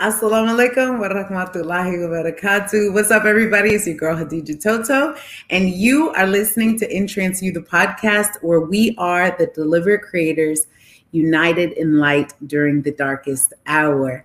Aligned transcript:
Assalamu 0.00 0.54
alaikum 0.54 1.00
wa 1.00 1.08
rahmatullahi 1.08 2.08
wa 2.08 2.22
barakatuh. 2.22 2.94
What's 2.94 3.10
up, 3.10 3.24
everybody? 3.24 3.70
It's 3.70 3.84
your 3.84 3.96
girl 3.96 4.14
Hadija 4.14 4.62
Toto, 4.62 5.16
and 5.50 5.70
you 5.70 6.10
are 6.10 6.24
listening 6.24 6.78
to 6.78 6.88
Entrance 6.88 7.42
You, 7.42 7.50
the 7.50 7.62
podcast 7.62 8.40
where 8.40 8.60
we 8.60 8.94
are 8.96 9.36
the 9.36 9.48
deliver 9.56 9.98
creators 9.98 10.68
united 11.10 11.72
in 11.72 11.98
light 11.98 12.32
during 12.46 12.80
the 12.82 12.92
darkest 12.92 13.54
hour 13.66 14.24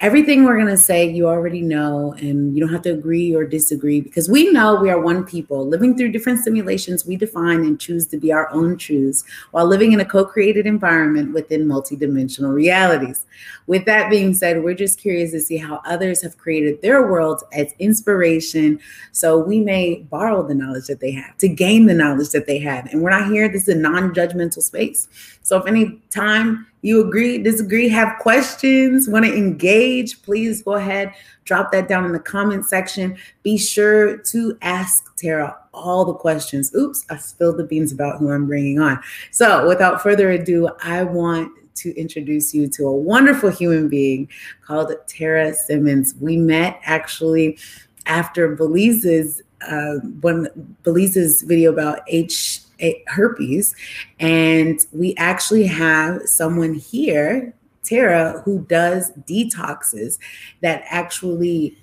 everything 0.00 0.44
we're 0.44 0.56
going 0.56 0.66
to 0.66 0.78
say 0.78 1.10
you 1.10 1.28
already 1.28 1.60
know 1.60 2.14
and 2.14 2.54
you 2.54 2.60
don't 2.60 2.72
have 2.72 2.80
to 2.80 2.90
agree 2.90 3.34
or 3.34 3.44
disagree 3.44 4.00
because 4.00 4.30
we 4.30 4.50
know 4.50 4.80
we 4.80 4.88
are 4.88 4.98
one 4.98 5.24
people. 5.24 5.66
Living 5.68 5.94
through 5.94 6.10
different 6.10 6.42
simulations 6.42 7.04
we 7.04 7.16
define 7.16 7.60
and 7.60 7.78
choose 7.78 8.06
to 8.06 8.16
be 8.16 8.32
our 8.32 8.50
own 8.50 8.78
truths 8.78 9.24
while 9.50 9.66
living 9.66 9.92
in 9.92 10.00
a 10.00 10.04
co-created 10.04 10.66
environment 10.66 11.34
within 11.34 11.66
multidimensional 11.66 12.54
realities. 12.54 13.26
With 13.66 13.84
that 13.84 14.08
being 14.08 14.32
said 14.32 14.64
we're 14.64 14.72
just 14.72 14.98
curious 14.98 15.32
to 15.32 15.40
see 15.40 15.58
how 15.58 15.82
others 15.84 16.22
have 16.22 16.38
created 16.38 16.80
their 16.80 17.06
worlds 17.06 17.44
as 17.52 17.72
inspiration 17.78 18.80
so 19.12 19.38
we 19.38 19.60
may 19.60 19.96
borrow 20.10 20.46
the 20.46 20.54
knowledge 20.54 20.86
that 20.86 21.00
they 21.00 21.12
have 21.12 21.36
to 21.38 21.48
gain 21.48 21.84
the 21.84 21.94
knowledge 21.94 22.30
that 22.30 22.46
they 22.46 22.58
have. 22.58 22.86
And 22.86 23.02
we're 23.02 23.10
not 23.10 23.30
here 23.30 23.50
this 23.50 23.68
is 23.68 23.76
a 23.76 23.78
non-judgmental 23.78 24.62
space. 24.62 25.08
So 25.42 25.58
if 25.58 25.66
any 25.66 26.00
time 26.08 26.66
you 26.82 27.06
agree, 27.06 27.38
disagree, 27.38 27.88
have 27.88 28.18
questions, 28.20 29.08
want 29.08 29.24
to 29.24 29.34
engage, 29.34 30.22
please 30.22 30.62
go 30.62 30.74
ahead, 30.74 31.12
drop 31.44 31.72
that 31.72 31.88
down 31.88 32.04
in 32.04 32.12
the 32.12 32.20
comment 32.20 32.64
section. 32.66 33.16
Be 33.42 33.58
sure 33.58 34.18
to 34.18 34.56
ask 34.62 35.14
Tara 35.16 35.56
all 35.74 36.04
the 36.04 36.14
questions. 36.14 36.74
Oops, 36.74 37.04
I 37.10 37.16
spilled 37.16 37.58
the 37.58 37.64
beans 37.64 37.92
about 37.92 38.18
who 38.18 38.30
I'm 38.30 38.46
bringing 38.46 38.80
on. 38.80 39.00
So, 39.30 39.68
without 39.68 40.02
further 40.02 40.30
ado, 40.30 40.70
I 40.82 41.04
want 41.04 41.52
to 41.76 41.94
introduce 41.98 42.54
you 42.54 42.68
to 42.68 42.86
a 42.86 42.94
wonderful 42.94 43.50
human 43.50 43.88
being 43.88 44.28
called 44.62 44.92
Tara 45.06 45.54
Simmons. 45.54 46.14
We 46.20 46.36
met 46.36 46.80
actually 46.84 47.58
after 48.06 48.54
Belize's 48.56 49.42
uh, 49.68 49.96
one 50.20 50.48
Belize's 50.82 51.42
video 51.42 51.70
about 51.70 52.00
H 52.08 52.62
herpes. 53.06 53.74
And 54.18 54.84
we 54.92 55.14
actually 55.16 55.66
have 55.66 56.22
someone 56.26 56.74
here, 56.74 57.54
Tara, 57.82 58.42
who 58.44 58.60
does 58.68 59.12
detoxes 59.28 60.18
that 60.60 60.82
actually 60.86 61.76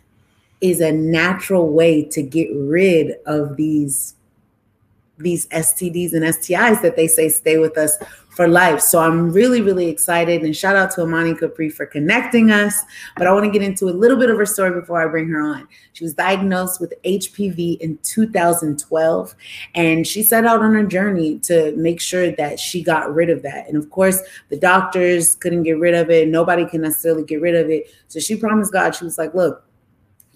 is 0.61 0.81
a 0.81 0.91
natural 0.91 1.69
way 1.69 2.03
to 2.03 2.21
get 2.21 2.49
rid 2.55 3.15
of 3.25 3.57
these 3.57 4.15
these 5.17 5.47
STDs 5.47 6.13
and 6.13 6.23
STIs 6.23 6.81
that 6.81 6.95
they 6.95 7.07
say 7.07 7.29
stay 7.29 7.57
with 7.57 7.77
us 7.77 7.97
for 8.37 8.47
life. 8.47 8.79
So 8.81 8.99
I'm 8.99 9.33
really, 9.33 9.61
really 9.61 9.89
excited. 9.89 10.43
And 10.43 10.55
shout 10.55 10.75
out 10.75 10.91
to 10.91 11.01
Amani 11.01 11.33
Capri 11.33 11.69
for 11.69 11.87
connecting 11.87 12.51
us. 12.51 12.83
But 13.17 13.25
I 13.25 13.33
want 13.33 13.45
to 13.45 13.51
get 13.51 13.63
into 13.63 13.89
a 13.89 13.91
little 13.91 14.15
bit 14.15 14.29
of 14.29 14.37
her 14.37 14.45
story 14.45 14.79
before 14.79 15.01
I 15.01 15.09
bring 15.09 15.27
her 15.29 15.41
on. 15.41 15.67
She 15.93 16.03
was 16.03 16.13
diagnosed 16.13 16.79
with 16.79 16.93
HPV 17.03 17.79
in 17.79 17.97
2012, 18.03 19.35
and 19.73 20.05
she 20.05 20.21
set 20.21 20.45
out 20.45 20.61
on 20.61 20.75
a 20.75 20.85
journey 20.85 21.39
to 21.39 21.75
make 21.75 21.99
sure 21.99 22.31
that 22.33 22.59
she 22.59 22.83
got 22.83 23.11
rid 23.11 23.31
of 23.31 23.41
that. 23.41 23.67
And 23.67 23.75
of 23.75 23.89
course, 23.89 24.21
the 24.49 24.57
doctors 24.57 25.33
couldn't 25.33 25.63
get 25.63 25.79
rid 25.79 25.95
of 25.95 26.11
it. 26.11 26.27
Nobody 26.27 26.67
can 26.67 26.81
necessarily 26.81 27.23
get 27.23 27.41
rid 27.41 27.55
of 27.55 27.71
it. 27.71 27.91
So 28.07 28.19
she 28.19 28.35
promised 28.35 28.71
God, 28.71 28.93
she 28.93 29.03
was 29.03 29.17
like, 29.17 29.33
look, 29.33 29.63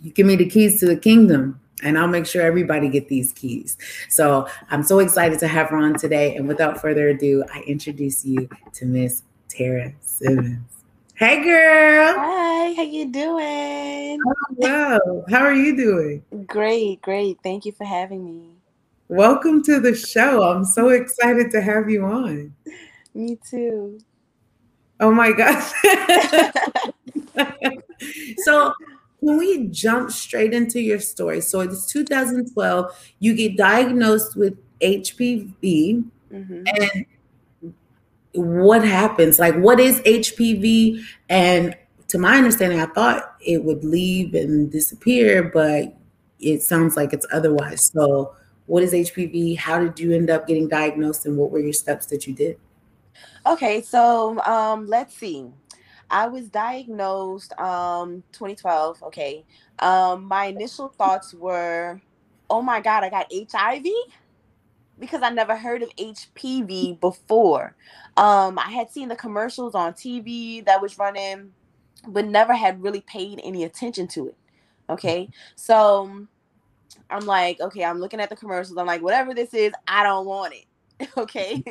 you 0.02 0.12
give 0.12 0.26
me 0.26 0.36
the 0.36 0.50
keys 0.50 0.80
to 0.80 0.88
the 0.88 0.98
kingdom 0.98 1.60
and 1.82 1.98
I'll 1.98 2.08
make 2.08 2.26
sure 2.26 2.42
everybody 2.42 2.90
get 2.90 3.08
these 3.08 3.32
keys. 3.34 3.78
So 4.10 4.48
I'm 4.70 4.84
so 4.84 5.00
excited 5.00 5.40
to 5.40 5.48
have 5.48 5.70
her 5.70 5.78
on 5.78 5.96
today. 5.96 6.36
And 6.36 6.48
without 6.48 6.82
further 6.82 7.10
ado, 7.10 7.44
I 7.54 7.62
introduce 7.62 8.26
you 8.26 8.50
to 8.74 8.86
Miss 8.86 9.24
Tara 9.50 9.94
Simmons. 10.02 10.60
Hey 11.16 11.44
girl. 11.44 12.16
Hi, 12.18 12.74
how 12.74 12.84
you 12.84 13.12
doing? 13.12 14.20
Oh, 14.26 14.56
well, 14.58 15.26
how 15.30 15.44
are 15.44 15.54
you 15.54 15.76
doing? 15.76 16.24
Great, 16.48 17.02
great. 17.02 17.38
Thank 17.44 17.66
you 17.66 17.72
for 17.72 17.86
having 17.86 18.26
me. 18.26 18.56
Welcome 19.08 19.62
to 19.64 19.80
the 19.80 19.94
show. 19.94 20.44
I'm 20.44 20.66
so 20.66 20.90
excited 20.90 21.52
to 21.52 21.62
have 21.62 21.90
you 21.90 22.06
on. 22.06 22.56
Me 23.14 23.38
too. 23.50 24.00
Oh 25.00 25.12
my 25.12 25.32
gosh. 25.32 25.72
so 28.38 28.74
when 29.22 29.38
we 29.38 29.68
jump 29.68 30.12
straight 30.12 30.54
into 30.54 30.82
your 30.82 31.00
story, 31.00 31.42
so 31.42 31.62
it's 31.62 31.86
2012, 31.86 33.14
you 33.20 33.36
get 33.36 33.56
diagnosed 33.56 34.36
with 34.36 34.58
HPV, 34.82 36.04
mm-hmm. 36.34 36.64
and 36.66 37.06
what 38.34 38.84
happens? 38.84 39.38
Like, 39.38 39.56
what 39.56 39.80
is 39.80 40.00
HPV? 40.00 41.04
And 41.30 41.78
to 42.08 42.18
my 42.18 42.38
understanding, 42.38 42.80
I 42.80 42.88
thought 42.88 43.36
it 43.40 43.64
would 43.64 43.84
leave 43.84 44.34
and 44.34 44.72
disappear, 44.72 45.44
but 45.44 45.96
it 46.40 46.64
sounds 46.64 46.98
like 46.98 47.14
it's 47.14 47.28
otherwise. 47.32 47.92
So, 47.94 48.34
what 48.66 48.82
is 48.82 48.92
HPV? 48.92 49.56
How 49.58 49.80
did 49.80 50.00
you 50.00 50.14
end 50.14 50.32
up 50.32 50.48
getting 50.48 50.68
diagnosed, 50.68 51.28
and 51.28 51.38
what 51.38 51.52
were 51.52 51.60
your 51.60 51.74
steps 51.74 52.08
that 52.08 52.26
you 52.26 52.34
did? 52.34 52.58
Okay, 53.46 53.82
so 53.84 54.42
um, 54.42 54.88
let's 54.88 55.16
see. 55.16 55.52
I 56.12 56.28
was 56.28 56.50
diagnosed 56.50 57.58
um 57.60 58.24
2012. 58.34 59.02
Okay. 59.04 59.46
Um, 59.80 60.26
my 60.26 60.46
initial 60.46 60.90
thoughts 60.90 61.34
were, 61.34 62.02
oh 62.50 62.62
my 62.62 62.82
God, 62.82 63.04
I 63.04 63.10
got 63.10 63.32
HIV 63.32 63.86
because 65.00 65.24
I 65.24 65.32
never 65.32 65.58
heard 65.58 65.82
of 65.82 65.90
HPV 65.96 67.00
before. 67.00 67.76
Um, 68.18 68.60
I 68.60 68.70
had 68.70 68.92
seen 68.92 69.08
the 69.08 69.16
commercials 69.16 69.74
on 69.74 69.94
TV 69.94 70.64
that 70.66 70.82
was 70.82 71.00
running, 71.00 71.54
but 72.08 72.28
never 72.28 72.54
had 72.54 72.84
really 72.84 73.02
paid 73.02 73.42
any 73.44 73.64
attention 73.64 74.08
to 74.10 74.28
it. 74.28 74.38
Okay. 74.90 75.30
So 75.56 76.28
I'm 77.10 77.26
like, 77.26 77.60
okay, 77.60 77.84
I'm 77.84 78.00
looking 78.00 78.20
at 78.20 78.30
the 78.30 78.36
commercials. 78.36 78.78
I'm 78.78 78.86
like, 78.86 79.02
whatever 79.02 79.34
this 79.34 79.54
is, 79.54 79.72
I 79.88 80.04
don't 80.04 80.26
want 80.26 80.54
it. 80.54 81.10
okay. 81.18 81.64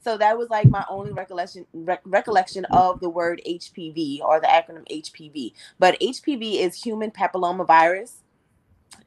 So 0.00 0.16
that 0.16 0.38
was 0.38 0.48
like 0.48 0.68
my 0.68 0.84
only 0.88 1.12
recollection 1.12 1.66
recollection 2.04 2.64
of 2.66 3.00
the 3.00 3.08
word 3.08 3.42
HPV 3.46 4.20
or 4.20 4.40
the 4.40 4.46
acronym 4.46 4.86
HPV. 4.90 5.52
But 5.78 5.98
HPV 6.00 6.60
is 6.60 6.80
human 6.80 7.10
papillomavirus 7.10 8.22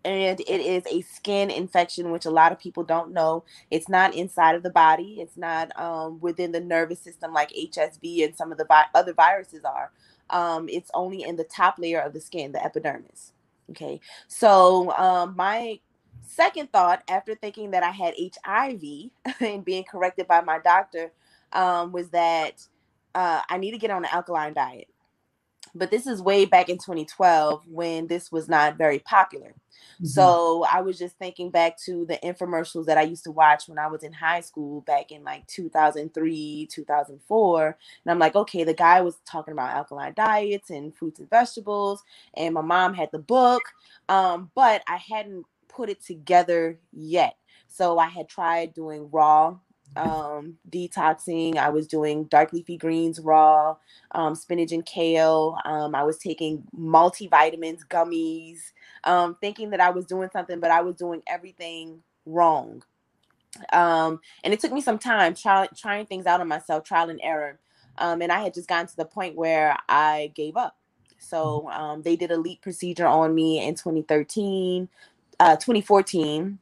and 0.04 0.40
it 0.40 0.48
is 0.48 0.84
a 0.88 1.02
skin 1.02 1.50
infection 1.50 2.12
which 2.12 2.26
a 2.26 2.32
lot 2.32 2.52
of 2.52 2.60
people 2.60 2.84
don't 2.84 3.14
know. 3.14 3.44
It's 3.70 3.90
not 3.90 4.16
inside 4.16 4.56
of 4.56 4.64
the 4.64 4.70
body. 4.70 5.18
It's 5.20 5.38
not 5.38 5.78
um, 5.80 6.20
within 6.20 6.52
the 6.52 6.60
nervous 6.60 7.00
system 7.00 7.34
like 7.34 7.52
hsv 7.52 8.26
and 8.26 8.36
some 8.36 8.52
of 8.52 8.58
the 8.58 8.66
vi- 8.66 8.86
other 8.94 9.14
viruses 9.14 9.64
are. 9.64 9.92
Um, 10.30 10.70
it's 10.70 10.90
only 10.94 11.24
in 11.24 11.36
the 11.36 11.44
top 11.44 11.78
layer 11.78 12.00
of 12.00 12.14
the 12.14 12.22
skin 12.22 12.52
the 12.52 12.64
epidermis. 12.64 13.34
Okay? 13.70 14.00
So 14.28 14.92
um, 14.98 15.36
my 15.36 15.80
second 16.32 16.72
thought, 16.72 17.04
after 17.10 17.36
thinking 17.36 17.72
that 17.72 17.84
I 17.84 17.92
had 17.92 18.16
HIV 18.18 18.82
and 19.40 19.66
being 19.66 19.84
corrected 19.84 20.28
by 20.28 20.42
my 20.42 20.60
doctor, 20.60 21.12
um, 21.54 21.92
was 21.92 22.10
that 22.10 22.66
uh, 23.14 23.42
I 23.50 23.58
need 23.58 23.72
to 23.72 23.78
get 23.78 23.92
on 23.92 24.06
an 24.06 24.10
alkaline 24.12 24.54
diet. 24.54 24.88
but 25.74 25.92
this 25.92 26.08
is 26.08 26.22
way 26.22 26.46
back 26.46 26.70
in 26.70 26.78
2012 26.78 27.64
when 27.68 28.08
this 28.08 28.32
was 28.32 28.50
not 28.50 28.78
very 28.78 29.00
popular. 29.00 29.54
Mm-hmm. 29.96 30.06
So 30.06 30.66
I 30.72 30.82
was 30.82 30.98
just 30.98 31.18
thinking 31.18 31.50
back 31.50 31.78
to 31.86 32.06
the 32.06 32.18
infomercials 32.24 32.86
that 32.86 32.98
I 32.98 33.04
used 33.04 33.24
to 33.26 33.32
watch 33.32 33.68
when 33.68 33.80
I 33.80 33.88
was 33.88 34.04
in 34.04 34.14
high 34.14 34.42
school 34.42 34.82
back 34.82 35.12
in 35.12 35.24
like 35.24 35.48
2003, 35.48 36.68
2004. 36.72 37.66
And 37.66 38.12
I'm 38.12 38.20
like, 38.20 38.36
okay, 38.36 38.64
the 38.64 38.74
guy 38.74 39.02
was 39.02 39.18
talking 39.26 39.54
about 39.54 39.76
alkaline 39.76 40.14
diets 40.14 40.70
and 40.70 40.96
fruits 40.96 41.20
and 41.20 41.30
vegetables, 41.30 42.04
and 42.36 42.54
my 42.54 42.62
mom 42.62 42.94
had 42.94 43.10
the 43.12 43.20
book, 43.20 43.62
um, 44.10 44.52
but 44.56 44.84
I 44.88 44.98
hadn't 44.98 45.46
put 45.82 45.90
it 45.90 46.06
together 46.06 46.78
yet. 46.94 47.38
So 47.68 47.98
I 47.98 48.06
had 48.06 48.30
tried 48.30 48.76
doing 48.76 49.10
raw 49.12 49.58
um, 49.96 50.58
detoxing. 50.70 51.58
I 51.58 51.70
was 51.70 51.88
doing 51.88 52.26
dark 52.26 52.54
leafy 52.54 52.78
greens 52.78 53.20
raw, 53.20 53.78
um, 54.12 54.36
spinach 54.36 54.72
and 54.72 54.86
kale. 54.86 55.58
Um, 55.66 55.96
I 55.96 56.04
was 56.04 56.20
taking 56.20 56.64
multivitamins, 56.78 57.80
gummies, 57.90 58.60
um, 59.06 59.38
thinking 59.42 59.72
that 59.72 59.80
I 59.80 59.90
was 59.90 60.06
doing 60.06 60.30
something, 60.32 60.60
but 60.60 60.70
I 60.70 60.82
was 60.82 60.98
doing 60.98 61.24
everything 61.28 62.04
wrong. 62.28 62.84
Um, 63.74 64.20
and 64.44 64.54
it 64.54 64.60
took 64.60 64.72
me 64.72 64.82
some 64.82 65.00
time 65.00 65.34
try, 65.34 65.68
trying 65.76 66.06
things 66.06 66.28
out 66.28 66.42
on 66.42 66.48
myself, 66.48 66.84
trial 66.84 67.10
and 67.10 67.20
error. 67.24 67.60
Um, 67.98 68.22
and 68.22 68.32
I 68.32 68.42
had 68.42 68.54
just 68.54 68.70
gotten 68.70 68.86
to 68.86 68.96
the 68.96 69.06
point 69.06 69.36
where 69.36 69.76
I 69.90 70.32
gave 70.36 70.58
up. 70.58 70.78
So 71.18 71.70
um, 71.70 72.02
they 72.02 72.16
did 72.16 72.32
a 72.32 72.38
LEEP 72.38 72.62
procedure 72.62 73.08
on 73.08 73.36
me 73.36 73.66
in 73.66 73.76
2013, 73.76 74.90
uh, 75.42 75.56
2014 75.56 76.60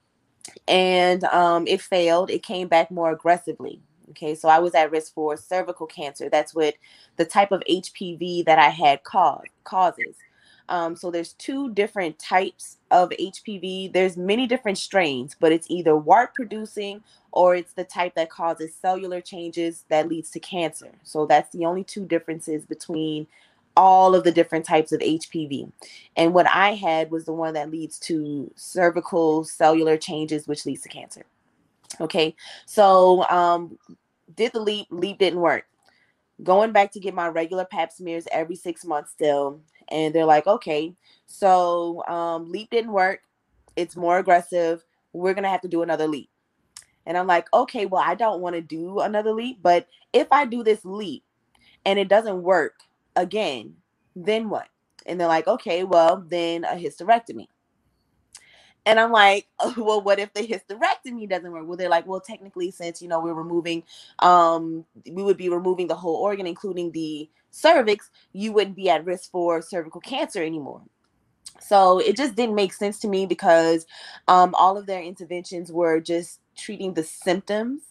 and 0.69 1.23
um, 1.25 1.67
it 1.67 1.81
failed. 1.81 2.31
It 2.31 2.43
came 2.43 2.69
back 2.69 2.89
more 2.89 3.11
aggressively. 3.11 3.81
Okay, 4.11 4.33
so 4.35 4.47
I 4.47 4.59
was 4.59 4.73
at 4.73 4.89
risk 4.89 5.13
for 5.13 5.35
cervical 5.37 5.85
cancer. 5.85 6.29
That's 6.29 6.55
what 6.55 6.75
the 7.17 7.25
type 7.25 7.51
of 7.51 7.61
HPV 7.69 8.45
that 8.45 8.57
I 8.57 8.69
had 8.69 9.03
cause, 9.03 9.43
causes. 9.65 10.15
Um, 10.69 10.95
so 10.95 11.11
there's 11.11 11.33
two 11.33 11.73
different 11.73 12.17
types 12.19 12.77
of 12.89 13.09
HPV. 13.09 13.91
There's 13.91 14.15
many 14.17 14.47
different 14.47 14.77
strains, 14.77 15.35
but 15.37 15.51
it's 15.51 15.69
either 15.69 15.97
wart 15.97 16.33
producing 16.33 17.03
or 17.31 17.55
it's 17.55 17.73
the 17.73 17.83
type 17.83 18.15
that 18.15 18.29
causes 18.29 18.73
cellular 18.73 19.19
changes 19.19 19.83
that 19.89 20.07
leads 20.07 20.31
to 20.31 20.39
cancer. 20.39 20.91
So 21.03 21.25
that's 21.25 21.51
the 21.51 21.65
only 21.65 21.83
two 21.83 22.05
differences 22.05 22.65
between 22.65 23.27
all 23.75 24.15
of 24.15 24.23
the 24.23 24.31
different 24.31 24.65
types 24.65 24.91
of 24.91 24.99
HPV. 24.99 25.71
And 26.15 26.33
what 26.33 26.47
I 26.47 26.73
had 26.73 27.11
was 27.11 27.25
the 27.25 27.33
one 27.33 27.53
that 27.53 27.71
leads 27.71 27.97
to 27.99 28.51
cervical 28.55 29.43
cellular 29.43 29.97
changes, 29.97 30.47
which 30.47 30.65
leads 30.65 30.81
to 30.81 30.89
cancer. 30.89 31.23
Okay, 32.01 32.35
so 32.65 33.23
um, 33.29 33.77
did 34.35 34.53
the 34.53 34.59
LEEP, 34.59 34.87
LEEP 34.89 35.17
didn't 35.17 35.39
work. 35.39 35.65
Going 36.43 36.71
back 36.71 36.91
to 36.93 36.99
get 36.99 37.13
my 37.13 37.27
regular 37.27 37.65
pap 37.65 37.91
smears 37.91 38.27
every 38.31 38.55
six 38.55 38.85
months 38.85 39.11
still. 39.11 39.61
And 39.89 40.13
they're 40.13 40.25
like, 40.25 40.47
okay, 40.47 40.93
so 41.25 42.05
um, 42.05 42.51
LEEP 42.51 42.69
didn't 42.69 42.91
work. 42.91 43.21
It's 43.75 43.95
more 43.95 44.19
aggressive. 44.19 44.83
We're 45.13 45.33
going 45.33 45.43
to 45.43 45.49
have 45.49 45.61
to 45.61 45.67
do 45.67 45.81
another 45.81 46.07
LEEP. 46.07 46.29
And 47.05 47.17
I'm 47.17 47.27
like, 47.27 47.47
okay, 47.53 47.85
well, 47.85 48.03
I 48.05 48.13
don't 48.15 48.41
want 48.41 48.55
to 48.55 48.61
do 48.61 48.99
another 48.99 49.31
LEEP. 49.31 49.61
But 49.61 49.87
if 50.13 50.27
I 50.31 50.45
do 50.45 50.63
this 50.63 50.85
LEEP 50.85 51.23
and 51.85 51.97
it 51.97 52.07
doesn't 52.07 52.43
work, 52.43 52.75
again, 53.19 53.75
then 54.15 54.49
what? 54.49 54.67
And 55.05 55.19
they're 55.19 55.27
like, 55.27 55.47
okay, 55.47 55.83
well, 55.83 56.23
then 56.27 56.63
a 56.63 56.75
hysterectomy. 56.75 57.47
And 58.85 58.99
I'm 58.99 59.11
like, 59.11 59.47
oh, 59.59 59.73
well, 59.77 60.01
what 60.01 60.19
if 60.19 60.33
the 60.33 60.41
hysterectomy 60.41 61.29
doesn't 61.29 61.51
work? 61.51 61.67
Well, 61.67 61.77
they're 61.77 61.89
like, 61.89 62.07
well, 62.07 62.21
technically, 62.21 62.71
since 62.71 63.01
you 63.01 63.07
know 63.07 63.19
we're 63.19 63.33
removing, 63.33 63.83
um, 64.19 64.85
we 65.09 65.21
would 65.21 65.37
be 65.37 65.49
removing 65.49 65.87
the 65.87 65.95
whole 65.95 66.15
organ, 66.15 66.47
including 66.47 66.91
the 66.91 67.29
cervix, 67.51 68.09
you 68.33 68.51
wouldn't 68.53 68.75
be 68.75 68.89
at 68.89 69.05
risk 69.05 69.31
for 69.31 69.61
cervical 69.61 70.01
cancer 70.01 70.43
anymore. 70.43 70.81
So 71.61 71.99
it 71.99 72.15
just 72.15 72.35
didn't 72.35 72.55
make 72.55 72.73
sense 72.73 72.99
to 72.99 73.07
me 73.07 73.25
because 73.25 73.85
um, 74.27 74.55
all 74.55 74.77
of 74.77 74.85
their 74.85 75.01
interventions 75.01 75.71
were 75.71 75.99
just 75.99 76.39
treating 76.55 76.93
the 76.93 77.03
symptoms 77.03 77.81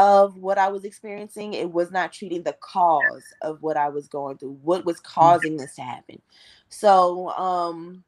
of 0.00 0.38
what 0.38 0.56
I 0.56 0.68
was 0.68 0.84
experiencing. 0.84 1.52
It 1.52 1.70
was 1.70 1.90
not 1.90 2.10
treating 2.10 2.42
the 2.42 2.56
cause 2.60 3.22
of 3.42 3.62
what 3.62 3.76
I 3.76 3.90
was 3.90 4.08
going 4.08 4.38
through, 4.38 4.58
what 4.62 4.86
was 4.86 4.98
causing 4.98 5.58
this 5.58 5.74
to 5.74 5.82
happen. 5.82 6.22
So, 6.70 7.28
um, 7.32 8.02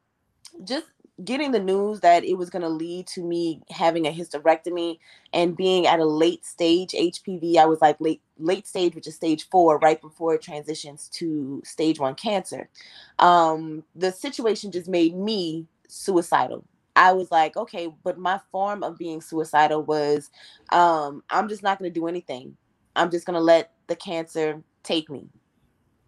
just 0.64 0.86
getting 1.22 1.52
the 1.52 1.60
news 1.60 2.00
that 2.00 2.24
it 2.24 2.38
was 2.38 2.48
going 2.48 2.62
to 2.62 2.68
lead 2.70 3.06
to 3.08 3.22
me 3.22 3.60
having 3.68 4.06
a 4.06 4.10
hysterectomy 4.10 4.98
and 5.34 5.54
being 5.54 5.86
at 5.86 6.00
a 6.00 6.04
late 6.06 6.46
stage 6.46 6.92
HPV, 6.92 7.58
I 7.58 7.66
was 7.66 7.82
like 7.82 8.00
late 8.00 8.22
late 8.38 8.66
stage, 8.66 8.94
which 8.94 9.06
is 9.06 9.14
stage 9.14 9.46
four, 9.50 9.78
right 9.78 10.00
before 10.00 10.34
it 10.34 10.40
transitions 10.40 11.10
to 11.14 11.60
stage 11.62 12.00
one 12.00 12.14
cancer. 12.14 12.70
Um, 13.18 13.84
the 13.94 14.12
situation 14.12 14.72
just 14.72 14.88
made 14.88 15.14
me 15.14 15.66
suicidal. 15.88 16.64
I 16.96 17.12
was 17.12 17.30
like, 17.30 17.56
okay, 17.56 17.92
but 18.04 18.18
my 18.18 18.40
form 18.50 18.82
of 18.82 18.98
being 18.98 19.20
suicidal 19.20 19.82
was 19.82 20.30
um, 20.70 21.22
I'm 21.30 21.48
just 21.48 21.62
not 21.62 21.78
going 21.78 21.92
to 21.92 22.00
do 22.00 22.06
anything. 22.06 22.56
I'm 22.96 23.10
just 23.10 23.26
going 23.26 23.38
to 23.38 23.40
let 23.40 23.72
the 23.86 23.96
cancer 23.96 24.62
take 24.82 25.08
me. 25.08 25.28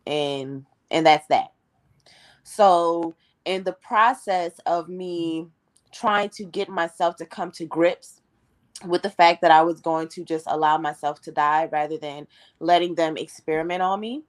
And 0.07 0.67
and 0.91 1.07
that's 1.07 1.27
that. 1.29 1.53
So, 2.43 3.15
in 3.47 3.65
the 3.65 3.73
process 3.73 4.53
of 4.67 4.89
me 4.89 5.49
trying 5.93 6.29
to 6.29 6.45
get 6.45 6.69
myself 6.69 7.17
to 7.17 7.27
come 7.27 7.51
to 7.53 7.65
grips 7.65 8.21
with 8.87 9.03
the 9.03 9.11
fact 9.11 9.41
that 9.41 9.51
I 9.51 9.63
was 9.63 9.81
going 9.81 10.09
to 10.09 10.25
just 10.25 10.47
allow 10.49 10.77
myself 10.77 11.21
to 11.23 11.33
die 11.33 11.69
rather 11.71 11.97
than 11.97 12.27
letting 12.61 12.95
them 12.95 13.17
experiment 13.17 13.83
on 13.83 14.01
me, 14.01 14.25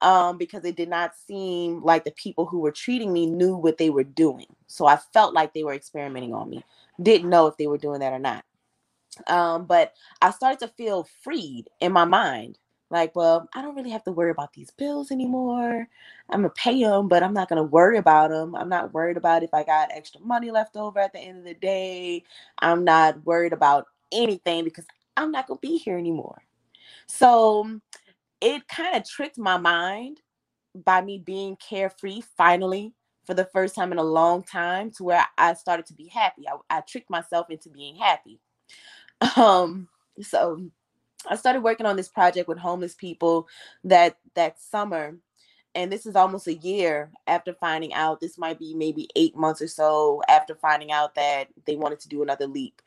um, 0.00 0.38
because 0.38 0.64
it 0.64 0.76
did 0.76 0.88
not 0.88 1.12
seem 1.26 1.82
like 1.82 2.04
the 2.04 2.12
people 2.12 2.46
who 2.46 2.60
were 2.60 2.72
treating 2.72 3.12
me 3.12 3.26
knew 3.26 3.56
what 3.56 3.78
they 3.78 3.90
were 3.90 4.04
doing. 4.04 4.46
So 4.66 4.86
I 4.86 4.96
felt 5.12 5.34
like 5.34 5.52
they 5.52 5.64
were 5.64 5.74
experimenting 5.74 6.34
on 6.34 6.48
me. 6.48 6.64
Didn't 7.02 7.30
know 7.30 7.46
if 7.46 7.56
they 7.56 7.66
were 7.66 7.78
doing 7.78 8.00
that 8.00 8.12
or 8.12 8.18
not. 8.18 8.44
Um, 9.26 9.66
but 9.66 9.92
I 10.22 10.30
started 10.30 10.60
to 10.60 10.68
feel 10.68 11.08
freed 11.22 11.68
in 11.80 11.92
my 11.92 12.04
mind. 12.04 12.58
Like, 12.90 13.14
well, 13.14 13.48
I 13.54 13.62
don't 13.62 13.76
really 13.76 13.90
have 13.90 14.02
to 14.04 14.12
worry 14.12 14.32
about 14.32 14.52
these 14.52 14.70
bills 14.72 15.12
anymore. 15.12 15.86
I'm 16.28 16.40
gonna 16.40 16.50
pay 16.50 16.82
them, 16.82 17.06
but 17.06 17.22
I'm 17.22 17.34
not 17.34 17.48
gonna 17.48 17.62
worry 17.62 17.98
about 17.98 18.30
them. 18.30 18.56
I'm 18.56 18.68
not 18.68 18.92
worried 18.92 19.16
about 19.16 19.44
if 19.44 19.54
I 19.54 19.62
got 19.62 19.92
extra 19.92 20.20
money 20.20 20.50
left 20.50 20.76
over 20.76 20.98
at 20.98 21.12
the 21.12 21.20
end 21.20 21.38
of 21.38 21.44
the 21.44 21.54
day. 21.54 22.24
I'm 22.58 22.84
not 22.84 23.24
worried 23.24 23.52
about 23.52 23.86
anything 24.10 24.64
because 24.64 24.86
I'm 25.16 25.30
not 25.30 25.46
gonna 25.46 25.60
be 25.60 25.76
here 25.76 25.98
anymore. 25.98 26.42
So 27.06 27.80
it 28.40 28.66
kind 28.68 28.96
of 28.96 29.08
tricked 29.08 29.38
my 29.38 29.56
mind 29.56 30.20
by 30.84 31.00
me 31.00 31.18
being 31.18 31.56
carefree 31.56 32.22
finally 32.36 32.94
for 33.26 33.34
the 33.34 33.48
first 33.52 33.74
time 33.74 33.92
in 33.92 33.98
a 33.98 34.02
long 34.02 34.42
time 34.42 34.90
to 34.90 35.04
where 35.04 35.24
I 35.36 35.54
started 35.54 35.86
to 35.86 35.94
be 35.94 36.08
happy. 36.08 36.44
I, 36.48 36.78
I 36.78 36.80
tricked 36.80 37.10
myself 37.10 37.50
into 37.50 37.68
being 37.68 37.96
happy. 37.96 38.40
Um, 39.36 39.88
so 40.22 40.70
I 41.28 41.36
started 41.36 41.62
working 41.62 41.84
on 41.84 41.96
this 41.96 42.08
project 42.08 42.48
with 42.48 42.56
homeless 42.58 42.94
people 42.94 43.48
that 43.84 44.16
that 44.34 44.58
summer. 44.58 45.16
And 45.74 45.92
this 45.92 46.06
is 46.06 46.16
almost 46.16 46.48
a 46.48 46.54
year 46.54 47.10
after 47.26 47.52
finding 47.52 47.92
out, 47.92 48.20
this 48.20 48.38
might 48.38 48.58
be 48.58 48.74
maybe 48.74 49.08
eight 49.14 49.36
months 49.36 49.60
or 49.60 49.68
so 49.68 50.22
after 50.26 50.54
finding 50.54 50.90
out 50.90 51.14
that 51.16 51.48
they 51.66 51.76
wanted 51.76 52.00
to 52.00 52.08
do 52.08 52.22
another 52.22 52.46
LEEP. 52.46 52.80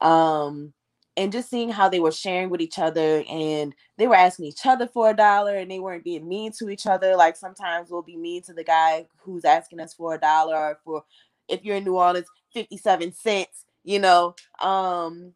Um, 0.00 0.72
and 1.16 1.32
just 1.32 1.50
seeing 1.50 1.68
how 1.68 1.88
they 1.88 2.00
were 2.00 2.12
sharing 2.12 2.50
with 2.50 2.60
each 2.60 2.78
other 2.78 3.24
and 3.28 3.74
they 3.98 4.06
were 4.06 4.14
asking 4.14 4.46
each 4.46 4.64
other 4.64 4.86
for 4.86 5.10
a 5.10 5.16
dollar 5.16 5.56
and 5.56 5.70
they 5.70 5.78
weren't 5.78 6.04
being 6.04 6.28
mean 6.28 6.52
to 6.52 6.70
each 6.70 6.86
other 6.86 7.16
like 7.16 7.36
sometimes 7.36 7.90
we'll 7.90 8.02
be 8.02 8.16
mean 8.16 8.42
to 8.42 8.52
the 8.52 8.64
guy 8.64 9.06
who's 9.18 9.44
asking 9.44 9.80
us 9.80 9.92
for 9.94 10.14
a 10.14 10.18
dollar 10.18 10.56
or 10.56 10.78
for 10.84 11.04
if 11.48 11.64
you're 11.64 11.76
in 11.76 11.84
new 11.84 11.96
orleans 11.96 12.28
57 12.54 13.12
cents 13.12 13.64
you 13.84 13.98
know 13.98 14.34
um 14.62 15.32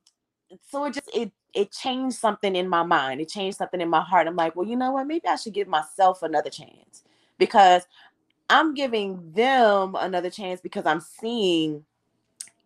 so 0.70 0.84
it 0.84 0.94
just 0.94 1.10
it 1.14 1.32
it 1.54 1.72
changed 1.72 2.16
something 2.16 2.56
in 2.56 2.68
my 2.68 2.82
mind 2.82 3.20
it 3.20 3.28
changed 3.28 3.58
something 3.58 3.80
in 3.80 3.88
my 3.88 4.00
heart 4.00 4.26
i'm 4.26 4.36
like 4.36 4.54
well 4.54 4.66
you 4.66 4.76
know 4.76 4.92
what 4.92 5.06
maybe 5.06 5.26
i 5.26 5.36
should 5.36 5.54
give 5.54 5.68
myself 5.68 6.22
another 6.22 6.50
chance 6.50 7.02
because 7.38 7.82
i'm 8.48 8.74
giving 8.74 9.32
them 9.32 9.96
another 9.98 10.30
chance 10.30 10.60
because 10.60 10.86
i'm 10.86 11.00
seeing 11.00 11.84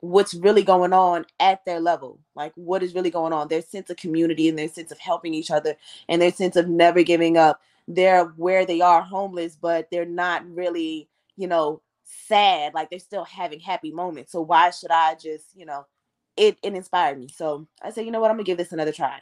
what's 0.00 0.34
really 0.34 0.62
going 0.62 0.92
on 0.92 1.26
at 1.40 1.64
their 1.64 1.80
level 1.80 2.18
like 2.34 2.52
what 2.54 2.82
is 2.82 2.94
really 2.94 3.10
going 3.10 3.32
on? 3.32 3.48
Their 3.48 3.62
sense 3.62 3.90
of 3.90 3.96
community 3.96 4.48
and 4.48 4.58
their 4.58 4.68
sense 4.68 4.92
of 4.92 4.98
helping 4.98 5.34
each 5.34 5.50
other 5.50 5.76
and 6.08 6.22
their 6.22 6.32
sense 6.32 6.56
of 6.56 6.68
never 6.68 7.02
giving 7.02 7.36
up. 7.36 7.60
They're 7.88 8.24
where 8.24 8.64
they 8.64 8.80
are 8.80 9.02
homeless 9.02 9.56
but 9.56 9.88
they're 9.90 10.04
not 10.04 10.48
really 10.54 11.08
you 11.36 11.46
know 11.48 11.80
sad 12.04 12.74
like 12.74 12.90
they're 12.90 12.98
still 12.98 13.24
having 13.24 13.60
happy 13.60 13.92
moments. 13.92 14.32
So 14.32 14.40
why 14.40 14.70
should 14.70 14.90
i 14.90 15.14
just 15.14 15.46
you 15.56 15.66
know 15.66 15.86
it, 16.36 16.56
it 16.62 16.74
inspired 16.74 17.18
me. 17.18 17.28
So 17.28 17.66
i 17.82 17.90
said 17.90 18.04
you 18.04 18.12
know 18.12 18.20
what? 18.20 18.30
I'm 18.30 18.36
gonna 18.36 18.44
give 18.44 18.58
this 18.58 18.72
another 18.72 18.92
try. 18.92 19.20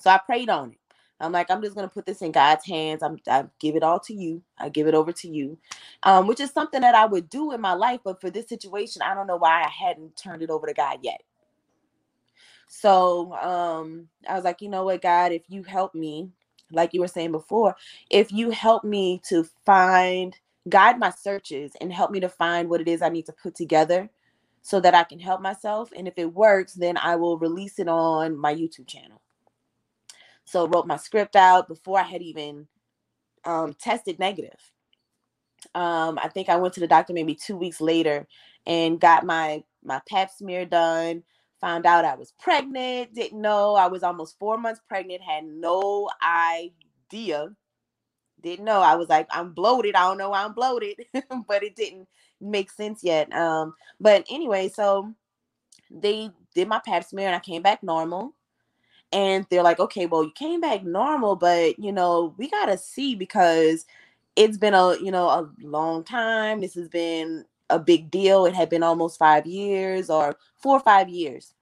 So 0.00 0.10
i 0.10 0.18
prayed 0.18 0.50
on 0.50 0.72
it 0.72 0.77
I'm 1.20 1.32
like, 1.32 1.50
I'm 1.50 1.62
just 1.62 1.74
gonna 1.74 1.88
put 1.88 2.06
this 2.06 2.22
in 2.22 2.32
God's 2.32 2.66
hands. 2.66 3.02
I'm 3.02 3.18
I 3.28 3.44
give 3.60 3.76
it 3.76 3.82
all 3.82 4.00
to 4.00 4.14
you. 4.14 4.42
I 4.58 4.68
give 4.68 4.86
it 4.86 4.94
over 4.94 5.12
to 5.12 5.28
you. 5.28 5.58
Um, 6.04 6.26
which 6.26 6.40
is 6.40 6.50
something 6.50 6.80
that 6.82 6.94
I 6.94 7.06
would 7.06 7.28
do 7.30 7.52
in 7.52 7.60
my 7.60 7.74
life, 7.74 8.00
but 8.04 8.20
for 8.20 8.30
this 8.30 8.48
situation, 8.48 9.02
I 9.02 9.14
don't 9.14 9.26
know 9.26 9.36
why 9.36 9.64
I 9.64 9.68
hadn't 9.68 10.16
turned 10.16 10.42
it 10.42 10.50
over 10.50 10.66
to 10.66 10.74
God 10.74 10.98
yet. 11.02 11.22
So 12.68 13.32
um 13.34 14.08
I 14.28 14.34
was 14.34 14.44
like, 14.44 14.62
you 14.62 14.68
know 14.68 14.84
what, 14.84 15.02
God, 15.02 15.32
if 15.32 15.42
you 15.48 15.62
help 15.64 15.94
me 15.94 16.30
like 16.72 16.94
you 16.94 17.00
were 17.00 17.08
saying 17.08 17.32
before, 17.32 17.76
if 18.10 18.32
you 18.32 18.50
help 18.50 18.84
me 18.84 19.20
to 19.28 19.44
find, 19.64 20.36
guide 20.68 20.98
my 20.98 21.10
searches 21.10 21.72
and 21.80 21.92
help 21.92 22.10
me 22.10 22.20
to 22.20 22.28
find 22.28 22.68
what 22.68 22.80
it 22.80 22.88
is 22.88 23.02
I 23.02 23.08
need 23.08 23.26
to 23.26 23.32
put 23.32 23.54
together 23.54 24.10
so 24.62 24.80
that 24.80 24.94
I 24.94 25.04
can 25.04 25.18
help 25.18 25.40
myself. 25.40 25.90
And 25.96 26.06
if 26.08 26.14
it 26.18 26.34
works, 26.34 26.74
then 26.74 26.96
I 26.98 27.16
will 27.16 27.38
release 27.38 27.78
it 27.78 27.88
on 27.88 28.36
my 28.36 28.54
YouTube 28.54 28.86
channel. 28.86 29.22
So 30.48 30.66
wrote 30.66 30.86
my 30.86 30.96
script 30.96 31.36
out 31.36 31.68
before 31.68 31.98
I 32.00 32.04
had 32.04 32.22
even 32.22 32.66
um, 33.44 33.74
tested 33.74 34.18
negative. 34.18 34.58
Um, 35.74 36.18
I 36.22 36.28
think 36.28 36.48
I 36.48 36.56
went 36.56 36.74
to 36.74 36.80
the 36.80 36.88
doctor 36.88 37.12
maybe 37.12 37.34
two 37.34 37.56
weeks 37.56 37.80
later 37.80 38.26
and 38.66 39.00
got 39.00 39.24
my 39.26 39.62
my 39.84 40.00
pap 40.08 40.30
smear 40.30 40.64
done 40.66 41.22
found 41.60 41.86
out 41.86 42.04
I 42.04 42.14
was 42.14 42.32
pregnant, 42.38 43.14
didn't 43.14 43.40
know 43.40 43.74
I 43.74 43.88
was 43.88 44.02
almost 44.02 44.38
four 44.38 44.58
months 44.58 44.80
pregnant, 44.88 45.22
had 45.22 45.44
no 45.44 46.08
idea, 46.22 47.50
didn't 48.40 48.64
know. 48.64 48.80
I 48.80 48.94
was 48.94 49.08
like, 49.08 49.26
I'm 49.30 49.52
bloated. 49.52 49.94
I 49.94 50.02
don't 50.08 50.18
know 50.18 50.30
why 50.30 50.44
I'm 50.44 50.54
bloated, 50.54 50.98
but 51.48 51.62
it 51.62 51.76
didn't 51.76 52.06
make 52.40 52.70
sense 52.70 53.02
yet. 53.02 53.32
Um, 53.32 53.74
but 54.00 54.24
anyway, 54.30 54.68
so 54.68 55.12
they 55.90 56.30
did 56.54 56.68
my 56.68 56.80
pap 56.84 57.04
smear 57.04 57.26
and 57.26 57.36
I 57.36 57.40
came 57.40 57.62
back 57.62 57.82
normal. 57.82 58.34
And 59.12 59.46
they're 59.50 59.62
like, 59.62 59.80
okay, 59.80 60.06
well, 60.06 60.24
you 60.24 60.32
came 60.32 60.60
back 60.60 60.84
normal, 60.84 61.36
but 61.36 61.78
you 61.78 61.92
know, 61.92 62.34
we 62.36 62.50
gotta 62.50 62.76
see 62.76 63.14
because 63.14 63.86
it's 64.36 64.58
been 64.58 64.74
a 64.74 64.96
you 64.98 65.10
know 65.10 65.28
a 65.28 65.50
long 65.60 66.04
time. 66.04 66.60
This 66.60 66.74
has 66.74 66.88
been 66.88 67.44
a 67.70 67.78
big 67.78 68.10
deal. 68.10 68.46
It 68.46 68.54
had 68.54 68.70
been 68.70 68.82
almost 68.82 69.18
five 69.18 69.46
years 69.46 70.10
or 70.10 70.36
four 70.56 70.76
or 70.76 70.80
five 70.80 71.08
years 71.08 71.54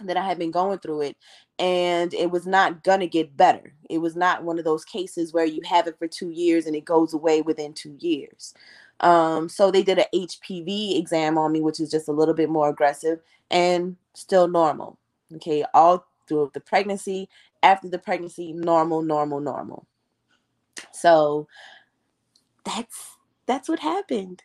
that 0.00 0.16
I 0.16 0.24
had 0.24 0.38
been 0.38 0.50
going 0.50 0.78
through 0.78 1.02
it. 1.02 1.16
And 1.58 2.12
it 2.12 2.30
was 2.30 2.46
not 2.46 2.82
going 2.82 3.00
to 3.00 3.06
get 3.06 3.36
better. 3.36 3.72
It 3.88 3.98
was 3.98 4.14
not 4.14 4.44
one 4.44 4.58
of 4.58 4.64
those 4.64 4.84
cases 4.84 5.32
where 5.32 5.46
you 5.46 5.62
have 5.64 5.86
it 5.86 5.98
for 5.98 6.06
two 6.06 6.30
years 6.30 6.66
and 6.66 6.76
it 6.76 6.84
goes 6.84 7.14
away 7.14 7.40
within 7.40 7.72
two 7.72 7.96
years. 7.98 8.52
Um, 9.00 9.48
so 9.48 9.70
they 9.70 9.82
did 9.82 9.98
an 9.98 10.04
HPV 10.14 10.98
exam 10.98 11.38
on 11.38 11.52
me, 11.52 11.60
which 11.60 11.80
is 11.80 11.90
just 11.90 12.08
a 12.08 12.12
little 12.12 12.34
bit 12.34 12.50
more 12.50 12.68
aggressive 12.68 13.20
and 13.50 13.96
still 14.14 14.48
normal. 14.48 14.98
Okay. 15.34 15.64
All 15.72 16.04
through 16.26 16.50
the 16.54 16.60
pregnancy, 16.60 17.28
after 17.62 17.88
the 17.88 17.98
pregnancy, 17.98 18.52
normal, 18.52 19.02
normal, 19.02 19.40
normal. 19.40 19.86
So 20.92 21.46
that's 22.64 23.16
that's 23.46 23.68
what 23.68 23.78
happened. 23.78 24.42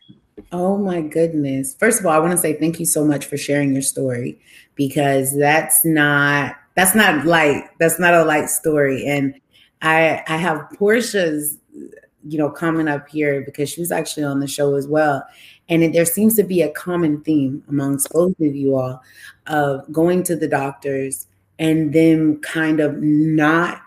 Oh 0.51 0.77
my 0.77 1.01
goodness. 1.01 1.75
First 1.75 1.99
of 1.99 2.05
all, 2.05 2.13
I 2.13 2.19
want 2.19 2.31
to 2.31 2.37
say 2.37 2.53
thank 2.53 2.79
you 2.79 2.85
so 2.85 3.05
much 3.05 3.25
for 3.25 3.37
sharing 3.37 3.73
your 3.73 3.81
story 3.81 4.39
because 4.75 5.37
that's 5.37 5.83
not 5.83 6.55
that's 6.75 6.95
not 6.95 7.25
light. 7.25 7.63
That's 7.79 7.99
not 7.99 8.13
a 8.13 8.23
light 8.23 8.49
story. 8.49 9.05
And 9.05 9.35
I 9.81 10.23
I 10.27 10.37
have 10.37 10.67
Portia's 10.77 11.57
you 11.73 12.37
know 12.37 12.49
comment 12.49 12.89
up 12.89 13.09
here 13.09 13.41
because 13.41 13.69
she 13.69 13.81
was 13.81 13.91
actually 13.91 14.23
on 14.23 14.39
the 14.39 14.47
show 14.47 14.75
as 14.75 14.87
well. 14.87 15.23
And 15.69 15.83
it, 15.83 15.93
there 15.93 16.05
seems 16.05 16.35
to 16.35 16.43
be 16.43 16.61
a 16.61 16.71
common 16.71 17.21
theme 17.21 17.63
amongst 17.69 18.11
both 18.11 18.39
of 18.39 18.55
you 18.55 18.75
all 18.75 19.01
of 19.47 19.91
going 19.91 20.23
to 20.23 20.35
the 20.35 20.47
doctors 20.47 21.27
and 21.61 21.93
them 21.93 22.41
kind 22.41 22.81
of 22.81 23.01
not 23.01 23.81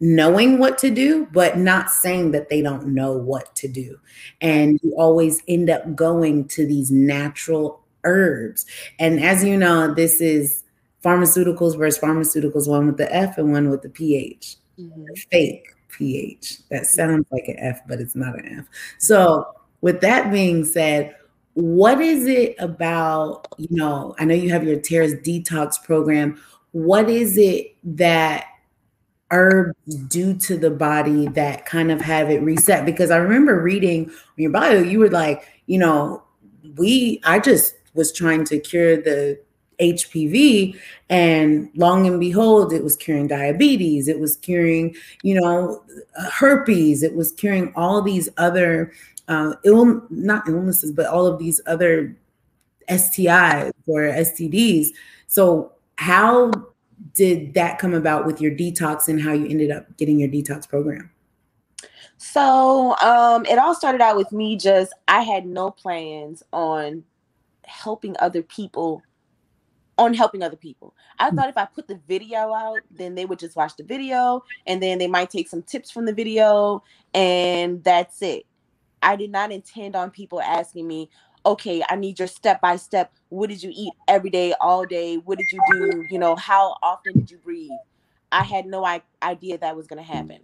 knowing 0.00 0.58
what 0.58 0.78
to 0.78 0.90
do, 0.90 1.26
but 1.32 1.58
not 1.58 1.90
saying 1.90 2.30
that 2.30 2.48
they 2.48 2.62
don't 2.62 2.86
know 2.86 3.12
what 3.12 3.54
to 3.56 3.68
do. 3.68 3.98
And 4.40 4.80
you 4.82 4.94
always 4.96 5.42
end 5.46 5.68
up 5.68 5.94
going 5.94 6.48
to 6.48 6.66
these 6.66 6.90
natural 6.90 7.82
herbs. 8.04 8.64
And 8.98 9.22
as 9.22 9.44
you 9.44 9.58
know, 9.58 9.92
this 9.92 10.22
is 10.22 10.62
farmaceuticals 11.04 11.76
versus 11.76 12.00
pharmaceuticals, 12.00 12.68
one 12.68 12.86
with 12.86 12.96
the 12.96 13.14
F 13.14 13.36
and 13.36 13.52
one 13.52 13.68
with 13.68 13.82
the 13.82 13.90
PH. 13.90 14.56
Mm-hmm. 14.78 15.04
Fake 15.30 15.74
pH. 15.90 16.66
That 16.68 16.86
sounds 16.86 17.26
like 17.30 17.48
an 17.48 17.56
F, 17.58 17.80
but 17.86 18.00
it's 18.00 18.16
not 18.16 18.38
an 18.38 18.60
F. 18.60 18.66
So, 18.98 19.46
with 19.82 20.00
that 20.02 20.30
being 20.30 20.64
said, 20.64 21.16
what 21.54 22.00
is 22.00 22.26
it 22.26 22.54
about, 22.58 23.48
you 23.58 23.68
know, 23.70 24.14
I 24.18 24.24
know 24.24 24.34
you 24.34 24.50
have 24.50 24.64
your 24.64 24.78
Tears 24.78 25.14
detox 25.14 25.82
program. 25.82 26.40
What 26.72 27.08
is 27.10 27.36
it 27.36 27.76
that 27.82 28.46
herbs 29.30 29.74
do 30.08 30.34
to 30.34 30.56
the 30.56 30.70
body 30.70 31.28
that 31.28 31.66
kind 31.66 31.90
of 31.90 32.00
have 32.00 32.30
it 32.30 32.42
reset? 32.42 32.86
Because 32.86 33.10
I 33.10 33.16
remember 33.16 33.60
reading 33.60 34.10
your 34.36 34.50
bio, 34.50 34.82
you 34.82 34.98
were 34.98 35.10
like, 35.10 35.48
you 35.66 35.78
know, 35.78 36.22
we, 36.76 37.20
I 37.24 37.38
just 37.38 37.74
was 37.94 38.12
trying 38.12 38.44
to 38.46 38.58
cure 38.58 38.96
the 38.96 39.40
HPV, 39.80 40.78
and 41.08 41.70
long 41.74 42.06
and 42.06 42.20
behold, 42.20 42.72
it 42.72 42.84
was 42.84 42.96
curing 42.96 43.26
diabetes, 43.26 44.08
it 44.08 44.20
was 44.20 44.36
curing, 44.36 44.94
you 45.22 45.40
know, 45.40 45.82
herpes, 46.32 47.02
it 47.02 47.14
was 47.14 47.32
curing 47.32 47.72
all 47.74 48.02
these 48.02 48.28
other 48.36 48.92
uh, 49.28 49.54
Ill, 49.64 50.02
not 50.10 50.48
illnesses, 50.48 50.92
but 50.92 51.06
all 51.06 51.26
of 51.26 51.38
these 51.38 51.60
other 51.66 52.16
STIs 52.88 53.72
or 53.86 54.02
STDs. 54.02 54.88
So, 55.28 55.72
how 56.00 56.50
did 57.12 57.52
that 57.52 57.78
come 57.78 57.92
about 57.92 58.24
with 58.24 58.40
your 58.40 58.50
detox 58.50 59.06
and 59.08 59.20
how 59.20 59.32
you 59.32 59.46
ended 59.46 59.70
up 59.70 59.84
getting 59.98 60.18
your 60.18 60.30
detox 60.30 60.66
program? 60.66 61.10
So 62.16 62.96
um, 63.02 63.44
it 63.44 63.58
all 63.58 63.74
started 63.74 64.00
out 64.00 64.16
with 64.16 64.32
me 64.32 64.56
just, 64.56 64.94
I 65.08 65.20
had 65.20 65.44
no 65.44 65.70
plans 65.70 66.42
on 66.54 67.04
helping 67.66 68.16
other 68.18 68.42
people 68.42 69.02
on 69.98 70.14
helping 70.14 70.42
other 70.42 70.56
people. 70.56 70.94
I 71.18 71.28
mm. 71.28 71.36
thought 71.36 71.50
if 71.50 71.58
I 71.58 71.66
put 71.66 71.86
the 71.86 72.00
video 72.08 72.54
out, 72.54 72.80
then 72.90 73.14
they 73.14 73.26
would 73.26 73.38
just 73.38 73.54
watch 73.54 73.76
the 73.76 73.84
video 73.84 74.42
and 74.66 74.82
then 74.82 74.96
they 74.96 75.06
might 75.06 75.28
take 75.28 75.50
some 75.50 75.60
tips 75.60 75.90
from 75.90 76.06
the 76.06 76.14
video 76.14 76.82
and 77.12 77.84
that's 77.84 78.22
it. 78.22 78.46
I 79.02 79.16
did 79.16 79.30
not 79.30 79.52
intend 79.52 79.96
on 79.96 80.10
people 80.10 80.40
asking 80.40 80.88
me, 80.88 81.10
okay, 81.44 81.82
I 81.88 81.96
need 81.96 82.18
your 82.18 82.28
step 82.28 82.60
by 82.60 82.76
step. 82.76 83.12
What 83.28 83.48
did 83.48 83.62
you 83.62 83.72
eat 83.74 83.92
every 84.08 84.30
day, 84.30 84.54
all 84.60 84.84
day? 84.84 85.16
What 85.16 85.38
did 85.38 85.46
you 85.52 85.60
do? 85.72 86.04
You 86.10 86.18
know, 86.18 86.36
how 86.36 86.76
often 86.82 87.14
did 87.14 87.30
you 87.30 87.38
breathe? 87.38 87.70
I 88.32 88.42
had 88.42 88.66
no 88.66 88.86
idea 89.22 89.58
that 89.58 89.76
was 89.76 89.86
going 89.86 90.04
to 90.04 90.08
mm. 90.08 90.14
happen. 90.14 90.40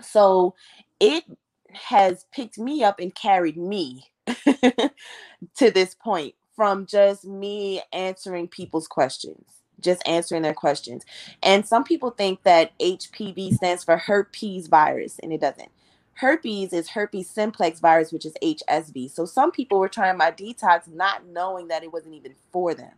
So 0.00 0.54
it 1.00 1.24
has 1.72 2.26
picked 2.32 2.58
me 2.58 2.82
up 2.84 3.00
and 3.00 3.14
carried 3.14 3.56
me 3.56 4.10
to 4.26 5.70
this 5.70 5.94
point 5.94 6.34
from 6.54 6.86
just 6.86 7.24
me 7.24 7.82
answering 7.92 8.46
people's 8.48 8.86
questions, 8.86 9.46
just 9.80 10.06
answering 10.06 10.42
their 10.42 10.54
questions. 10.54 11.04
And 11.42 11.66
some 11.66 11.84
people 11.84 12.10
think 12.10 12.42
that 12.44 12.78
HPV 12.78 13.54
stands 13.54 13.84
for 13.84 13.96
herpes 13.96 14.68
virus, 14.68 15.18
and 15.22 15.32
it 15.32 15.40
doesn't 15.40 15.70
herpes 16.14 16.72
is 16.72 16.88
herpes 16.88 17.28
simplex 17.28 17.80
virus, 17.80 18.12
which 18.12 18.26
is 18.26 18.34
HSV. 18.42 19.10
So 19.10 19.24
some 19.24 19.50
people 19.50 19.78
were 19.78 19.88
trying 19.88 20.16
my 20.16 20.30
detox 20.30 20.88
not 20.88 21.26
knowing 21.26 21.68
that 21.68 21.82
it 21.82 21.92
wasn't 21.92 22.14
even 22.14 22.34
for 22.52 22.74
them. 22.74 22.92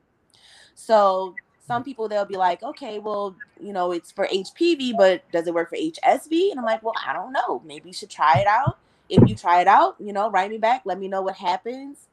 So 0.75 1.35
some 1.66 1.83
mm. 1.83 1.87
people 1.87 2.09
they'll 2.09 2.25
be 2.25 2.37
like, 2.37 2.62
okay, 2.62 2.99
well, 2.99 3.37
you 3.61 3.73
know, 3.73 3.92
it's 3.92 4.12
for 4.12 4.26
HPV, 4.26 4.92
but 4.97 5.23
does 5.33 5.47
it 5.47 5.54
work 5.54 5.71
for 5.71 5.76
HSV? 5.76 6.50
And 6.50 6.59
I'm 6.59 6.66
like, 6.66 6.83
well, 6.83 6.94
I 7.06 7.12
don't 7.12 7.33
know. 7.33 7.62
Maybe 7.64 7.88
you 7.88 7.94
should 7.94 8.11
try 8.11 8.38
it 8.40 8.47
out. 8.47 8.78
If 9.09 9.28
you 9.28 9.35
try 9.35 9.61
it 9.61 9.68
out, 9.68 9.97
you 9.99 10.12
know, 10.12 10.30
write 10.30 10.50
me 10.50 10.59
back, 10.59 10.83
let 10.85 10.99
me 10.99 11.09
know 11.09 11.23
what 11.23 11.37
happens. 11.37 12.09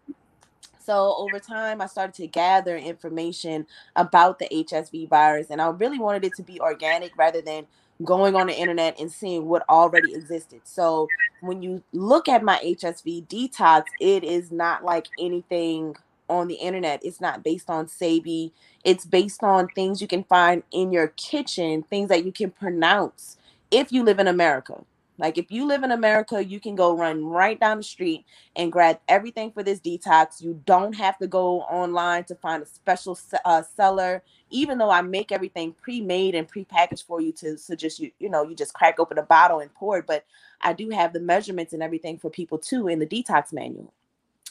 So 0.83 1.15
over 1.17 1.39
time, 1.39 1.79
I 1.79 1.85
started 1.85 2.15
to 2.15 2.27
gather 2.27 2.75
information 2.75 3.67
about 3.95 4.39
the 4.39 4.47
HSV 4.51 5.07
virus, 5.09 5.47
and 5.49 5.61
I 5.61 5.69
really 5.69 5.99
wanted 5.99 6.25
it 6.25 6.33
to 6.35 6.43
be 6.43 6.59
organic 6.59 7.15
rather 7.15 7.41
than 7.41 7.67
going 8.03 8.35
on 8.35 8.47
the 8.47 8.53
internet 8.53 8.99
and 8.99 9.11
seeing 9.11 9.47
what 9.47 9.67
already 9.69 10.13
existed. 10.13 10.61
So 10.63 11.07
when 11.41 11.61
you 11.61 11.83
look 11.93 12.27
at 12.27 12.43
my 12.43 12.59
HSV 12.63 13.27
detox, 13.27 13.85
it 13.99 14.23
is 14.23 14.51
not 14.51 14.83
like 14.83 15.07
anything 15.19 15.95
on 16.29 16.47
the 16.47 16.55
internet. 16.55 17.03
It's 17.03 17.21
not 17.21 17.43
based 17.43 17.69
on 17.69 17.87
Sebi. 17.87 18.51
It's 18.83 19.05
based 19.05 19.43
on 19.43 19.67
things 19.69 20.01
you 20.01 20.07
can 20.07 20.23
find 20.23 20.63
in 20.71 20.91
your 20.91 21.09
kitchen, 21.09 21.83
things 21.83 22.09
that 22.09 22.25
you 22.25 22.31
can 22.31 22.51
pronounce 22.51 23.37
if 23.69 23.91
you 23.91 24.03
live 24.03 24.19
in 24.19 24.27
America. 24.27 24.83
Like 25.17 25.37
if 25.37 25.51
you 25.51 25.67
live 25.67 25.83
in 25.83 25.91
America, 25.91 26.43
you 26.43 26.59
can 26.59 26.75
go 26.75 26.97
run 26.97 27.23
right 27.25 27.59
down 27.59 27.77
the 27.77 27.83
street 27.83 28.25
and 28.55 28.71
grab 28.71 28.99
everything 29.07 29.51
for 29.51 29.61
this 29.61 29.79
detox. 29.79 30.41
You 30.41 30.59
don't 30.65 30.93
have 30.95 31.17
to 31.19 31.27
go 31.27 31.61
online 31.61 32.23
to 32.25 32.35
find 32.35 32.63
a 32.63 32.65
special 32.65 33.17
uh, 33.45 33.61
seller. 33.61 34.23
Even 34.51 34.77
though 34.77 34.91
I 34.91 35.01
make 35.01 35.31
everything 35.31 35.73
pre-made 35.73 36.35
and 36.35 36.47
pre-packaged 36.47 37.05
for 37.05 37.21
you 37.21 37.31
to 37.33 37.57
so 37.57 37.75
just 37.75 37.99
you 37.99 38.11
you 38.19 38.29
know 38.29 38.43
you 38.43 38.55
just 38.55 38.73
crack 38.73 38.99
open 38.99 39.17
a 39.17 39.23
bottle 39.23 39.59
and 39.59 39.73
pour 39.73 39.99
it, 39.99 40.07
but 40.07 40.25
I 40.61 40.73
do 40.73 40.89
have 40.89 41.13
the 41.13 41.19
measurements 41.19 41.73
and 41.73 41.81
everything 41.81 42.17
for 42.17 42.29
people 42.29 42.57
too 42.57 42.87
in 42.87 42.99
the 42.99 43.07
detox 43.07 43.51
manual. 43.53 43.93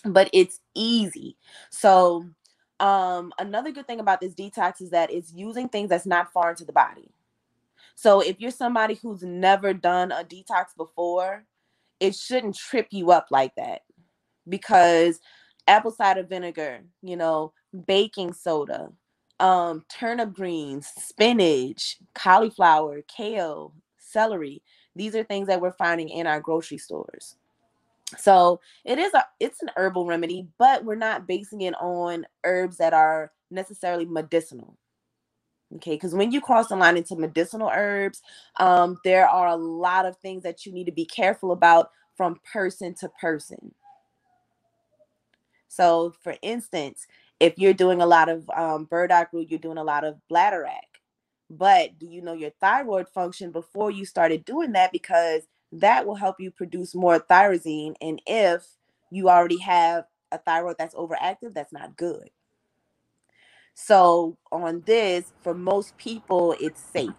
But 0.05 0.31
it's 0.33 0.61
easy. 0.75 1.37
So 1.69 2.27
um, 2.81 3.33
another 3.39 3.71
good 3.71 3.87
thing 3.87 4.01
about 4.01 4.21
this 4.21 4.35
detox 4.35 4.81
is 4.81 4.91
that 4.91 5.13
it's 5.13 5.33
using 5.33 5.69
things 5.69 5.91
that's 5.91 6.07
not 6.07 6.33
foreign 6.33 6.57
to 6.57 6.65
the 6.65 6.73
body. 6.73 7.11
So 7.95 8.21
if 8.21 8.41
you're 8.41 8.51
somebody 8.51 8.95
who's 8.95 9.23
never 9.23 9.75
done 9.75 10.11
a 10.11 10.25
detox 10.25 10.75
before, 10.77 11.45
it 12.01 12.15
shouldn't 12.15 12.57
trip 12.57 12.89
you 12.91 13.11
up 13.11 13.27
like 13.31 13.55
that 13.57 13.83
because 14.49 15.21
apple 15.67 15.91
cider 15.91 16.23
vinegar, 16.23 16.81
you 17.03 17.17
know, 17.17 17.53
baking 17.87 18.33
soda, 18.33 18.91
um, 19.41 19.85
turnip 19.89 20.33
greens, 20.33 20.87
spinach, 20.97 21.99
cauliflower, 22.15 23.03
kale, 23.09 23.73
celery. 23.99 24.63
These 24.95 25.17
are 25.17 25.25
things 25.25 25.49
that 25.49 25.61
we're 25.61 25.73
finding 25.73 26.09
in 26.09 26.27
our 26.27 26.41
grocery 26.41 26.79
stores. 26.79 27.37
So 28.19 28.61
it 28.85 28.99
is 28.99 29.15
a 29.15 29.25
it's 29.39 29.63
an 29.63 29.71
herbal 29.77 30.07
remedy, 30.07 30.49
but 30.59 30.85
we're 30.85 30.97
not 30.97 31.27
basing 31.27 31.63
it 31.63 31.75
on 31.81 32.27
herbs 32.45 32.77
that 32.79 32.93
are 32.93 33.33
necessarily 33.51 34.05
medicinal. 34.05 34.77
Okay, 35.77 35.93
because 35.93 36.15
when 36.15 36.33
you 36.33 36.41
cross 36.41 36.67
the 36.67 36.77
line 36.77 36.97
into 36.97 37.15
medicinal 37.15 37.71
herbs, 37.73 38.23
um, 38.59 38.99
there 39.05 39.29
are 39.29 39.47
a 39.47 39.57
lot 39.57 40.05
of 40.05 40.17
things 40.17 40.43
that 40.43 40.67
you 40.67 40.73
need 40.73 40.87
to 40.87 40.93
be 40.93 41.05
careful 41.05 41.53
about 41.53 41.93
from 42.17 42.41
person 42.53 42.93
to 42.95 43.09
person. 43.21 43.73
So, 45.69 46.13
for 46.23 46.35
instance, 46.43 47.07
if 47.41 47.59
you're 47.59 47.75
doing 47.75 48.03
a 48.03 48.07
lot 48.07 48.29
of 48.29 48.49
um, 48.51 48.85
burdock 48.85 49.31
root, 49.33 49.51
you're 49.51 49.59
doing 49.59 49.79
a 49.79 49.85
lot 49.85 50.05
of 50.05 50.17
bladderwrack. 50.31 50.91
But 51.49 51.99
do 51.99 52.07
you 52.07 52.23
know 52.23 52.35
your 52.35 52.53
thyroid 52.61 53.09
function 53.09 53.51
before 53.51 53.91
you 53.91 54.05
started 54.05 54.45
doing 54.45 54.73
that? 54.73 54.93
Because 54.93 55.43
that 55.73 56.07
will 56.07 56.15
help 56.15 56.39
you 56.39 56.51
produce 56.51 56.95
more 56.95 57.19
thyroxine. 57.19 57.95
And 58.01 58.23
if 58.27 58.67
you 59.11 59.29
already 59.29 59.59
have 59.59 60.05
a 60.31 60.39
thyroid 60.39 60.77
that's 60.79 60.95
overactive, 60.95 61.55
that's 61.55 61.73
not 61.73 61.97
good. 61.97 62.31
So, 63.75 64.37
on 64.53 64.83
this, 64.85 65.33
for 65.43 65.55
most 65.55 65.97
people, 65.97 66.55
it's 66.61 66.83
safe. 66.83 67.15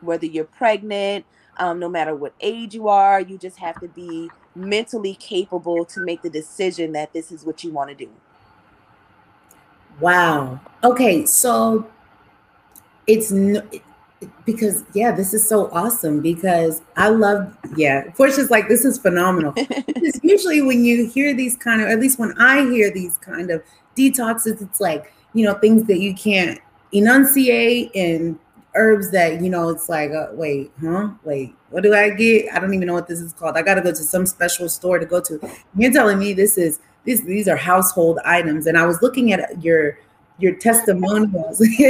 Whether 0.00 0.26
you're 0.26 0.44
pregnant, 0.44 1.26
um, 1.56 1.80
no 1.80 1.88
matter 1.88 2.14
what 2.14 2.34
age 2.40 2.74
you 2.74 2.88
are, 2.88 3.20
you 3.20 3.36
just 3.36 3.58
have 3.58 3.80
to 3.80 3.88
be 3.88 4.30
mentally 4.54 5.14
capable 5.16 5.84
to 5.86 6.00
make 6.00 6.22
the 6.22 6.30
decision 6.30 6.92
that 6.92 7.12
this 7.12 7.32
is 7.32 7.44
what 7.44 7.64
you 7.64 7.72
want 7.72 7.90
to 7.90 7.96
do. 7.96 8.10
Wow. 10.00 10.60
Okay. 10.84 11.26
So, 11.26 11.90
it's 13.06 13.30
no, 13.30 13.62
because 14.44 14.84
yeah, 14.94 15.12
this 15.12 15.32
is 15.34 15.46
so 15.46 15.70
awesome 15.72 16.20
because 16.20 16.82
I 16.96 17.08
love 17.08 17.56
yeah. 17.76 18.10
Portia's 18.12 18.50
like 18.50 18.68
this 18.68 18.84
is 18.84 18.98
phenomenal. 18.98 19.52
because 19.86 20.20
usually 20.22 20.62
when 20.62 20.84
you 20.84 21.06
hear 21.08 21.34
these 21.34 21.56
kind 21.56 21.80
of, 21.80 21.88
at 21.88 22.00
least 22.00 22.18
when 22.18 22.32
I 22.38 22.62
hear 22.62 22.90
these 22.92 23.18
kind 23.18 23.50
of 23.50 23.62
detoxes, 23.96 24.60
it's 24.62 24.80
like 24.80 25.12
you 25.34 25.44
know 25.44 25.54
things 25.54 25.84
that 25.84 26.00
you 26.00 26.14
can't 26.14 26.60
enunciate 26.92 27.94
and 27.94 28.38
herbs 28.74 29.10
that 29.10 29.40
you 29.40 29.50
know 29.50 29.68
it's 29.70 29.88
like 29.88 30.10
uh, 30.12 30.28
wait 30.32 30.70
huh 30.80 31.10
wait 31.24 31.54
what 31.70 31.82
do 31.82 31.94
i 31.94 32.10
get 32.10 32.52
i 32.54 32.60
don't 32.60 32.72
even 32.72 32.86
know 32.86 32.94
what 32.94 33.08
this 33.08 33.20
is 33.20 33.32
called 33.32 33.56
i 33.56 33.62
gotta 33.62 33.80
go 33.80 33.90
to 33.90 33.96
some 33.96 34.24
special 34.24 34.68
store 34.68 34.98
to 34.98 35.06
go 35.06 35.20
to 35.20 35.40
you're 35.76 35.92
telling 35.92 36.18
me 36.18 36.32
this 36.32 36.56
is 36.56 36.78
these 37.04 37.24
these 37.24 37.48
are 37.48 37.56
household 37.56 38.18
items 38.24 38.66
and 38.66 38.76
i 38.76 38.84
was 38.84 39.00
looking 39.02 39.32
at 39.32 39.62
your 39.62 39.98
your 40.38 40.54
testimonials. 40.54 41.60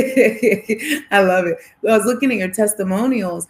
I 1.11 1.23
love 1.23 1.47
it. 1.47 1.59
I 1.87 1.97
was 1.97 2.07
looking 2.07 2.33
at 2.33 2.39
your 2.39 2.51
testimonials 2.51 3.47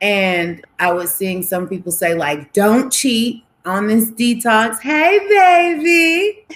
and 0.00 0.64
I 0.78 0.92
was 0.92 1.14
seeing 1.14 1.42
some 1.42 1.68
people 1.68 1.92
say, 1.92 2.14
like, 2.14 2.52
don't 2.52 2.92
cheat 2.92 3.44
on 3.64 3.86
this 3.86 4.10
detox. 4.10 4.80
Hey, 4.80 5.18
baby. 5.28 6.46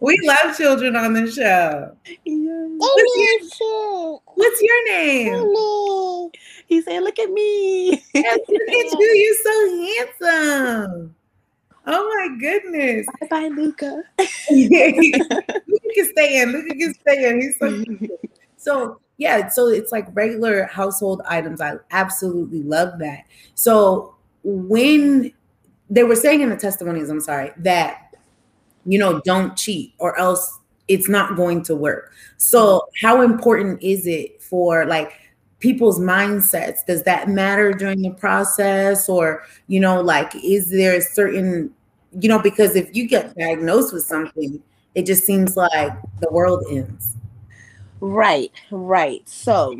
we 0.00 0.18
love 0.24 0.56
children 0.56 0.96
on 0.96 1.14
the 1.14 1.30
show. 1.30 1.96
What's 2.24 3.60
your, 3.60 4.20
what's 4.34 4.62
your 4.62 4.84
name? 4.88 6.30
He 6.66 6.82
said, 6.82 7.02
look 7.02 7.18
at 7.18 7.30
me. 7.30 8.02
Yes, 8.14 8.38
look 8.48 8.68
at 8.68 9.00
you. 9.00 9.14
You're 9.14 10.08
so 10.10 10.28
handsome. 10.28 11.16
Oh 11.86 12.28
my 12.28 12.36
goodness. 12.38 13.06
Bye 13.20 13.26
bye, 13.28 13.48
Luca. 13.48 14.02
Luca 14.50 15.88
can 15.94 16.10
stay 16.12 16.40
in. 16.40 16.52
Luca 16.52 16.74
can 16.74 16.94
stay 16.94 17.28
in. 17.28 17.40
He's 17.40 17.58
so 17.58 17.84
So 18.56 19.00
yeah, 19.18 19.48
so 19.48 19.68
it's 19.68 19.92
like 19.92 20.06
regular 20.12 20.64
household 20.64 21.22
items. 21.26 21.60
I 21.60 21.76
absolutely 21.90 22.62
love 22.62 22.98
that. 22.98 23.24
So 23.54 24.14
when 24.42 25.32
they 25.88 26.02
were 26.02 26.16
saying 26.16 26.40
in 26.40 26.50
the 26.50 26.56
testimonies, 26.56 27.08
I'm 27.08 27.20
sorry, 27.20 27.52
that 27.58 28.06
you 28.84 28.98
know, 28.98 29.20
don't 29.24 29.56
cheat 29.56 29.94
or 29.98 30.18
else 30.18 30.58
it's 30.88 31.08
not 31.08 31.36
going 31.36 31.62
to 31.64 31.74
work. 31.74 32.12
So 32.36 32.86
how 33.02 33.22
important 33.22 33.82
is 33.82 34.06
it 34.06 34.40
for 34.42 34.86
like 34.86 35.12
people's 35.66 35.98
mindsets. 35.98 36.86
Does 36.86 37.02
that 37.02 37.28
matter 37.28 37.72
during 37.72 38.00
the 38.02 38.10
process? 38.10 39.08
Or 39.08 39.42
you 39.66 39.80
know 39.80 40.00
like 40.00 40.32
is 40.44 40.70
there 40.70 40.94
a 40.94 41.00
certain 41.00 41.74
you 42.20 42.28
know 42.28 42.38
because 42.38 42.76
if 42.76 42.94
you 42.94 43.08
get 43.08 43.36
diagnosed 43.36 43.92
with 43.92 44.04
something 44.04 44.62
it 44.94 45.06
just 45.06 45.26
seems 45.26 45.56
like 45.56 45.92
the 46.20 46.30
world 46.30 46.64
ends. 46.70 47.16
Right 48.00 48.52
right. 48.70 49.28
So 49.28 49.76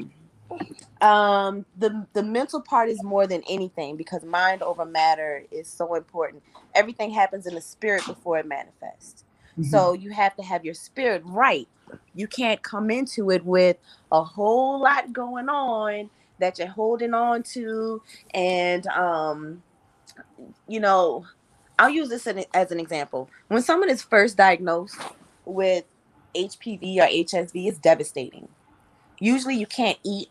um 1.03 1.65
the 1.79 2.05
the 2.15 2.23
mental 2.25 2.61
part 2.61 2.89
is 2.89 3.01
more 3.05 3.29
than 3.29 3.45
anything 3.49 3.97
because 3.97 4.25
mind 4.25 4.63
over 4.63 4.85
matter 4.85 5.45
is 5.53 5.69
so 5.69 5.95
important. 5.95 6.43
Everything 6.75 7.13
happens 7.13 7.47
in 7.47 7.55
the 7.55 7.61
spirit 7.61 8.05
before 8.07 8.39
it 8.39 8.47
manifests 8.47 9.23
mm-hmm. 9.59 9.71
so 9.71 9.93
you 9.93 10.11
have 10.11 10.37
to 10.37 10.43
have 10.43 10.65
your 10.65 10.75
spirit 10.75 11.23
right. 11.25 11.69
You 12.15 12.27
can't 12.27 12.63
come 12.63 12.91
into 12.91 13.31
it 13.31 13.45
with 13.45 13.77
a 14.11 14.23
whole 14.23 14.81
lot 14.81 15.13
going 15.13 15.49
on 15.49 16.11
that 16.39 16.59
you're 16.59 16.69
holding 16.69 17.15
on 17.15 17.43
to 17.43 18.03
and 18.35 18.87
um 18.89 19.63
you 20.69 20.79
know 20.81 21.25
i'll 21.79 21.89
use 21.89 22.09
this 22.09 22.27
as 22.27 22.71
an 22.73 22.81
example. 22.81 23.31
When 23.49 23.63
someone 23.63 23.91
is 23.91 24.03
first 24.03 24.37
diagnosed 24.37 25.01
with 25.45 25.85
hpv 26.35 26.99
or 26.99 27.07
hsv 27.07 27.53
it's 27.55 27.79
devastating. 27.79 28.49
Usually 29.19 29.57
you 29.57 29.67
can't 29.67 29.99
eat 30.05 30.29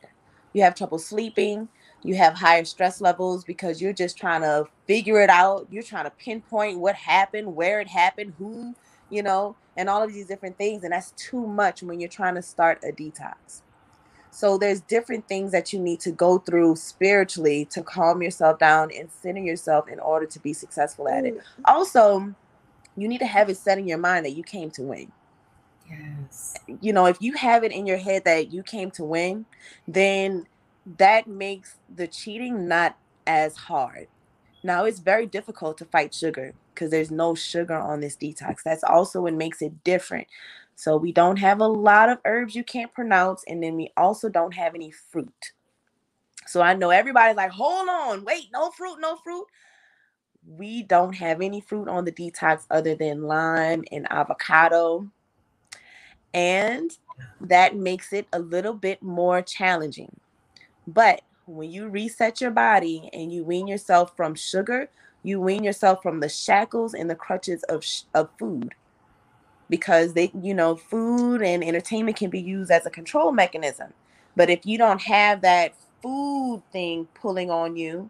you 0.54 0.62
have 0.62 0.76
trouble 0.76 1.00
sleeping 1.00 1.70
you 2.06 2.16
have 2.16 2.36
higher 2.36 2.64
stress 2.66 3.02
levels 3.02 3.44
because 3.44 3.82
you're 3.82 3.94
just 3.94 4.16
trying 4.16 4.42
to 4.42 4.68
figure 4.86 5.20
it 5.22 5.30
out. 5.30 5.68
You're 5.72 5.84
trying 5.84 6.04
to 6.04 6.12
pinpoint 6.12 6.80
what 6.80 6.96
happened 6.96 7.56
where 7.56 7.82
it 7.82 7.88
happened 7.88 8.34
who 8.38 8.76
you 9.16 9.24
know 9.24 9.56
and 9.78 9.90
all 9.90 10.04
of 10.04 10.14
these 10.14 10.28
different 10.28 10.58
things. 10.58 10.84
And 10.84 10.94
that's 10.94 11.12
too 11.12 11.46
much 11.46 11.84
when 11.84 12.00
you're 12.00 12.10
trying 12.10 12.36
to 12.36 12.42
start 12.42 12.84
a 12.84 12.92
detox. 12.92 13.62
So 14.32 14.58
there's 14.58 14.82
different 14.82 15.28
things 15.30 15.54
that 15.54 15.72
you 15.72 15.80
need 15.80 16.02
to 16.02 16.12
go 16.12 16.40
through 16.40 16.76
spiritually 16.76 17.66
to 17.72 17.82
calm 17.82 18.22
yourself 18.22 18.60
down 18.60 18.92
and 18.92 19.10
center 19.10 19.42
yourself 19.42 19.88
in 19.88 20.00
order 20.00 20.26
to 20.26 20.40
be 20.40 20.52
successful 20.52 21.08
at 21.08 21.26
it. 21.26 21.38
Mm-hmm. 21.38 21.62
Also, 21.66 22.36
you 22.98 23.08
need 23.08 23.20
to 23.20 23.26
have 23.26 23.50
it 23.50 23.58
set 23.58 23.78
in 23.78 23.88
your 23.88 23.98
mind 23.98 24.26
that 24.26 24.34
you 24.34 24.44
came 24.44 24.70
to 24.72 24.82
win. 24.82 25.12
Yes. 25.90 26.56
You 26.82 26.92
know, 26.92 27.06
if 27.06 27.22
you 27.22 27.34
have 27.36 27.64
it 27.64 27.72
in 27.72 27.86
your 27.86 27.98
head 27.98 28.26
that 28.26 28.52
you 28.52 28.64
came 28.64 28.92
to 28.92 29.04
win, 29.04 29.46
then 29.88 30.48
that 30.98 31.28
makes 31.28 31.78
the 31.94 32.08
cheating 32.08 32.68
not 32.68 32.98
as 33.26 33.56
hard. 33.56 34.08
Now, 34.64 34.84
it's 34.86 35.00
very 35.00 35.28
difficult 35.28 35.78
to 35.78 35.86
fight 35.86 36.14
sugar 36.14 36.54
because 36.76 36.92
there's 36.92 37.12
no 37.12 37.34
sugar 37.34 37.76
on 37.76 38.02
this 38.02 38.16
detox. 38.16 38.62
That's 38.64 38.84
also 38.84 39.22
what 39.22 39.34
makes 39.34 39.62
it 39.62 39.84
different. 39.84 40.28
So 40.76 40.98
we 40.98 41.12
don't 41.12 41.38
have 41.38 41.62
a 41.62 41.68
lot 41.68 42.10
of 42.10 42.20
herbs 42.26 42.54
you 42.54 42.64
can't 42.64 42.94
pronounce, 42.94 43.44
and 43.48 43.64
then 43.64 43.76
we 43.76 43.92
also 43.98 44.30
don't 44.30 44.54
have 44.54 44.76
any 44.76 44.92
fruit. 44.92 45.54
So 46.46 46.62
I 46.62 46.74
know 46.74 46.92
everybody's 46.92 47.38
like, 47.38 47.52
hold 47.52 47.90
on, 47.90 48.24
wait, 48.26 48.50
no 48.54 48.70
fruit, 48.70 48.98
no 49.00 49.16
fruit. 49.16 49.46
We 50.48 50.84
don't 50.84 51.14
have 51.14 51.42
any 51.42 51.62
fruit 51.62 51.88
on 51.88 52.06
the 52.06 52.12
detox 52.12 52.66
other 52.70 52.94
than 52.94 53.24
lime 53.24 53.84
and 53.92 54.06
avocado. 54.12 55.10
And 56.34 56.96
that 57.42 57.76
makes 57.76 58.14
it 58.14 58.28
a 58.34 58.40
little 58.40 58.74
bit 58.74 59.02
more 59.02 59.42
challenging. 59.42 60.20
But 60.86 61.22
when 61.48 61.72
you 61.72 61.88
reset 61.88 62.42
your 62.42 62.52
body 62.52 63.10
and 63.14 63.32
you 63.32 63.44
wean 63.44 63.68
yourself 63.68 64.16
from 64.16 64.36
sugar, 64.36 64.90
you 65.26 65.40
wean 65.40 65.64
yourself 65.64 66.02
from 66.02 66.20
the 66.20 66.30
shackles 66.30 66.94
and 66.94 67.10
the 67.10 67.16
crutches 67.16 67.64
of 67.64 67.84
of 68.14 68.30
food. 68.38 68.76
Because 69.70 70.14
they 70.14 70.32
you 70.42 70.54
know 70.54 70.76
food 70.76 71.42
and 71.42 71.64
entertainment 71.64 72.18
can 72.18 72.30
be 72.30 72.42
used 72.42 72.72
as 72.72 72.86
a 72.86 72.92
control 72.92 73.32
mechanism. 73.32 73.94
But 74.36 74.50
if 74.50 74.66
you 74.66 74.78
don't 74.78 75.02
have 75.02 75.42
that 75.42 75.74
food 76.04 76.62
thing 76.72 77.08
pulling 77.16 77.50
on 77.50 77.76
you 77.76 78.10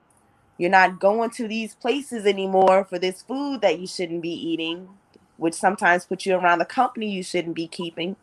you're 0.58 0.69
not 0.69 0.99
going 0.99 1.30
to 1.30 1.47
these 1.47 1.75
places 1.75 2.25
anymore 2.25 2.86
for 2.86 2.97
this 2.99 3.21
food 3.21 3.62
that 3.62 3.80
you 3.80 3.88
shouldn't 3.88 4.21
be 4.21 4.32
eating 4.34 4.89
which 5.38 5.54
sometimes 5.54 6.06
puts 6.06 6.25
you 6.25 6.36
around 6.36 6.60
the 6.60 6.65
company 6.65 7.10
you 7.10 7.23
shouldn't 7.23 7.56
be 7.56 7.67
keeping 7.67 8.15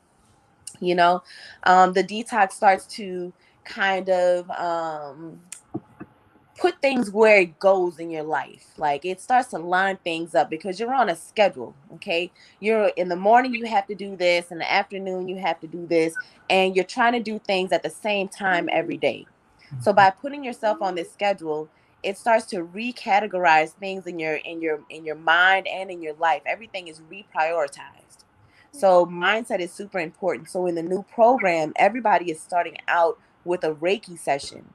you 0.80 0.94
know? 0.94 1.22
Um, 1.64 1.92
the 1.92 2.04
detox 2.04 2.52
starts 2.52 2.86
to 2.96 3.32
kind 3.64 4.08
of 4.08 4.50
um, 4.50 5.40
put 6.62 6.80
things 6.80 7.10
where 7.10 7.40
it 7.40 7.58
goes 7.58 7.98
in 7.98 8.08
your 8.08 8.22
life. 8.22 8.64
Like 8.76 9.04
it 9.04 9.20
starts 9.20 9.48
to 9.48 9.58
line 9.58 9.98
things 10.04 10.32
up 10.32 10.48
because 10.48 10.78
you're 10.78 10.94
on 10.94 11.08
a 11.08 11.16
schedule. 11.16 11.74
Okay. 11.94 12.30
You're 12.60 12.92
in 12.96 13.08
the 13.08 13.16
morning, 13.16 13.52
you 13.52 13.66
have 13.66 13.88
to 13.88 13.96
do 13.96 14.14
this, 14.14 14.52
in 14.52 14.58
the 14.58 14.72
afternoon, 14.72 15.26
you 15.26 15.38
have 15.38 15.58
to 15.58 15.66
do 15.66 15.84
this, 15.88 16.14
and 16.48 16.76
you're 16.76 16.84
trying 16.84 17.14
to 17.14 17.20
do 17.20 17.40
things 17.40 17.72
at 17.72 17.82
the 17.82 17.90
same 17.90 18.28
time 18.28 18.68
every 18.70 18.96
day. 18.96 19.26
So 19.80 19.90
mm-hmm. 19.90 19.96
by 19.96 20.10
putting 20.10 20.44
yourself 20.44 20.80
on 20.80 20.94
this 20.94 21.12
schedule, 21.12 21.68
it 22.04 22.16
starts 22.16 22.46
to 22.46 22.58
recategorize 22.64 23.72
things 23.72 24.06
in 24.06 24.20
your 24.20 24.36
in 24.36 24.62
your 24.62 24.82
in 24.88 25.04
your 25.04 25.16
mind 25.16 25.66
and 25.66 25.90
in 25.90 26.00
your 26.00 26.14
life. 26.14 26.42
Everything 26.46 26.86
is 26.86 27.00
reprioritized. 27.10 28.22
So 28.70 29.04
mindset 29.06 29.58
is 29.58 29.72
super 29.72 29.98
important. 29.98 30.48
So 30.48 30.66
in 30.66 30.76
the 30.76 30.82
new 30.82 31.02
program, 31.12 31.72
everybody 31.74 32.30
is 32.30 32.40
starting 32.40 32.76
out 32.86 33.18
with 33.44 33.64
a 33.64 33.74
Reiki 33.74 34.16
session 34.16 34.72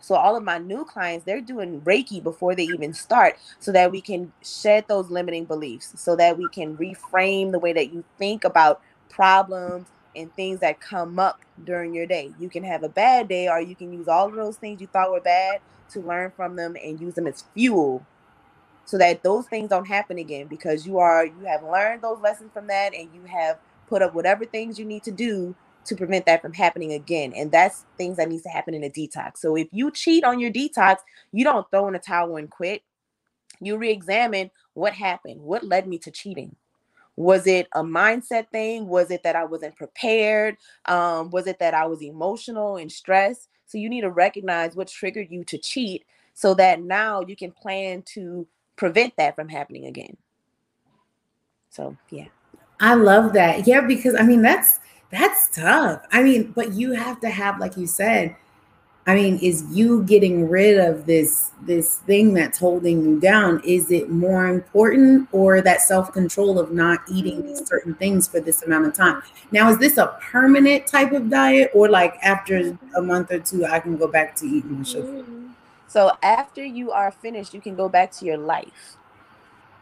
So 0.00 0.14
all 0.14 0.36
of 0.36 0.44
my 0.44 0.58
new 0.58 0.84
clients, 0.84 1.24
they're 1.24 1.40
doing 1.40 1.80
Reiki 1.80 2.22
before 2.22 2.54
they 2.54 2.64
even 2.64 2.92
start 2.92 3.38
so 3.58 3.72
that 3.72 3.90
we 3.90 4.00
can 4.00 4.32
shed 4.44 4.84
those 4.88 5.10
limiting 5.10 5.44
beliefs, 5.44 5.92
so 5.96 6.16
that 6.16 6.38
we 6.38 6.48
can 6.48 6.76
reframe 6.76 7.52
the 7.52 7.58
way 7.58 7.72
that 7.72 7.92
you 7.92 8.04
think 8.18 8.44
about 8.44 8.80
problems 9.08 9.86
and 10.14 10.32
things 10.34 10.60
that 10.60 10.80
come 10.80 11.18
up 11.18 11.40
during 11.64 11.94
your 11.94 12.06
day. 12.06 12.32
You 12.38 12.48
can 12.48 12.64
have 12.64 12.82
a 12.82 12.88
bad 12.88 13.28
day 13.28 13.48
or 13.48 13.60
you 13.60 13.74
can 13.74 13.92
use 13.92 14.08
all 14.08 14.28
of 14.28 14.34
those 14.34 14.56
things 14.56 14.80
you 14.80 14.86
thought 14.86 15.10
were 15.10 15.20
bad 15.20 15.60
to 15.90 16.00
learn 16.00 16.30
from 16.30 16.56
them 16.56 16.76
and 16.82 17.00
use 17.00 17.14
them 17.14 17.26
as 17.26 17.44
fuel 17.54 18.04
so 18.84 18.98
that 18.98 19.22
those 19.22 19.46
things 19.46 19.68
don't 19.70 19.86
happen 19.86 20.18
again 20.18 20.46
because 20.46 20.86
you 20.86 20.98
are 20.98 21.26
you 21.26 21.44
have 21.46 21.62
learned 21.62 22.02
those 22.02 22.20
lessons 22.20 22.50
from 22.52 22.66
that 22.68 22.94
and 22.94 23.08
you 23.14 23.22
have 23.24 23.58
put 23.88 24.02
up 24.02 24.14
whatever 24.14 24.44
things 24.44 24.78
you 24.78 24.84
need 24.84 25.02
to 25.02 25.10
do 25.10 25.54
to 25.86 25.96
prevent 25.96 26.26
that 26.26 26.42
from 26.42 26.52
happening 26.52 26.92
again. 26.92 27.32
And 27.34 27.50
that's 27.50 27.84
things 27.96 28.16
that 28.16 28.28
needs 28.28 28.42
to 28.42 28.48
happen 28.48 28.74
in 28.74 28.84
a 28.84 28.90
detox. 28.90 29.38
So 29.38 29.56
if 29.56 29.68
you 29.72 29.90
cheat 29.90 30.24
on 30.24 30.38
your 30.38 30.50
detox, 30.50 30.98
you 31.32 31.44
don't 31.44 31.68
throw 31.70 31.88
in 31.88 31.94
a 31.94 31.98
towel 31.98 32.36
and 32.36 32.50
quit. 32.50 32.82
You 33.60 33.78
re-examine 33.78 34.50
what 34.74 34.92
happened, 34.92 35.40
what 35.40 35.64
led 35.64 35.88
me 35.88 35.98
to 35.98 36.10
cheating. 36.10 36.54
Was 37.16 37.46
it 37.46 37.66
a 37.74 37.82
mindset 37.82 38.48
thing? 38.50 38.88
Was 38.88 39.10
it 39.10 39.22
that 39.22 39.36
I 39.36 39.44
wasn't 39.44 39.76
prepared? 39.76 40.58
Um, 40.84 41.30
was 41.30 41.46
it 41.46 41.58
that 41.60 41.72
I 41.72 41.86
was 41.86 42.02
emotional 42.02 42.76
and 42.76 42.92
stressed? 42.92 43.48
So 43.64 43.78
you 43.78 43.88
need 43.88 44.02
to 44.02 44.10
recognize 44.10 44.76
what 44.76 44.88
triggered 44.88 45.30
you 45.30 45.42
to 45.44 45.56
cheat 45.56 46.04
so 46.34 46.52
that 46.54 46.82
now 46.82 47.22
you 47.26 47.34
can 47.34 47.50
plan 47.50 48.02
to 48.14 48.46
prevent 48.76 49.16
that 49.16 49.34
from 49.34 49.48
happening 49.48 49.86
again. 49.86 50.16
So, 51.70 51.96
yeah. 52.10 52.26
I 52.78 52.94
love 52.94 53.32
that. 53.32 53.66
Yeah, 53.66 53.80
because 53.80 54.14
I 54.14 54.22
mean, 54.22 54.42
that's 54.42 54.80
that's 55.10 55.54
tough. 55.54 56.02
I 56.10 56.22
mean, 56.22 56.52
but 56.54 56.72
you 56.72 56.92
have 56.92 57.20
to 57.20 57.30
have, 57.30 57.60
like 57.60 57.76
you 57.76 57.86
said, 57.86 58.36
I 59.08 59.14
mean, 59.14 59.38
is 59.38 59.64
you 59.70 60.02
getting 60.02 60.48
rid 60.48 60.78
of 60.78 61.06
this 61.06 61.52
this 61.62 61.98
thing 61.98 62.34
that's 62.34 62.58
holding 62.58 63.04
you 63.04 63.20
down? 63.20 63.60
Is 63.64 63.92
it 63.92 64.10
more 64.10 64.48
important 64.48 65.28
or 65.30 65.60
that 65.60 65.80
self-control 65.82 66.58
of 66.58 66.72
not 66.72 67.02
eating 67.08 67.46
these 67.46 67.64
certain 67.64 67.94
things 67.94 68.26
for 68.26 68.40
this 68.40 68.64
amount 68.64 68.86
of 68.86 68.94
time? 68.94 69.22
Now, 69.52 69.70
is 69.70 69.78
this 69.78 69.96
a 69.96 70.18
permanent 70.20 70.88
type 70.88 71.12
of 71.12 71.30
diet 71.30 71.70
or 71.72 71.88
like 71.88 72.16
after 72.20 72.56
a 72.56 72.62
mm. 72.62 73.06
month 73.06 73.30
or 73.30 73.38
two 73.38 73.64
I 73.64 73.78
can 73.78 73.96
go 73.96 74.08
back 74.08 74.34
to 74.36 74.46
eating 74.46 74.82
sugar? 74.82 75.22
Mm. 75.22 75.50
So 75.86 76.10
after 76.20 76.64
you 76.64 76.90
are 76.90 77.12
finished, 77.12 77.54
you 77.54 77.60
can 77.60 77.76
go 77.76 77.88
back 77.88 78.10
to 78.12 78.24
your 78.24 78.38
life. 78.38 78.96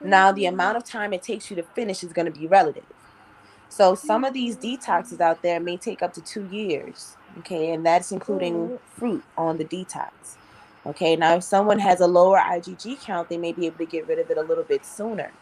Now, 0.02 0.32
the 0.32 0.44
amount 0.44 0.76
of 0.76 0.84
time 0.84 1.14
it 1.14 1.22
takes 1.22 1.48
you 1.48 1.56
to 1.56 1.62
finish 1.62 2.04
is 2.04 2.12
going 2.12 2.30
to 2.30 2.38
be 2.38 2.46
relative. 2.46 2.84
So 3.68 3.94
some 3.94 4.24
of 4.24 4.34
these 4.34 4.56
detoxes 4.56 5.20
out 5.20 5.42
there 5.42 5.60
may 5.60 5.76
take 5.76 6.02
up 6.02 6.12
to 6.14 6.20
two 6.20 6.46
years. 6.46 7.16
Okay, 7.38 7.72
and 7.72 7.84
that's 7.84 8.12
including 8.12 8.54
mm-hmm. 8.54 8.76
fruit 8.96 9.24
on 9.36 9.58
the 9.58 9.64
detox. 9.64 10.36
Okay, 10.86 11.16
now 11.16 11.36
if 11.36 11.42
someone 11.44 11.78
has 11.78 12.00
a 12.00 12.06
lower 12.06 12.38
IgG 12.38 13.00
count, 13.00 13.28
they 13.28 13.38
may 13.38 13.52
be 13.52 13.66
able 13.66 13.78
to 13.78 13.86
get 13.86 14.06
rid 14.06 14.18
of 14.18 14.30
it 14.30 14.36
a 14.36 14.42
little 14.42 14.64
bit 14.64 14.84
sooner. 14.84 15.32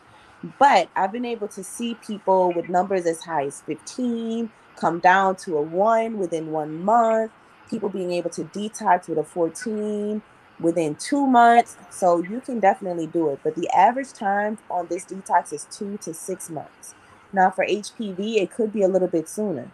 But 0.58 0.88
I've 0.96 1.12
been 1.12 1.24
able 1.24 1.48
to 1.48 1.62
see 1.62 1.94
people 1.94 2.52
with 2.52 2.68
numbers 2.68 3.06
as 3.06 3.22
high 3.22 3.46
as 3.46 3.60
15 3.62 4.50
come 4.76 4.98
down 4.98 5.36
to 5.36 5.58
a 5.58 5.62
one 5.62 6.18
within 6.18 6.50
one 6.50 6.82
month, 6.82 7.30
people 7.68 7.88
being 7.88 8.12
able 8.12 8.30
to 8.30 8.44
detox 8.44 9.08
with 9.08 9.18
a 9.18 9.24
14 9.24 10.22
within 10.60 10.94
two 10.94 11.26
months. 11.26 11.76
So 11.90 12.22
you 12.22 12.40
can 12.40 12.60
definitely 12.60 13.06
do 13.06 13.28
it. 13.30 13.40
But 13.42 13.54
the 13.54 13.68
average 13.70 14.12
time 14.12 14.58
on 14.70 14.86
this 14.86 15.04
detox 15.04 15.52
is 15.52 15.66
two 15.70 15.98
to 15.98 16.14
six 16.14 16.48
months. 16.48 16.94
Now, 17.32 17.50
for 17.50 17.64
HPV, 17.64 18.36
it 18.36 18.52
could 18.52 18.72
be 18.72 18.82
a 18.82 18.88
little 18.88 19.08
bit 19.08 19.28
sooner. 19.28 19.70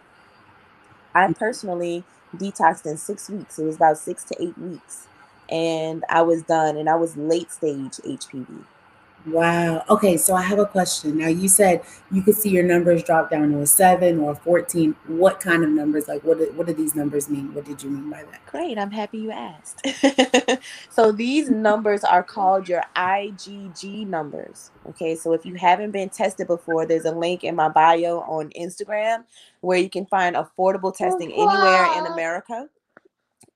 I 1.13 1.25
mm-hmm. 1.25 1.33
personally 1.33 2.03
detoxed 2.35 2.85
in 2.85 2.97
six 2.97 3.29
weeks. 3.29 3.59
It 3.59 3.65
was 3.65 3.75
about 3.75 3.97
six 3.97 4.23
to 4.25 4.41
eight 4.41 4.57
weeks. 4.57 5.07
And 5.49 6.03
I 6.09 6.21
was 6.21 6.43
done, 6.43 6.77
and 6.77 6.89
I 6.89 6.95
was 6.95 7.17
late 7.17 7.51
stage 7.51 7.97
HPV. 7.97 8.63
Wow. 9.31 9.83
Okay, 9.89 10.17
so 10.17 10.33
I 10.33 10.41
have 10.41 10.59
a 10.59 10.65
question. 10.65 11.17
Now 11.17 11.27
you 11.27 11.47
said 11.47 11.83
you 12.11 12.21
could 12.21 12.35
see 12.35 12.49
your 12.49 12.63
numbers 12.63 13.03
drop 13.03 13.29
down 13.29 13.51
to 13.51 13.59
a 13.61 13.67
seven 13.67 14.19
or 14.19 14.31
a 14.31 14.35
14. 14.35 14.95
What 15.07 15.39
kind 15.39 15.63
of 15.63 15.69
numbers? 15.69 16.07
Like 16.07 16.23
what 16.23 16.39
do, 16.39 16.51
what 16.55 16.67
do 16.67 16.73
these 16.73 16.95
numbers 16.95 17.29
mean? 17.29 17.53
What 17.53 17.65
did 17.65 17.83
you 17.83 17.89
mean 17.89 18.09
by 18.09 18.23
that? 18.23 18.45
Great. 18.45 18.77
I'm 18.77 18.91
happy 18.91 19.19
you 19.19 19.31
asked. 19.31 19.85
so 20.89 21.11
these 21.11 21.49
numbers 21.49 22.03
are 22.03 22.23
called 22.23 22.67
your 22.67 22.83
IgG 22.95 24.07
numbers. 24.07 24.71
Okay, 24.89 25.15
so 25.15 25.33
if 25.33 25.45
you 25.45 25.55
haven't 25.55 25.91
been 25.91 26.09
tested 26.09 26.47
before, 26.47 26.85
there's 26.85 27.05
a 27.05 27.11
link 27.11 27.43
in 27.43 27.55
my 27.55 27.69
bio 27.69 28.21
on 28.21 28.49
Instagram 28.51 29.23
where 29.61 29.77
you 29.77 29.89
can 29.89 30.05
find 30.05 30.35
affordable 30.35 30.85
oh, 30.85 30.91
testing 30.91 31.31
anywhere 31.31 31.97
in 31.97 32.11
America. 32.11 32.69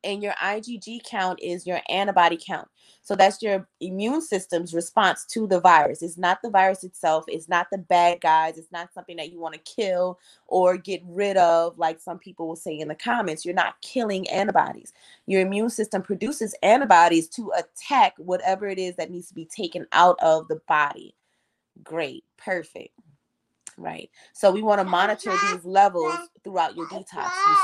And 0.04 0.22
your 0.22 0.34
IgG 0.34 1.04
count 1.06 1.40
is 1.42 1.66
your 1.66 1.80
antibody 1.90 2.38
count. 2.38 2.68
So 3.02 3.16
that's 3.16 3.42
your 3.42 3.68
immune 3.82 4.22
system's 4.22 4.74
response 4.74 5.26
to 5.28 5.46
the 5.46 5.60
virus. 5.60 6.02
It's 6.02 6.18
not 6.18 6.42
the 6.42 6.50
virus 6.50 6.84
itself. 6.84 7.26
It's 7.28 7.50
not 7.50 7.68
the 7.72 7.78
bad 7.78 8.22
guys. 8.22 8.58
It's 8.58 8.72
not 8.72 8.94
something 8.94 9.18
that 9.18 9.32
you 9.32 9.40
want 9.40 9.56
to 9.56 9.60
kill 9.76 10.20
or 10.48 10.78
get 10.78 11.02
rid 11.06 11.36
of, 11.38 11.78
like 11.78 12.00
some 12.00 12.18
people 12.18 12.48
will 12.48 12.56
say 12.56 12.80
in 12.80 12.88
the 12.88 12.96
comments. 12.96 13.44
You're 13.44 13.54
not 13.54 13.82
killing 13.82 14.30
antibodies. 14.30 14.94
Your 15.26 15.42
immune 15.42 15.70
system 15.70 16.02
produces 16.02 16.56
antibodies 16.64 17.28
to 17.30 17.52
attack 17.58 18.14
whatever 18.18 18.68
it 18.68 18.80
is 18.80 18.96
that 18.96 19.12
needs 19.12 19.28
to 19.28 19.34
be 19.34 19.46
taken 19.46 19.86
out 19.92 20.18
of 20.22 20.48
the 20.48 20.62
body. 20.68 21.16
Great. 21.84 22.24
Perfect. 22.38 22.94
Right. 23.78 24.10
So 24.34 24.52
we 24.52 24.62
want 24.62 24.80
to 24.80 24.86
monitor 24.86 25.32
these 25.32 25.66
levels 25.66 26.16
throughout 26.44 26.76
your 26.76 26.88
detox. 26.88 27.32
You 27.48 27.58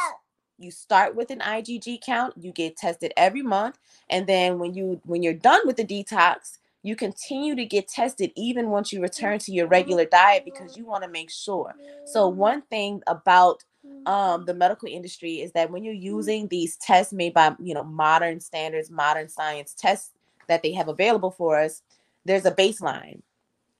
you 0.59 0.71
start 0.71 1.15
with 1.15 1.31
an 1.31 1.39
IgG 1.39 2.01
count, 2.01 2.33
you 2.37 2.51
get 2.51 2.77
tested 2.77 3.13
every 3.17 3.41
month, 3.41 3.79
and 4.09 4.27
then 4.27 4.59
when 4.59 4.73
you 4.73 5.01
when 5.05 5.23
you're 5.23 5.33
done 5.33 5.61
with 5.65 5.77
the 5.77 5.85
detox, 5.85 6.57
you 6.83 6.95
continue 6.95 7.55
to 7.55 7.65
get 7.65 7.87
tested 7.87 8.31
even 8.35 8.69
once 8.69 8.93
you 8.93 9.01
return 9.01 9.39
to 9.39 9.51
your 9.51 9.65
mm-hmm. 9.65 9.73
regular 9.73 10.05
diet 10.05 10.45
because 10.45 10.77
you 10.77 10.85
want 10.85 11.03
to 11.03 11.09
make 11.09 11.29
sure. 11.29 11.73
So 12.05 12.27
one 12.27 12.61
thing 12.63 13.01
about 13.07 13.63
um, 14.05 14.45
the 14.45 14.51
mm-hmm. 14.51 14.59
medical 14.59 14.87
industry 14.87 15.41
is 15.41 15.51
that 15.53 15.71
when 15.71 15.83
you're 15.83 15.93
mm-hmm. 15.93 16.17
using 16.17 16.47
these 16.47 16.77
tests 16.77 17.13
made 17.13 17.33
by 17.33 17.55
you 17.59 17.73
know 17.73 17.83
modern 17.83 18.39
standards, 18.39 18.89
modern 18.89 19.29
science 19.29 19.73
tests 19.73 20.11
that 20.47 20.63
they 20.63 20.73
have 20.73 20.87
available 20.87 21.31
for 21.31 21.59
us, 21.59 21.81
there's 22.25 22.45
a 22.45 22.51
baseline 22.51 23.21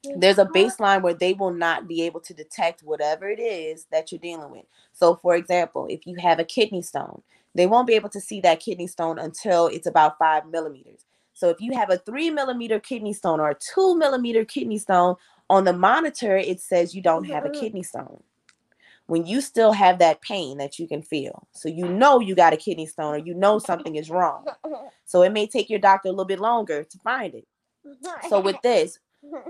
there's 0.03 0.37
a 0.37 0.45
baseline 0.45 1.01
where 1.01 1.13
they 1.13 1.33
will 1.33 1.53
not 1.53 1.87
be 1.87 2.03
able 2.03 2.21
to 2.21 2.33
detect 2.33 2.83
whatever 2.83 3.29
it 3.29 3.39
is 3.39 3.85
that 3.91 4.11
you're 4.11 4.19
dealing 4.19 4.49
with. 4.49 4.65
So, 4.93 5.15
for 5.15 5.35
example, 5.35 5.87
if 5.89 6.05
you 6.05 6.15
have 6.19 6.39
a 6.39 6.45
kidney 6.45 6.81
stone, 6.81 7.21
they 7.53 7.67
won't 7.67 7.87
be 7.87 7.95
able 7.95 8.09
to 8.09 8.21
see 8.21 8.39
that 8.41 8.61
kidney 8.61 8.87
stone 8.87 9.19
until 9.19 9.67
it's 9.67 9.87
about 9.87 10.17
five 10.17 10.47
millimeters. 10.47 11.05
So, 11.33 11.49
if 11.49 11.59
you 11.59 11.73
have 11.73 11.89
a 11.89 11.97
three 11.97 12.29
millimeter 12.29 12.79
kidney 12.79 13.13
stone 13.13 13.39
or 13.39 13.49
a 13.49 13.55
two 13.55 13.97
millimeter 13.97 14.45
kidney 14.45 14.77
stone, 14.77 15.15
on 15.49 15.63
the 15.63 15.73
monitor, 15.73 16.37
it 16.37 16.61
says 16.61 16.93
you 16.93 17.01
don't 17.01 17.25
have 17.25 17.43
a 17.43 17.49
mm-hmm. 17.49 17.59
kidney 17.59 17.83
stone. 17.83 18.21
When 19.07 19.25
you 19.25 19.41
still 19.41 19.71
have 19.71 19.97
that 19.99 20.21
pain 20.21 20.59
that 20.59 20.77
you 20.77 20.87
can 20.87 21.01
feel. 21.01 21.47
So, 21.51 21.67
you 21.67 21.87
know 21.87 22.19
you 22.19 22.35
got 22.35 22.53
a 22.53 22.57
kidney 22.57 22.85
stone 22.85 23.15
or 23.15 23.17
you 23.17 23.33
know 23.33 23.59
something 23.59 23.95
is 23.95 24.09
wrong. 24.09 24.45
So, 25.05 25.23
it 25.23 25.31
may 25.31 25.47
take 25.47 25.71
your 25.71 25.79
doctor 25.79 26.09
a 26.09 26.11
little 26.11 26.23
bit 26.23 26.39
longer 26.39 26.83
to 26.83 26.97
find 26.99 27.33
it. 27.33 27.47
So, 28.29 28.39
with 28.39 28.57
this, 28.61 28.99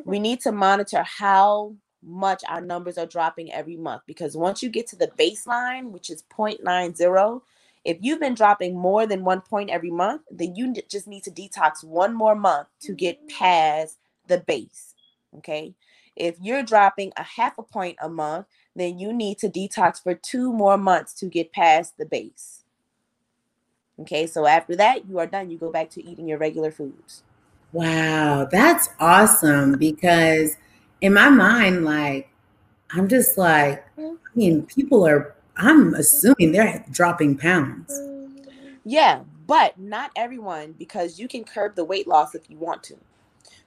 we 0.06 0.20
need 0.20 0.42
to 0.42 0.52
monitor 0.52 1.04
how 1.04 1.76
much 2.02 2.44
our 2.48 2.62
numbers 2.62 2.98
are 2.98 3.06
dropping 3.06 3.52
every 3.52 3.76
month 3.76 4.02
because 4.08 4.36
once 4.36 4.64
you 4.64 4.70
get 4.70 4.88
to 4.88 4.96
the 4.96 5.12
baseline, 5.20 5.92
which 5.92 6.10
is 6.10 6.24
0.90, 6.36 7.42
if 7.86 7.98
you've 8.02 8.20
been 8.20 8.34
dropping 8.36 8.78
more 8.78 9.06
than 9.06 9.24
one 9.24 9.42
point 9.42 9.70
every 9.70 9.92
month, 9.92 10.22
then 10.30 10.56
you 10.56 10.74
just 10.90 11.08
need 11.08 11.24
to 11.24 11.32
detox 11.32 11.84
one 11.84 12.14
more 12.14 12.36
month 12.36 12.68
to 12.82 12.94
get 12.94 13.18
mm-hmm. 13.18 13.38
past 13.38 13.98
the 14.28 14.40
base. 14.40 14.96
Okay. 15.38 15.74
If 16.16 16.36
you're 16.42 16.64
dropping 16.64 17.14
a 17.16 17.24
half 17.24 17.58
a 17.58 17.64
point 17.64 17.98
a 18.02 18.10
month, 18.10 18.48
then 18.76 19.00
you 19.00 19.14
need 19.14 19.38
to 19.40 19.50
detox 19.50 20.04
for 20.04 20.14
two 20.14 20.52
more 20.52 20.78
months 20.78 21.14
to 21.16 21.28
get 21.28 21.54
past 21.54 21.98
the 21.98 22.06
base. 22.06 22.64
Okay. 24.02 24.28
So 24.28 24.46
after 24.46 24.76
that, 24.76 25.08
you 25.08 25.20
are 25.20 25.28
done. 25.28 25.50
You 25.50 25.58
go 25.58 25.72
back 25.72 25.90
to 25.92 26.06
eating 26.06 26.28
your 26.28 26.38
regular 26.38 26.72
foods. 26.72 27.24
Wow, 27.72 28.48
that's 28.52 28.90
awesome 29.00 29.78
because 29.78 30.58
in 31.02 31.14
my 31.14 31.30
mind, 31.30 31.86
like, 31.86 32.30
I'm 32.92 33.08
just 33.08 33.38
like, 33.38 33.86
I 33.98 34.16
mean, 34.34 34.66
people 34.66 35.08
are, 35.08 35.36
I'm 35.56 35.94
assuming 35.94 36.52
they're 36.52 36.84
dropping 36.90 37.38
pounds. 37.38 37.94
Yeah, 38.84 39.22
but 39.46 39.78
not 39.80 40.12
everyone 40.16 40.74
because 40.80 41.20
you 41.20 41.28
can 41.28 41.44
curb 41.44 41.76
the 41.76 41.86
weight 41.86 42.08
loss 42.08 42.34
if 42.34 42.50
you 42.50 42.58
want 42.58 42.82
to. 42.84 42.96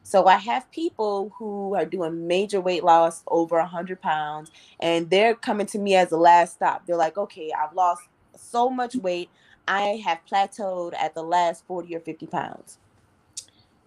So 0.03 0.27
I 0.27 0.37
have 0.37 0.69
people 0.73 1.33
who 1.39 1.77
are 1.77 1.85
doing 1.85 2.27
major 2.27 2.61
weight 2.61 2.83
loss 2.83 3.23
over 3.29 3.59
100 3.59 4.01
pounds 4.01 4.51
and 4.81 5.09
they're 5.11 5.37
coming 5.37 5.67
to 5.67 5.79
me 5.79 5.95
as 5.95 6.11
a 6.11 6.17
last 6.17 6.55
stop. 6.55 6.87
They're 6.87 6.97
like, 6.97 7.17
okay, 7.17 7.53
I've 7.57 7.75
lost 7.75 8.03
so 8.37 8.69
much 8.69 8.97
weight. 8.97 9.31
I 9.69 10.03
have 10.05 10.19
plateaued 10.29 10.95
at 10.95 11.15
the 11.15 11.23
last 11.23 11.65
40 11.67 11.95
or 11.95 12.01
50 12.01 12.27
pounds. 12.27 12.79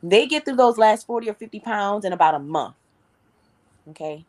They 0.09 0.27
get 0.27 0.45
through 0.45 0.57
those 0.57 0.77
last 0.79 1.07
40 1.07 1.29
or 1.31 1.35
50 1.35 1.59
pounds 1.61 2.05
in 2.05 2.13
about 2.13 2.35
a 2.35 2.39
month. 2.39 2.75
Okay. 3.89 4.25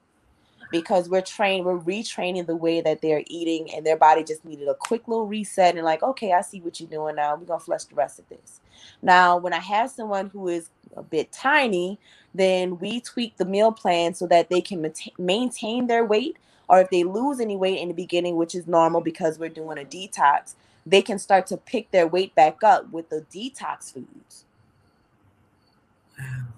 because 0.71 1.09
we're 1.09 1.23
trained, 1.23 1.65
we're 1.65 1.79
retraining 1.79 2.47
the 2.47 2.57
way 2.57 2.81
that 2.81 3.01
they're 3.03 3.25
eating, 3.29 3.73
and 3.75 3.87
their 3.87 3.97
body 3.97 4.25
just 4.25 4.45
needed 4.45 4.69
a 4.69 4.75
quick 4.75 5.07
little 5.09 5.27
reset 5.27 5.77
and 5.77 5.85
like, 5.85 6.03
okay, 6.03 6.33
I 6.33 6.41
see 6.43 6.61
what 6.61 6.81
you're 6.81 6.89
doing 6.89 7.17
now. 7.17 7.37
We're 7.37 7.47
gonna 7.47 7.61
flush 7.61 7.85
the 7.85 7.97
rest 7.97 8.21
of 8.21 8.29
this. 8.29 8.61
Now, 9.03 9.39
when 9.39 9.53
I 9.53 9.61
have 9.61 9.91
someone 9.91 10.29
who 10.31 10.49
is 10.49 10.71
a 10.97 11.03
bit 11.03 11.33
tiny, 11.33 11.99
then 12.35 12.79
we 12.79 13.01
tweak 13.01 13.37
the 13.39 13.45
meal 13.45 13.73
plan 13.73 14.15
so 14.15 14.27
that 14.29 14.51
they 14.51 14.63
can 14.63 14.93
maintain 15.19 15.89
their 15.89 16.05
weight, 16.05 16.39
or 16.69 16.81
if 16.81 16.91
they 16.91 17.05
lose 17.05 17.41
any 17.41 17.57
weight 17.57 17.81
in 17.81 17.89
the 17.89 17.95
beginning, 17.95 18.37
which 18.37 18.55
is 18.55 18.69
normal 18.69 19.03
because 19.03 19.39
we're 19.39 19.51
doing 19.51 19.79
a 19.79 19.85
detox, 19.85 20.57
they 20.87 21.03
can 21.03 21.19
start 21.21 21.47
to 21.49 21.59
pick 21.59 21.93
their 21.93 22.09
weight 22.09 22.35
back 22.35 22.65
up 22.65 22.91
with 22.93 23.11
the 23.11 23.25
detox 23.33 23.95
foods. 23.95 24.46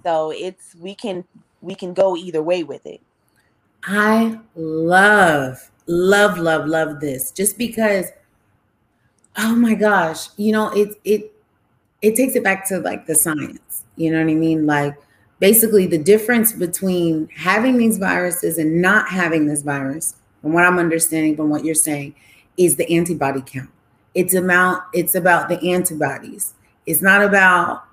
So 0.04 0.30
it's 0.30 0.74
we 0.76 0.94
can 0.94 1.24
we 1.60 1.74
can 1.74 1.92
go 1.94 2.16
either 2.16 2.42
way 2.42 2.62
with 2.62 2.86
it. 2.86 3.00
I 3.84 4.38
love, 4.54 5.70
love, 5.86 6.38
love, 6.38 6.66
love 6.66 7.00
this 7.00 7.30
just 7.30 7.58
because, 7.58 8.06
oh 9.36 9.54
my 9.54 9.74
gosh, 9.74 10.28
you 10.36 10.52
know, 10.52 10.70
it, 10.70 10.96
it, 11.04 11.32
it 12.02 12.16
takes 12.16 12.34
it 12.36 12.44
back 12.44 12.66
to 12.68 12.78
like 12.80 13.06
the 13.06 13.14
science, 13.14 13.84
you 13.96 14.10
know 14.10 14.18
what 14.18 14.30
I 14.30 14.34
mean? 14.34 14.66
Like 14.66 14.96
basically 15.38 15.86
the 15.86 15.98
difference 15.98 16.52
between 16.52 17.28
having 17.34 17.78
these 17.78 17.98
viruses 17.98 18.58
and 18.58 18.82
not 18.82 19.08
having 19.08 19.46
this 19.46 19.62
virus, 19.62 20.16
from 20.42 20.52
what 20.52 20.64
I'm 20.64 20.78
understanding 20.78 21.36
from 21.36 21.50
what 21.50 21.64
you're 21.64 21.74
saying, 21.74 22.14
is 22.56 22.76
the 22.76 22.90
antibody 22.92 23.42
count. 23.44 23.70
It's 24.14 24.34
about, 24.34 24.82
it's 24.92 25.14
about 25.14 25.48
the 25.48 25.60
antibodies. 25.70 26.54
It's 26.86 27.02
not 27.02 27.22
about 27.22 27.84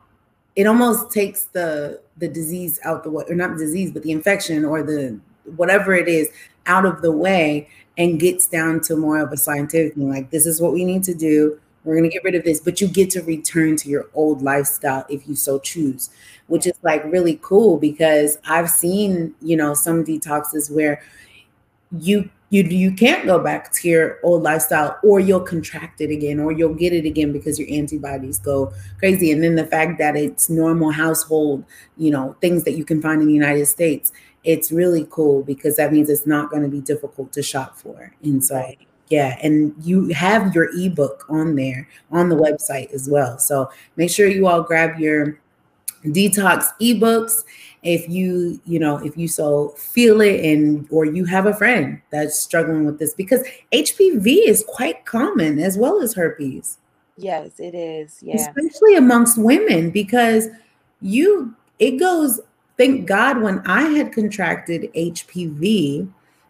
it 0.56 0.68
almost 0.68 1.12
takes 1.12 1.46
the 1.46 2.02
the 2.18 2.28
disease 2.28 2.80
out 2.84 3.04
the 3.04 3.10
way 3.10 3.24
or 3.28 3.36
not 3.36 3.58
disease 3.58 3.92
but 3.92 4.04
the 4.04 4.12
infection 4.12 4.64
or 4.64 4.84
the 4.84 5.20
whatever 5.56 5.94
it 5.94 6.08
is 6.08 6.30
out 6.66 6.86
of 6.86 7.02
the 7.02 7.12
way 7.12 7.68
and 7.98 8.20
gets 8.20 8.48
down 8.48 8.82
to 8.82 8.96
more 8.96 9.20
of 9.20 9.32
a 9.32 9.38
scientific 9.38 9.94
thing 9.94 10.10
like 10.10 10.30
this 10.32 10.46
is 10.46 10.62
what 10.62 10.74
we 10.74 10.84
need 10.84 11.04
to 11.04 11.14
do. 11.14 11.60
We're 11.84 11.96
going 11.96 12.10
to 12.10 12.14
get 12.14 12.24
rid 12.24 12.34
of 12.34 12.44
this 12.44 12.60
but 12.60 12.82
you 12.82 12.88
get 12.88 13.12
to 13.12 13.22
return 13.22 13.76
to 13.78 13.90
your 13.90 14.10
old 14.16 14.42
lifestyle 14.42 15.06
if 15.08 15.28
you 15.28 15.36
so 15.36 15.60
choose 15.60 16.10
which 16.48 16.66
is 16.66 16.74
like 16.82 17.04
really 17.06 17.40
cool 17.44 17.78
because 17.78 18.40
i've 18.48 18.70
seen 18.70 19.36
you 19.42 19.56
know 19.56 19.74
some 19.74 20.04
detoxes 20.04 20.72
where 20.72 21.02
you 22.00 22.30
you 22.50 22.64
you 22.64 22.92
can't 22.92 23.26
go 23.26 23.40
back 23.40 23.72
to 23.74 23.90
your 23.90 24.20
old 24.24 24.44
lifestyle 24.44 24.98
or 25.04 25.20
you'll 25.20 25.40
contract 25.40 26.00
it 26.00 26.12
again 26.12 26.40
or 26.40 26.52
you'll 26.52 26.74
get 26.74 26.94
it 26.94 27.06
again 27.06 27.32
because 27.32 27.58
your 27.60 27.68
antibodies 27.72 28.40
go 28.40 28.72
crazy 29.00 29.32
and 29.32 29.44
then 29.44 29.56
the 29.56 29.66
fact 29.66 29.98
that 29.98 30.16
it's 30.16 30.50
normal 30.50 30.92
household 30.92 31.64
you 31.98 32.12
know 32.12 32.36
things 32.42 32.64
that 32.64 32.74
you 32.74 32.86
can 32.86 33.02
find 33.02 33.22
in 33.22 33.28
the 33.28 33.34
united 33.34 33.66
states 33.66 34.12
it's 34.46 34.72
really 34.72 35.08
cool 35.10 35.44
because 35.44 35.76
that 35.76 35.92
means 35.92 36.10
it's 36.10 36.28
not 36.28 36.50
going 36.50 36.62
to 36.62 36.70
be 36.70 36.80
difficult 36.80 37.34
to 37.34 37.42
shop 37.42 37.76
for. 37.76 38.14
And 38.24 38.46
so, 38.46 38.74
yeah, 39.10 39.38
and 39.42 39.74
you 39.82 40.10
have 40.10 40.54
your 40.54 40.70
ebook 40.78 41.26
on 41.28 41.56
there 41.56 41.90
on 42.12 42.30
the 42.30 42.36
website 42.36 42.94
as 42.94 43.10
well. 43.10 43.40
So 43.40 43.70
make 43.96 44.12
sure 44.12 44.28
you 44.28 44.48
all 44.48 44.62
grab 44.62 45.00
your 45.00 45.40
detox 46.06 46.68
ebooks 46.80 47.44
if 47.86 48.10
you 48.10 48.60
you 48.66 48.80
know 48.80 48.98
if 48.98 49.18
you 49.18 49.28
so 49.28 49.70
feel 49.70 50.20
it 50.20 50.44
and 50.44 50.88
or 50.92 51.06
you 51.06 51.24
have 51.24 51.46
a 51.46 51.54
friend 51.54 52.02
that's 52.10 52.38
struggling 52.38 52.86
with 52.86 53.00
this 53.00 53.14
because 53.14 53.42
hpv 53.72 54.26
is 54.48 54.66
quite 54.68 55.06
common 55.06 55.60
as 55.60 55.78
well 55.78 56.02
as 56.02 56.14
herpes 56.14 56.80
yes 57.16 57.60
it 57.60 57.76
is 57.76 58.20
yeah 58.22 58.36
especially 58.36 58.96
amongst 58.96 59.38
women 59.38 59.90
because 59.92 60.48
you 61.02 61.56
it 61.80 62.00
goes 62.00 62.42
thank 62.78 63.08
God 63.08 63.42
when 63.42 63.60
I 63.66 63.84
had 63.84 64.12
contracted 64.12 64.92
HPV, 64.94 66.08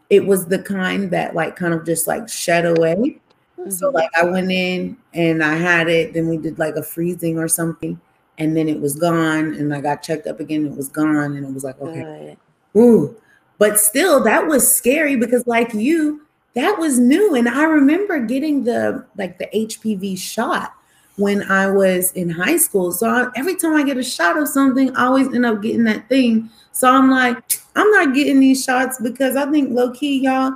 it 0.10 0.26
was 0.26 0.48
the 0.48 0.60
kind 0.60 1.12
that 1.12 1.36
like 1.36 1.56
kind 1.56 1.74
of 1.74 1.86
just 1.86 2.08
like 2.08 2.28
shed 2.30 2.65
away. 2.65 3.19
Mm-hmm. 3.60 3.69
So 3.69 3.89
like 3.89 4.10
I 4.17 4.26
went 4.26 4.52
in 4.52 4.98
and 5.13 5.43
I 5.43 5.56
had 5.56 5.88
it, 5.88 6.13
then 6.13 6.28
we 6.28 6.38
did 6.38 6.60
like 6.60 6.76
a 6.76 6.84
freezing 6.84 7.38
or 7.38 7.48
something, 7.48 8.00
and 8.38 8.56
then 8.56 8.67
it 8.67 8.80
was 8.80 8.95
gone. 8.95 9.54
And 9.54 9.74
I 9.74 9.82
got 9.82 10.04
checked 10.04 10.28
up 10.28 10.39
again, 10.39 10.65
it 10.65 10.76
was 10.76 10.89
gone, 10.89 11.36
and 11.36 11.45
it 11.45 11.54
was 11.54 11.63
like, 11.63 11.80
okay. 11.82 12.38
Good. 12.74 12.82
Ooh. 12.82 13.15
But 13.58 13.80
still, 13.80 14.24
that 14.24 14.48
was 14.48 14.76
scary 14.76 15.15
because 15.15 15.48
like 15.48 15.74
you, 15.74 16.21
that 16.56 16.78
was 16.78 17.00
new. 17.00 17.36
And 17.36 17.48
I 17.48 17.63
remember 17.63 18.19
getting 18.19 18.63
the 18.63 19.06
like 19.17 19.38
the 19.38 19.48
HPV 19.54 20.17
shot 20.17 20.74
when 21.17 21.43
I 21.50 21.69
was 21.69 22.12
in 22.13 22.30
high 22.30 22.58
school. 22.58 22.91
So 22.91 23.08
I, 23.08 23.28
every 23.36 23.56
time 23.56 23.76
I 23.76 23.84
get 23.84 23.98
a 23.98 24.04
shot 24.04 24.38
of 24.38 24.48
something, 24.48 24.95
I 24.95 25.06
always 25.06 25.34
end 25.34 25.45
up 25.45 25.62
getting 25.62 25.86
that 25.86 26.10
thing. 26.10 26.50
So 26.71 26.89
I'm 26.89 27.10
like, 27.10 27.38
I'm 27.76 27.89
not 27.91 28.13
getting 28.13 28.39
these 28.39 28.63
shots 28.63 29.00
because 29.02 29.36
I 29.36 29.50
think 29.50 29.71
low 29.71 29.91
key 29.91 30.24
y'all 30.24 30.56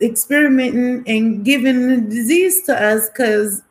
experimenting 0.00 1.04
and 1.06 1.44
giving 1.44 1.88
the 1.88 2.00
disease 2.00 2.62
to 2.64 2.82
us. 2.82 3.08
Because 3.08 3.62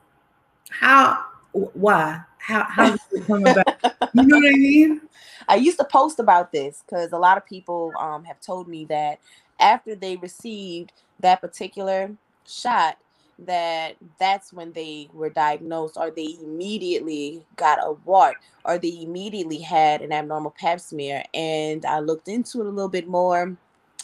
how, 0.69 1.23
why, 1.51 2.21
how, 2.43 2.63
how 2.63 2.91
did 2.91 2.99
it 3.13 3.25
come 3.25 3.45
about? 3.45 3.65
you 4.13 4.23
know 4.23 4.37
what 4.37 4.53
I 4.53 4.57
mean? 4.57 5.01
I 5.47 5.55
used 5.55 5.77
to 5.79 5.85
post 5.85 6.19
about 6.19 6.51
this 6.51 6.83
because 6.85 7.13
a 7.13 7.17
lot 7.17 7.37
of 7.37 7.45
people 7.45 7.93
um, 7.97 8.25
have 8.25 8.39
told 8.41 8.67
me 8.67 8.85
that 8.85 9.19
after 9.59 9.95
they 9.95 10.17
received 10.17 10.91
that 11.21 11.39
particular 11.39 12.11
shot, 12.45 12.97
that 13.39 13.95
that's 14.19 14.51
when 14.51 14.73
they 14.73 15.09
were 15.13 15.29
diagnosed 15.29 15.97
or 15.97 16.11
they 16.11 16.35
immediately 16.43 17.45
got 17.55 17.79
a 17.79 17.93
wart 18.05 18.35
or 18.65 18.77
they 18.77 19.01
immediately 19.01 19.59
had 19.59 20.01
an 20.01 20.11
abnormal 20.11 20.51
pap 20.51 20.79
smear 20.79 21.23
and 21.33 21.83
i 21.83 21.97
looked 21.97 22.27
into 22.27 22.61
it 22.61 22.67
a 22.67 22.69
little 22.69 22.87
bit 22.87 23.07
more 23.07 23.57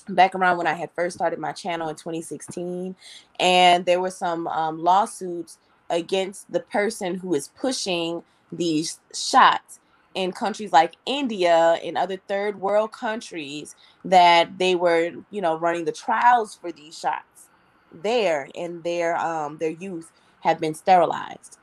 back 0.10 0.34
around 0.34 0.58
when 0.58 0.66
i 0.66 0.74
had 0.74 0.90
first 0.96 1.16
started 1.16 1.38
my 1.38 1.52
channel 1.52 1.90
in 1.90 1.96
2016 1.96 2.96
and 3.40 3.86
there 3.86 4.02
were 4.02 4.10
some 4.10 4.48
um, 4.48 4.84
lawsuits 4.84 5.60
against 5.90 6.52
the 6.52 6.60
person 6.60 7.16
who 7.16 7.34
is 7.34 7.50
pushing 7.60 8.24
these 8.52 9.00
shots 9.14 9.80
in 10.16 10.32
countries 10.32 10.72
like 10.72 10.96
India 11.06 11.80
and 11.84 11.98
other 11.98 12.18
third 12.28 12.60
world 12.60 12.92
countries 12.92 13.76
that 14.04 14.58
they 14.58 14.76
were, 14.76 15.12
you 15.30 15.42
know, 15.42 15.58
running 15.58 15.86
the 15.86 15.92
trials 15.92 16.56
for 16.56 16.72
these 16.72 16.98
shots 16.98 17.24
there 17.92 18.48
and 18.56 18.84
their 18.84 19.16
um 19.18 19.58
their 19.58 19.72
youth 19.72 20.12
have 20.42 20.60
been 20.60 20.74
sterilized. 20.74 21.58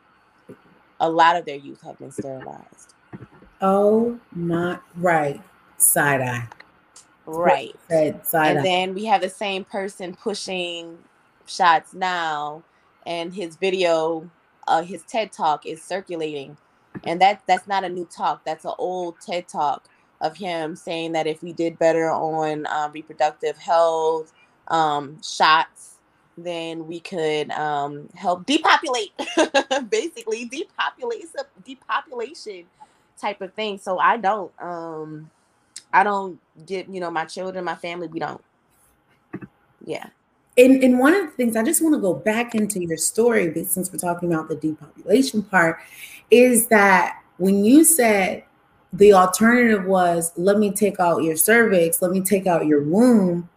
A 1.00 1.10
lot 1.10 1.36
of 1.36 1.44
their 1.44 1.56
youth 1.56 1.82
have 1.82 1.98
been 1.98 2.12
sterilized. 2.12 2.94
Oh 3.60 4.18
my 4.32 4.78
right. 4.96 5.40
Side 5.78 6.20
eye. 6.22 6.48
Right. 7.26 7.74
Side 7.88 8.20
and 8.32 8.58
eye. 8.58 8.62
then 8.62 8.94
we 8.94 9.04
have 9.06 9.20
the 9.20 9.28
same 9.28 9.64
person 9.64 10.14
pushing 10.14 10.98
shots 11.46 11.94
now, 11.94 12.62
and 13.06 13.32
his 13.32 13.56
video, 13.56 14.28
uh, 14.68 14.82
his 14.82 15.02
TED 15.04 15.32
talk 15.32 15.64
is 15.64 15.82
circulating. 15.82 16.56
And 17.04 17.20
that 17.20 17.42
that's 17.46 17.68
not 17.68 17.84
a 17.84 17.88
new 17.88 18.06
talk. 18.06 18.44
That's 18.44 18.64
an 18.64 18.72
old 18.78 19.20
TED 19.20 19.48
talk 19.48 19.88
of 20.20 20.36
him 20.36 20.76
saying 20.76 21.12
that 21.12 21.26
if 21.26 21.42
we 21.42 21.52
did 21.52 21.78
better 21.78 22.10
on 22.10 22.66
uh, 22.66 22.90
reproductive 22.92 23.56
health, 23.58 24.32
um, 24.68 25.20
shots, 25.22 25.96
then 26.38 26.86
we 26.86 27.00
could 27.00 27.50
um, 27.52 28.08
help 28.14 28.44
depopulate, 28.46 29.12
basically 29.90 30.46
depopulate 30.46 31.26
depopulation 31.64 32.64
type 33.20 33.40
of 33.40 33.52
thing. 33.54 33.78
So 33.78 33.98
I 33.98 34.16
don't, 34.16 34.52
um, 34.60 35.30
I 35.92 36.02
don't 36.02 36.38
get, 36.66 36.88
you 36.88 37.00
know, 37.00 37.10
my 37.10 37.24
children, 37.24 37.64
my 37.64 37.74
family, 37.74 38.08
we 38.08 38.20
don't. 38.20 38.42
Yeah. 39.84 40.08
And, 40.58 40.82
and 40.82 40.98
one 40.98 41.14
of 41.14 41.26
the 41.26 41.30
things 41.32 41.56
I 41.56 41.62
just 41.62 41.82
want 41.82 41.94
to 41.94 42.00
go 42.00 42.14
back 42.14 42.54
into 42.54 42.80
your 42.80 42.96
story, 42.96 43.50
but 43.50 43.66
since 43.66 43.92
we're 43.92 43.98
talking 43.98 44.32
about 44.32 44.48
the 44.48 44.56
depopulation 44.56 45.42
part, 45.42 45.78
is 46.30 46.66
that 46.68 47.22
when 47.36 47.64
you 47.64 47.84
said 47.84 48.42
the 48.92 49.12
alternative 49.12 49.84
was, 49.84 50.32
let 50.36 50.58
me 50.58 50.70
take 50.70 50.98
out 50.98 51.22
your 51.22 51.36
cervix, 51.36 52.00
let 52.00 52.10
me 52.10 52.22
take 52.22 52.46
out 52.46 52.66
your 52.66 52.82
womb, 52.82 53.48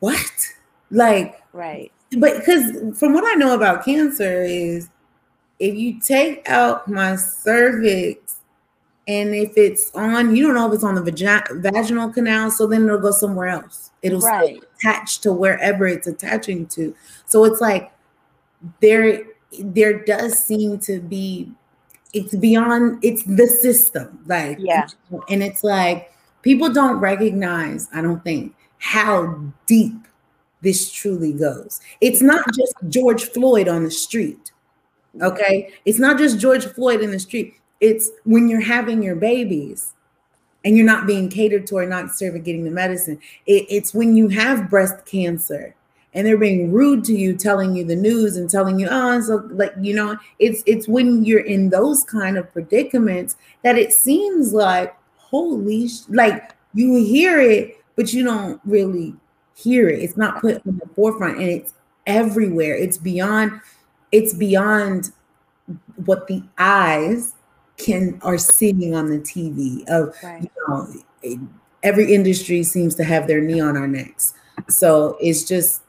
what? 0.00 0.32
Like, 0.90 1.42
Right. 1.52 1.92
But 2.18 2.38
because 2.38 2.98
from 2.98 3.14
what 3.14 3.24
I 3.24 3.34
know 3.34 3.54
about 3.54 3.84
cancer 3.84 4.42
is 4.42 4.88
if 5.58 5.74
you 5.74 6.00
take 6.00 6.48
out 6.48 6.88
my 6.88 7.16
cervix 7.16 8.40
and 9.08 9.34
if 9.34 9.56
it's 9.56 9.90
on, 9.94 10.34
you 10.36 10.46
don't 10.46 10.54
know 10.54 10.68
if 10.68 10.74
it's 10.74 10.84
on 10.84 10.94
the 10.94 11.02
vagina, 11.02 11.44
vaginal 11.54 12.10
canal, 12.10 12.50
so 12.50 12.66
then 12.66 12.84
it'll 12.84 12.98
go 12.98 13.10
somewhere 13.10 13.48
else. 13.48 13.90
It'll 14.02 14.20
right. 14.20 14.62
attach 14.76 15.20
to 15.20 15.32
wherever 15.32 15.86
it's 15.86 16.06
attaching 16.06 16.66
to. 16.68 16.94
So 17.26 17.44
it's 17.44 17.60
like 17.60 17.92
there 18.80 19.24
there 19.58 20.04
does 20.04 20.38
seem 20.38 20.78
to 20.78 21.00
be 21.00 21.50
it's 22.14 22.34
beyond 22.36 23.02
it's 23.04 23.22
the 23.24 23.46
system 23.46 24.22
like 24.26 24.56
yeah 24.58 24.86
and 25.28 25.42
it's 25.42 25.62
like 25.62 26.12
people 26.40 26.72
don't 26.72 26.96
recognize 27.00 27.88
i 27.92 28.00
don't 28.00 28.24
think 28.24 28.54
how 28.78 29.38
deep 29.66 29.92
this 30.62 30.90
truly 30.90 31.32
goes. 31.32 31.80
It's 32.00 32.22
not 32.22 32.44
just 32.54 32.74
George 32.88 33.24
Floyd 33.24 33.68
on 33.68 33.84
the 33.84 33.90
street. 33.90 34.52
Okay. 35.20 35.72
It's 35.84 35.98
not 35.98 36.18
just 36.18 36.38
George 36.38 36.64
Floyd 36.64 37.02
in 37.02 37.10
the 37.10 37.18
street. 37.18 37.54
It's 37.82 38.10
when 38.24 38.48
you're 38.48 38.62
having 38.62 39.02
your 39.02 39.16
babies. 39.16 39.92
and 40.64 40.76
you're 40.76 40.86
not 40.86 41.06
being 41.06 41.28
catered 41.28 41.66
to 41.66 41.76
or 41.76 41.86
not 41.86 42.14
serving 42.14 42.42
getting 42.44 42.64
the 42.64 42.70
medicine. 42.70 43.18
It, 43.46 43.66
it's 43.68 43.92
when 43.92 44.16
you 44.16 44.28
have 44.28 44.70
breast 44.70 45.04
cancer 45.06 45.74
and 46.14 46.26
they're 46.26 46.38
being 46.38 46.70
rude 46.72 47.04
to 47.06 47.14
you, 47.14 47.36
telling 47.36 47.74
you 47.74 47.84
the 47.84 47.96
news 47.96 48.36
and 48.36 48.48
telling 48.48 48.78
you, 48.78 48.86
oh, 48.90 49.20
so 49.22 49.36
like 49.50 49.72
you 49.80 49.94
know, 49.94 50.16
it's 50.38 50.62
it's 50.66 50.86
when 50.86 51.24
you're 51.24 51.40
in 51.40 51.70
those 51.70 52.04
kind 52.04 52.36
of 52.38 52.52
predicaments 52.52 53.36
that 53.64 53.76
it 53.76 53.92
seems 53.92 54.52
like 54.52 54.94
holy, 55.16 55.88
sh- 55.88 56.02
like 56.10 56.54
you 56.74 56.96
hear 57.04 57.40
it, 57.40 57.82
but 57.96 58.12
you 58.12 58.22
don't 58.24 58.60
really 58.64 59.14
hear 59.56 59.88
it. 59.88 60.00
It's 60.00 60.16
not 60.16 60.40
put 60.40 60.64
in 60.64 60.78
the 60.78 60.86
forefront, 60.94 61.38
and 61.38 61.48
it's 61.48 61.74
everywhere. 62.06 62.76
It's 62.76 62.98
beyond. 62.98 63.60
It's 64.12 64.34
beyond 64.34 65.10
what 66.04 66.26
the 66.28 66.42
eyes 66.58 67.32
can 67.82 68.20
are 68.22 68.38
seeing 68.38 68.94
on 68.94 69.10
the 69.10 69.18
TV. 69.18 69.86
Of 69.88 70.16
right. 70.22 70.42
you 70.42 70.50
know, 70.68 71.46
every 71.82 72.14
industry 72.14 72.62
seems 72.62 72.94
to 72.96 73.04
have 73.04 73.26
their 73.26 73.40
knee 73.40 73.60
on 73.60 73.76
our 73.76 73.88
necks. 73.88 74.34
So 74.68 75.16
it's 75.20 75.44
just 75.44 75.82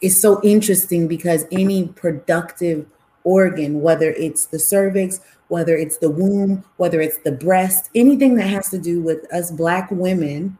it's 0.00 0.20
so 0.20 0.40
interesting 0.42 1.06
because 1.06 1.46
any 1.52 1.88
productive 1.88 2.86
organ, 3.24 3.80
whether 3.80 4.10
it's 4.10 4.46
the 4.46 4.58
cervix, 4.58 5.20
whether 5.48 5.76
it's 5.76 5.98
the 5.98 6.10
womb, 6.10 6.64
whether 6.76 7.00
it's 7.00 7.18
the 7.18 7.32
breast, 7.32 7.88
anything 7.94 8.34
that 8.36 8.48
has 8.48 8.68
to 8.70 8.78
do 8.78 9.00
with 9.00 9.32
us 9.32 9.50
Black 9.50 9.90
women 9.90 10.58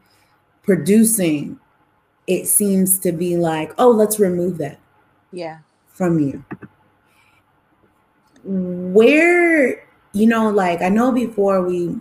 producing, 0.63 1.59
it 2.25 2.47
seems 2.47 2.97
to 2.99 3.11
be 3.11 3.35
like, 3.35 3.73
oh, 3.77 3.89
let's 3.89 4.19
remove 4.19 4.57
that. 4.59 4.79
Yeah. 5.31 5.59
From 5.87 6.19
you. 6.19 6.45
Where, 8.43 9.83
you 10.13 10.27
know, 10.27 10.49
like 10.49 10.81
I 10.81 10.89
know 10.89 11.11
before 11.11 11.61
we 11.61 11.95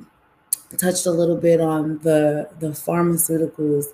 touched 0.76 1.06
a 1.06 1.10
little 1.10 1.36
bit 1.36 1.60
on 1.60 1.98
the 1.98 2.48
the 2.58 2.68
farmaceuticals 2.68 3.86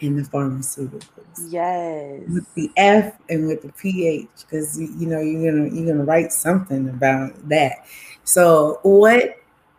and 0.00 0.18
the 0.18 0.28
pharmaceuticals. 0.28 1.04
Yes. 1.48 2.22
With 2.28 2.52
the 2.54 2.70
F 2.76 3.14
and 3.28 3.46
with 3.46 3.62
the 3.62 3.72
PH, 3.72 4.28
because 4.40 4.80
you 4.80 5.06
know 5.06 5.20
you're 5.20 5.52
gonna 5.52 5.74
you're 5.74 5.86
gonna 5.86 6.04
write 6.04 6.32
something 6.32 6.88
about 6.88 7.48
that. 7.48 7.84
So 8.24 8.80
what 8.82 9.36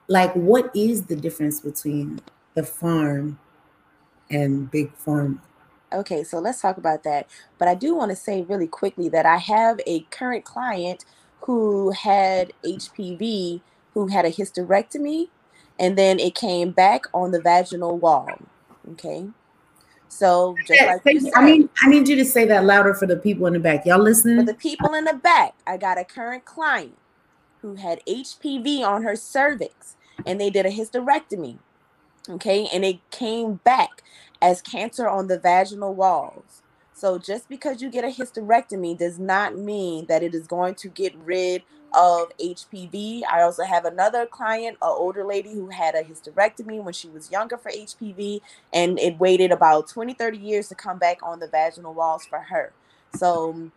like 0.07 0.33
what 0.33 0.75
is 0.75 1.03
the 1.03 1.15
difference 1.15 1.59
between 1.59 2.21
the 2.55 2.63
farm 2.63 3.39
and 4.29 4.69
big 4.69 4.95
pharma? 4.97 5.39
Okay, 5.91 6.23
so 6.23 6.39
let's 6.39 6.59
talk 6.59 6.77
about 6.77 7.03
that. 7.03 7.27
But 7.59 7.67
I 7.67 7.75
do 7.75 7.93
want 7.93 8.09
to 8.09 8.15
say 8.15 8.41
really 8.41 8.67
quickly 8.67 9.09
that 9.09 9.27
I 9.27 9.37
have 9.37 9.79
a 9.85 10.01
current 10.09 10.43
client 10.43 11.05
who 11.43 11.91
had 11.91 12.53
HPV, 12.65 13.61
who 13.93 14.07
had 14.07 14.25
a 14.25 14.31
hysterectomy, 14.31 15.29
and 15.79 15.97
then 15.97 16.19
it 16.19 16.35
came 16.35 16.71
back 16.71 17.05
on 17.13 17.31
the 17.31 17.41
vaginal 17.41 17.97
wall. 17.97 18.29
Okay. 18.91 19.27
So 20.07 20.55
just 20.67 20.81
like 20.83 21.01
said, 21.03 21.31
I 21.35 21.43
mean, 21.43 21.69
I 21.81 21.89
need 21.89 22.07
you 22.07 22.15
to 22.17 22.25
say 22.25 22.45
that 22.45 22.65
louder 22.65 22.93
for 22.93 23.07
the 23.07 23.17
people 23.17 23.47
in 23.47 23.53
the 23.53 23.59
back. 23.59 23.85
Y'all 23.85 23.99
listening? 23.99 24.37
For 24.37 24.45
the 24.45 24.53
people 24.53 24.93
in 24.93 25.05
the 25.05 25.15
back, 25.15 25.55
I 25.65 25.77
got 25.77 25.97
a 25.97 26.03
current 26.03 26.45
client 26.45 26.97
who 27.61 27.75
had 27.75 27.99
HPV 28.05 28.81
on 28.83 29.03
her 29.03 29.15
cervix 29.15 29.95
and 30.25 30.39
they 30.39 30.49
did 30.49 30.65
a 30.65 30.71
hysterectomy. 30.71 31.57
Okay, 32.29 32.67
and 32.71 32.85
it 32.85 32.99
came 33.11 33.55
back 33.65 34.01
as 34.41 34.61
cancer 34.61 35.09
on 35.09 35.27
the 35.27 35.37
vaginal 35.37 35.93
walls. 35.93 36.62
So 36.93 37.17
just 37.17 37.49
because 37.49 37.81
you 37.81 37.89
get 37.89 38.03
a 38.03 38.07
hysterectomy 38.07 38.97
does 38.97 39.19
not 39.19 39.57
mean 39.57 40.05
that 40.05 40.23
it 40.23 40.33
is 40.35 40.47
going 40.47 40.75
to 40.75 40.89
get 40.89 41.15
rid 41.17 41.63
of 41.93 42.31
HPV. 42.39 43.21
I 43.29 43.41
also 43.41 43.63
have 43.63 43.85
another 43.85 44.25
client, 44.25 44.77
an 44.81 44.89
older 44.89 45.25
lady 45.25 45.53
who 45.53 45.69
had 45.69 45.95
a 45.95 46.03
hysterectomy 46.03 46.83
when 46.83 46.93
she 46.93 47.09
was 47.09 47.31
younger 47.31 47.57
for 47.57 47.71
HPV, 47.71 48.41
and 48.71 48.99
it 48.99 49.19
waited 49.19 49.51
about 49.51 49.87
20, 49.87 50.13
30 50.13 50.37
years 50.37 50.69
to 50.69 50.75
come 50.75 50.97
back 50.97 51.19
on 51.23 51.39
the 51.39 51.47
vaginal 51.47 51.93
walls 51.93 52.25
for 52.25 52.39
her. 52.39 52.73
So 53.15 53.71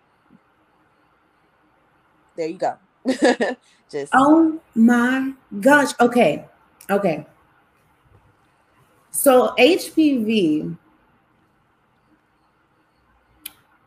there 2.36 2.48
you 2.48 2.58
go. 2.58 2.76
Just 3.90 4.12
oh 4.14 4.60
my 4.74 5.32
gosh. 5.60 5.92
Okay. 6.00 6.44
Okay. 6.90 7.26
So 9.10 9.54
HPV 9.58 10.76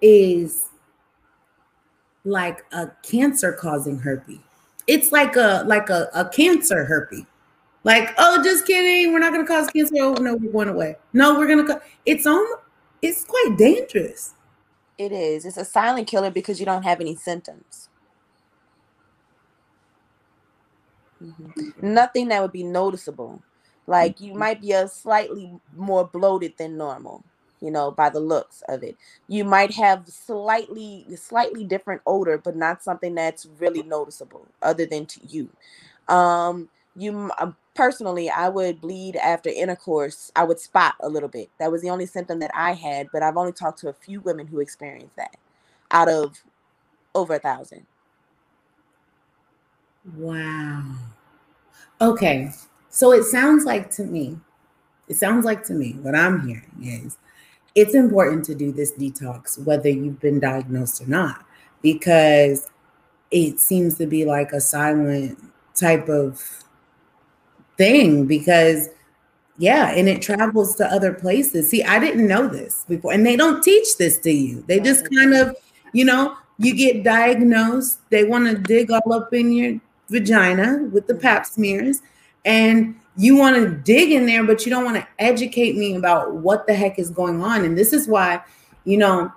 is 0.02 0.68
like 2.26 2.66
a 2.72 2.90
cancer 3.04 3.54
causing 3.54 4.00
herpes. 4.00 4.40
It's 4.88 5.12
like 5.12 5.36
a 5.36 5.64
like 5.66 5.90
a, 5.90 6.10
a 6.14 6.28
cancer 6.30 6.86
herpes. 6.86 7.26
Like, 7.84 8.14
oh, 8.18 8.44
just 8.44 8.68
kidding. 8.68 9.14
We're 9.14 9.20
not 9.20 9.32
gonna 9.32 9.48
cause 9.48 9.68
cancer. 9.70 9.96
Oh 10.00 10.14
no, 10.14 10.36
we're 10.36 10.52
going 10.52 10.70
away. 10.70 10.98
No, 11.14 11.38
we're 11.38 11.48
gonna 11.48 11.66
co- 11.66 11.82
it's 12.06 12.26
on 12.26 12.46
it's 13.02 13.24
quite 13.24 13.56
dangerous. 13.58 14.34
It 14.98 15.12
is. 15.12 15.46
It's 15.46 15.58
a 15.58 15.64
silent 15.64 16.08
killer 16.08 16.30
because 16.30 16.60
you 16.60 16.66
don't 16.66 16.84
have 16.84 17.00
any 17.00 17.16
symptoms. 17.16 17.90
Mm-hmm. 21.24 21.94
Nothing 21.94 22.28
that 22.30 22.42
would 22.42 22.52
be 22.52 22.64
noticeable. 22.64 23.42
Like 23.88 24.20
you 24.20 24.34
might 24.34 24.62
be 24.62 24.74
a 24.74 24.88
slightly 24.88 25.58
more 25.76 26.06
bloated 26.06 26.54
than 26.58 26.78
normal 26.78 27.24
you 27.62 27.72
know, 27.72 27.91
by 27.91 28.10
the 28.10 28.19
looks 28.19 28.63
of 28.67 28.84
it. 28.84 28.95
You 29.28 29.43
might 29.43 29.74
have 29.74 30.08
slightly 30.08 31.06
slightly 31.15 31.63
different 31.63 32.02
odor, 32.06 32.38
but 32.38 32.56
not 32.56 32.84
something 32.84 33.15
that's 33.15 33.48
really 33.60 33.84
noticeable 33.84 34.45
other 34.62 34.86
than 34.86 35.06
to 35.08 35.19
you. 35.28 35.50
Um, 36.08 36.69
you 36.95 37.32
uh, 37.39 37.52
personally, 37.76 38.30
I 38.30 38.50
would 38.50 38.82
bleed 38.82 39.15
after 39.15 39.50
intercourse. 39.50 40.32
I 40.36 40.43
would 40.43 40.60
spot 40.60 40.95
a 41.02 41.10
little 41.10 41.30
bit. 41.30 41.50
That 41.60 41.72
was 41.72 41.82
the 41.82 41.89
only 41.89 42.06
symptom 42.06 42.39
that 42.39 42.52
I 42.54 42.74
had, 42.74 43.08
but 43.12 43.24
I've 43.24 43.38
only 43.38 43.54
talked 43.54 43.80
to 43.80 43.89
a 43.89 43.93
few 43.93 44.22
women 44.22 44.48
who 44.48 44.60
experienced 44.60 45.15
that 45.15 45.38
out 45.91 46.10
of 46.10 46.43
over 47.15 47.36
a 47.36 47.39
thousand. 47.39 47.86
Wow. 50.15 50.84
Okay. 52.02 52.52
So 52.89 53.12
it 53.12 53.24
sounds 53.24 53.65
like 53.65 53.91
to 53.91 54.04
me, 54.04 54.38
it 55.08 55.15
sounds 55.15 55.45
like 55.45 55.63
to 55.65 55.74
me, 55.74 55.93
what 56.02 56.15
I'm 56.15 56.48
hearing 56.48 56.72
is 56.82 57.17
it's 57.80 57.96
important 57.96 58.44
to 58.46 58.56
do 58.56 58.72
this 58.72 58.92
detox, 58.92 59.58
whether 59.63 59.89
you've 59.89 60.20
been 60.20 60.39
diagnosed 60.39 61.02
or 61.02 61.08
not, 61.08 61.46
because 61.82 62.68
it 63.32 63.60
seems 63.60 63.98
to 63.98 64.06
be 64.06 64.26
like 64.26 64.52
a 64.52 64.60
silent 64.60 65.38
type 65.76 66.10
of 66.10 66.63
thing. 67.78 68.26
Because, 68.26 68.89
yeah, 69.58 69.92
and 69.92 70.10
it 70.10 70.22
travels 70.22 70.76
to 70.76 70.86
other 70.86 71.13
places. 71.13 71.70
See, 71.70 71.84
I 71.84 72.00
didn't 72.00 72.28
know 72.28 72.48
this 72.48 72.86
before, 72.89 73.13
and 73.13 73.26
they 73.26 73.38
don't 73.38 73.63
teach 73.63 73.98
this 73.98 74.18
to 74.20 74.32
you. 74.32 74.63
They 74.68 74.80
just 74.80 75.08
kind 75.18 75.34
of, 75.34 75.56
you 75.94 76.04
know, 76.04 76.36
you 76.58 76.76
get 76.76 77.04
diagnosed, 77.06 78.00
they 78.10 78.26
want 78.26 78.46
to 78.48 78.58
dig 78.58 78.92
all 78.92 79.13
up 79.13 79.34
in 79.34 79.54
your 79.54 79.80
vagina 80.10 80.84
with 80.92 81.08
the 81.08 81.13
mm-hmm. 81.13 81.22
pap 81.22 81.46
smears, 81.46 82.02
and 82.44 82.96
you 83.20 83.36
want 83.36 83.58
to 83.58 83.70
dig 83.70 84.14
in 84.14 84.26
there, 84.26 84.46
but 84.46 84.66
you 84.66 84.70
don't 84.70 84.86
want 84.86 84.96
to 84.96 85.06
educate 85.20 85.76
me 85.76 85.96
about 85.96 86.36
what 86.36 86.66
the 86.66 86.74
heck 86.74 86.98
is 86.98 87.10
going 87.10 87.44
on. 87.44 87.66
And 87.66 87.78
this 87.78 87.92
is 87.92 88.08
why, 88.08 88.42
you 88.86 88.98
know, 88.98 89.30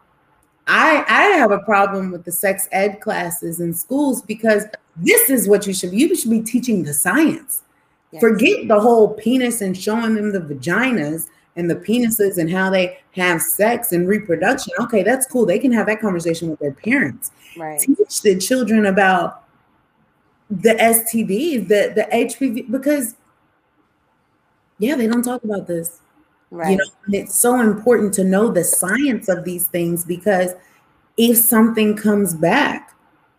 I 0.69 1.05
I 1.09 1.23
have 1.37 1.51
a 1.51 1.59
problem 1.59 2.13
with 2.13 2.25
the 2.25 2.31
sex 2.31 2.69
ed 2.71 3.01
classes 3.01 3.59
in 3.59 3.75
schools 3.75 4.23
because 4.23 4.67
this 4.97 5.29
is 5.29 5.49
what 5.49 5.67
you 5.67 5.75
should 5.75 5.91
be. 5.91 5.97
You 5.97 6.15
should 6.15 6.31
be 6.31 6.43
teaching 6.43 6.85
the 6.85 6.95
science. 6.95 7.63
Yes. 8.13 8.21
Forget 8.21 8.69
the 8.69 8.79
whole 8.79 9.15
penis 9.15 9.61
and 9.63 9.77
showing 9.77 10.15
them 10.15 10.33
the 10.33 10.41
vaginas 10.41 11.27
and 11.57 11.69
the 11.69 11.75
penises 11.75 12.39
and 12.39 12.49
how 12.49 12.71
they 12.71 13.01
have 13.17 13.43
sex 13.43 13.91
and 13.91 14.07
reproduction. 14.07 14.73
Okay, 14.79 15.03
that's 15.03 15.27
cool. 15.27 15.45
They 15.45 15.59
can 15.59 15.73
have 15.73 15.87
that 15.87 16.01
conversation 16.01 16.51
with 16.51 16.61
their 16.61 16.73
parents. 16.73 17.33
Right. 17.57 17.81
Teach 17.81 18.23
the 18.23 18.39
children 18.39 18.87
about 18.87 19.43
the 20.51 20.75
STDs, 20.75 21.67
the 21.67 21.93
the 21.97 22.07
HPV, 22.13 22.71
because 22.71 23.17
yeah, 24.79 24.97
they 24.97 25.07
don't 25.07 25.23
talk 25.23 25.45
about 25.45 25.67
this. 25.67 26.01
Right. 26.51 26.73
You 26.73 26.77
know, 26.77 26.85
it's 27.19 27.35
so 27.35 27.61
important 27.61 28.13
to 28.15 28.25
know 28.25 28.51
the 28.51 28.65
science 28.65 29.29
of 29.29 29.45
these 29.45 29.67
things 29.67 30.05
because 30.05 30.53
if 31.17 31.39
something 31.39 31.97
comes 31.97 32.35
back 32.35 32.95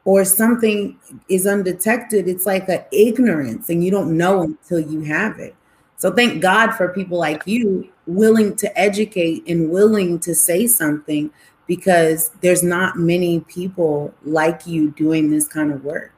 or 0.05 0.25
something 0.25 0.97
is 1.29 1.45
undetected, 1.45 2.27
it's 2.27 2.45
like 2.45 2.69
an 2.69 2.83
ignorance 2.91 3.69
and 3.69 3.83
you 3.83 3.91
don't 3.91 4.17
know 4.17 4.41
until 4.41 4.79
you 4.79 5.01
have 5.01 5.39
it. 5.39 5.55
So 5.97 6.11
thank 6.11 6.41
God 6.41 6.71
for 6.71 6.89
people 6.89 7.17
like 7.17 7.43
you 7.45 7.89
willing 8.07 8.55
to 8.57 8.79
educate 8.79 9.43
and 9.47 9.69
willing 9.69 10.19
to 10.21 10.35
say 10.35 10.67
something 10.67 11.31
because 11.67 12.29
there's 12.41 12.63
not 12.63 12.97
many 12.97 13.39
people 13.41 14.13
like 14.23 14.67
you 14.67 14.91
doing 14.91 15.29
this 15.31 15.47
kind 15.47 15.71
of 15.71 15.83
work. 15.83 16.12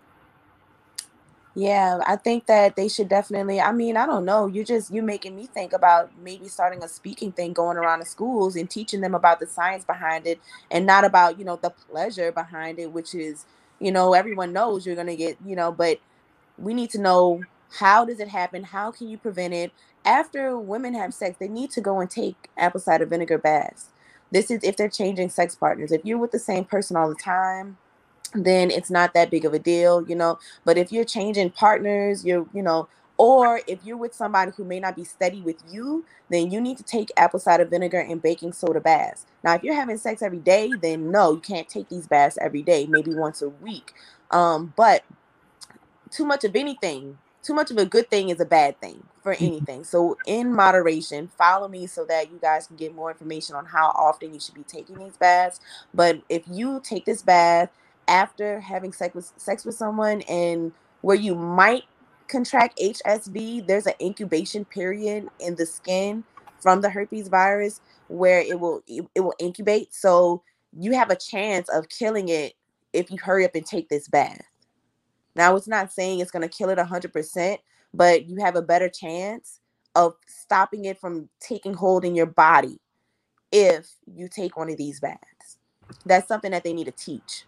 Yeah, 1.55 1.99
I 2.05 2.17
think 2.17 2.47
that 2.47 2.75
they 2.75 2.87
should 2.89 3.07
definitely. 3.09 3.61
I 3.61 3.71
mean, 3.71 3.95
I 3.97 4.05
don't 4.05 4.25
know. 4.25 4.45
You 4.47 4.63
just 4.65 4.91
you 4.93 5.01
making 5.01 5.35
me 5.35 5.47
think 5.47 5.73
about 5.73 6.11
maybe 6.21 6.47
starting 6.49 6.83
a 6.83 6.87
speaking 6.87 7.31
thing, 7.31 7.53
going 7.53 7.77
around 7.77 7.99
the 7.99 8.05
schools 8.05 8.55
and 8.57 8.69
teaching 8.69 9.01
them 9.01 9.15
about 9.15 9.39
the 9.39 9.47
science 9.47 9.85
behind 9.85 10.27
it, 10.27 10.39
and 10.69 10.85
not 10.85 11.05
about 11.05 11.39
you 11.39 11.45
know 11.45 11.57
the 11.57 11.69
pleasure 11.71 12.31
behind 12.31 12.79
it, 12.79 12.91
which 12.91 13.15
is 13.15 13.45
you 13.79 13.91
know 13.91 14.13
everyone 14.13 14.53
knows 14.53 14.85
you're 14.85 14.95
gonna 14.95 15.15
get 15.15 15.37
you 15.45 15.55
know, 15.55 15.71
but 15.71 15.99
we 16.57 16.73
need 16.73 16.91
to 16.91 17.01
know 17.01 17.41
how 17.79 18.05
does 18.05 18.19
it 18.19 18.29
happen? 18.29 18.63
How 18.63 18.91
can 18.91 19.09
you 19.09 19.17
prevent 19.17 19.53
it? 19.53 19.71
After 20.05 20.57
women 20.57 20.93
have 20.95 21.13
sex, 21.13 21.37
they 21.39 21.47
need 21.49 21.71
to 21.71 21.81
go 21.81 21.99
and 22.01 22.09
take 22.09 22.49
apple 22.57 22.79
cider 22.81 23.05
vinegar 23.05 23.37
baths. 23.39 23.87
This 24.31 24.51
is 24.51 24.61
if 24.63 24.77
they're 24.77 24.89
changing 24.89 25.29
sex 25.29 25.55
partners. 25.55 25.91
If 25.91 26.05
you're 26.05 26.17
with 26.19 26.31
the 26.31 26.39
same 26.39 26.65
person 26.65 26.97
all 26.97 27.09
the 27.09 27.15
time, 27.15 27.77
then 28.43 28.71
it's 28.71 28.89
not 28.89 29.13
that 29.13 29.29
big 29.29 29.45
of 29.45 29.53
a 29.53 29.59
deal, 29.59 30.03
you 30.07 30.15
know. 30.15 30.39
But 30.63 30.77
if 30.77 30.91
you're 30.91 31.05
changing 31.05 31.51
partners, 31.51 32.25
you're, 32.25 32.47
you 32.53 32.61
know, 32.61 32.87
or 33.17 33.61
if 33.67 33.79
you're 33.85 33.97
with 33.97 34.13
somebody 34.13 34.51
who 34.57 34.65
may 34.65 34.79
not 34.79 34.95
be 34.95 35.03
steady 35.05 35.41
with 35.41 35.57
you, 35.69 36.05
then 36.29 36.51
you 36.51 36.59
need 36.59 36.77
to 36.77 36.83
take 36.83 37.11
apple 37.15 37.39
cider 37.39 37.65
vinegar 37.65 37.99
and 37.99 38.21
baking 38.21 38.51
soda 38.51 38.81
baths. 38.81 39.25
Now, 39.43 39.53
if 39.53 39.63
you're 39.63 39.75
having 39.75 39.97
sex 39.97 40.21
every 40.21 40.39
day, 40.39 40.71
then 40.81 41.11
no, 41.11 41.33
you 41.33 41.39
can't 41.39 41.69
take 41.69 41.87
these 41.87 42.07
baths 42.07 42.37
every 42.41 42.61
day, 42.61 42.87
maybe 42.87 43.13
once 43.13 43.41
a 43.41 43.49
week. 43.49 43.93
Um, 44.31 44.73
but 44.75 45.03
too 46.11 46.25
much 46.25 46.43
of 46.43 46.55
anything 46.55 47.17
too 47.45 47.53
much 47.53 47.69
of 47.69 47.77
a 47.77 47.85
good 47.85 48.09
thing 48.09 48.29
is 48.29 48.39
a 48.39 48.45
bad 48.45 48.79
thing 48.81 49.03
for 49.21 49.33
anything. 49.39 49.83
So 49.83 50.17
in 50.25 50.53
moderation, 50.53 51.29
follow 51.37 51.67
me 51.67 51.85
so 51.85 52.03
that 52.05 52.31
you 52.31 52.39
guys 52.41 52.67
can 52.67 52.75
get 52.75 52.95
more 52.95 53.11
information 53.11 53.55
on 53.55 53.65
how 53.65 53.89
often 53.89 54.33
you 54.33 54.39
should 54.39 54.55
be 54.55 54.63
taking 54.63 54.97
these 54.97 55.15
baths. 55.17 55.59
But 55.93 56.21
if 56.27 56.43
you 56.49 56.81
take 56.83 57.05
this 57.05 57.21
bath 57.21 57.69
after 58.07 58.59
having 58.59 58.93
sex 58.93 59.15
with 59.15 59.31
sex 59.37 59.65
with 59.65 59.75
someone 59.75 60.21
and 60.23 60.71
where 61.01 61.15
you 61.15 61.35
might 61.35 61.83
contract 62.27 62.79
HSV, 62.79 63.67
there's 63.67 63.87
an 63.87 63.93
incubation 64.01 64.65
period 64.65 65.27
in 65.39 65.55
the 65.55 65.65
skin 65.65 66.23
from 66.59 66.81
the 66.81 66.89
herpes 66.89 67.27
virus 67.27 67.81
where 68.07 68.39
it 68.39 68.59
will 68.59 68.81
it, 68.87 69.05
it 69.15 69.21
will 69.21 69.35
incubate. 69.39 69.93
So 69.93 70.43
you 70.77 70.93
have 70.93 71.09
a 71.09 71.15
chance 71.15 71.69
of 71.69 71.89
killing 71.89 72.29
it 72.29 72.53
if 72.93 73.11
you 73.11 73.17
hurry 73.21 73.45
up 73.45 73.55
and 73.55 73.65
take 73.65 73.89
this 73.89 74.07
bath. 74.07 74.41
Now, 75.35 75.55
it's 75.55 75.67
not 75.67 75.91
saying 75.91 76.19
it's 76.19 76.31
going 76.31 76.47
to 76.47 76.57
kill 76.57 76.69
it 76.69 76.77
100%, 76.77 77.57
but 77.93 78.25
you 78.27 78.37
have 78.37 78.55
a 78.55 78.61
better 78.61 78.89
chance 78.89 79.59
of 79.95 80.15
stopping 80.27 80.85
it 80.85 80.99
from 80.99 81.29
taking 81.39 81.73
hold 81.73 82.05
in 82.05 82.15
your 82.15 82.25
body 82.25 82.79
if 83.51 83.89
you 84.05 84.27
take 84.27 84.57
one 84.57 84.69
of 84.69 84.77
these 84.77 84.99
baths. 84.99 85.57
That's 86.05 86.27
something 86.27 86.51
that 86.51 86.63
they 86.63 86.73
need 86.73 86.85
to 86.85 86.91
teach. 86.91 87.45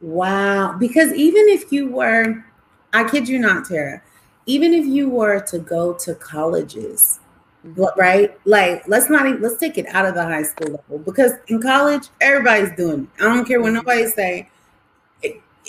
Wow. 0.00 0.76
Because 0.78 1.12
even 1.12 1.48
if 1.48 1.72
you 1.72 1.88
were, 1.88 2.44
I 2.92 3.08
kid 3.08 3.28
you 3.28 3.38
not, 3.38 3.66
Tara, 3.66 4.02
even 4.46 4.74
if 4.74 4.86
you 4.86 5.08
were 5.08 5.40
to 5.40 5.58
go 5.58 5.94
to 5.94 6.14
colleges, 6.14 7.20
mm-hmm. 7.66 8.00
right? 8.00 8.38
Like, 8.44 8.86
let's 8.86 9.10
not 9.10 9.26
even, 9.26 9.42
let's 9.42 9.58
take 9.58 9.78
it 9.78 9.86
out 9.88 10.06
of 10.06 10.14
the 10.14 10.24
high 10.24 10.42
school 10.42 10.72
level 10.72 10.98
because 10.98 11.32
in 11.48 11.60
college, 11.60 12.08
everybody's 12.20 12.76
doing 12.76 13.08
it. 13.18 13.22
I 13.22 13.34
don't 13.34 13.46
care 13.46 13.60
what 13.60 13.68
mm-hmm. 13.68 13.76
nobody's 13.76 14.14
saying 14.14 14.48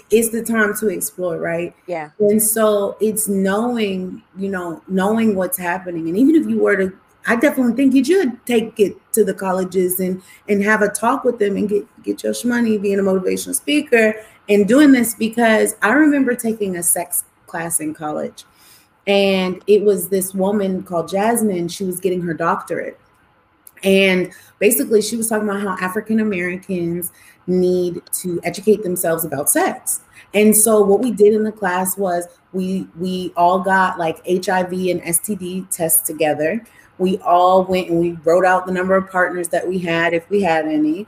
it's 0.10 0.30
the 0.30 0.44
time 0.44 0.74
to 0.76 0.88
explore, 0.90 1.38
right? 1.38 1.76
Yeah. 1.88 2.12
And 2.20 2.42
so 2.42 2.98
it's 3.02 3.28
knowing, 3.28 4.22
you 4.38 4.50
know, 4.50 4.82
knowing 4.88 5.36
what's 5.36 5.58
happening. 5.58 6.08
And 6.08 6.18
even 6.18 6.36
if 6.36 6.48
you 6.48 6.60
were 6.60 6.76
to, 6.78 6.98
I 7.28 7.36
definitely 7.36 7.74
think 7.74 7.94
you 7.94 8.04
should 8.04 8.46
take 8.46 8.80
it 8.80 8.96
to 9.14 9.24
the 9.24 9.34
colleges 9.34 10.00
and 10.00 10.22
and 10.48 10.64
have 10.64 10.82
a 10.82 10.90
talk 10.90 11.24
with 11.24 11.40
them 11.40 11.58
and 11.58 11.68
get 11.68 12.04
get 12.04 12.24
your 12.24 12.34
money 12.46 12.78
being 12.78 13.00
a 13.00 13.04
motivational 13.04 13.54
speaker 13.54 14.16
and 14.50 14.68
doing 14.68 14.92
this 14.94 15.14
because 15.14 15.76
I 15.82 15.92
remember 15.92 16.36
taking 16.36 16.78
a 16.78 16.84
sex 16.84 17.26
class 17.46 17.80
in 17.80 17.94
college. 17.94 18.46
And 19.06 19.64
it 19.68 19.84
was 19.84 20.10
this 20.10 20.34
woman 20.34 20.84
called 20.84 21.10
Jasmine. 21.10 21.70
She 21.70 21.86
was 21.86 22.00
getting 22.00 22.22
her 22.22 22.34
doctorate. 22.34 23.00
And 23.84 24.34
basically, 24.60 25.02
she 25.02 25.16
was 25.16 25.30
talking 25.30 25.48
about 25.48 25.62
how 25.62 25.78
African 25.86 26.20
Americans 26.20 27.12
need 27.46 28.02
to 28.12 28.40
educate 28.44 28.84
themselves 28.84 29.24
about 29.24 29.50
sex. 29.50 30.02
And 30.34 30.56
so 30.56 30.82
what 30.82 31.00
we 31.00 31.12
did 31.12 31.34
in 31.34 31.44
the 31.44 31.52
class 31.52 31.98
was 31.98 32.26
we 32.52 32.88
we 33.00 33.32
all 33.38 33.60
got 33.60 33.98
like 33.98 34.18
HIV 34.26 34.72
and 34.72 35.02
STD 35.02 35.70
tests 35.70 36.06
together. 36.06 36.64
We 36.98 37.18
all 37.20 37.64
went 37.64 37.90
and 37.90 38.00
we 38.00 38.14
wrote 38.24 38.46
out 38.46 38.66
the 38.66 38.72
number 38.72 38.96
of 38.96 39.10
partners 39.10 39.48
that 39.50 39.68
we 39.68 39.80
had 39.80 40.14
if 40.14 40.30
we 40.30 40.42
had 40.42 40.66
any. 40.66 41.08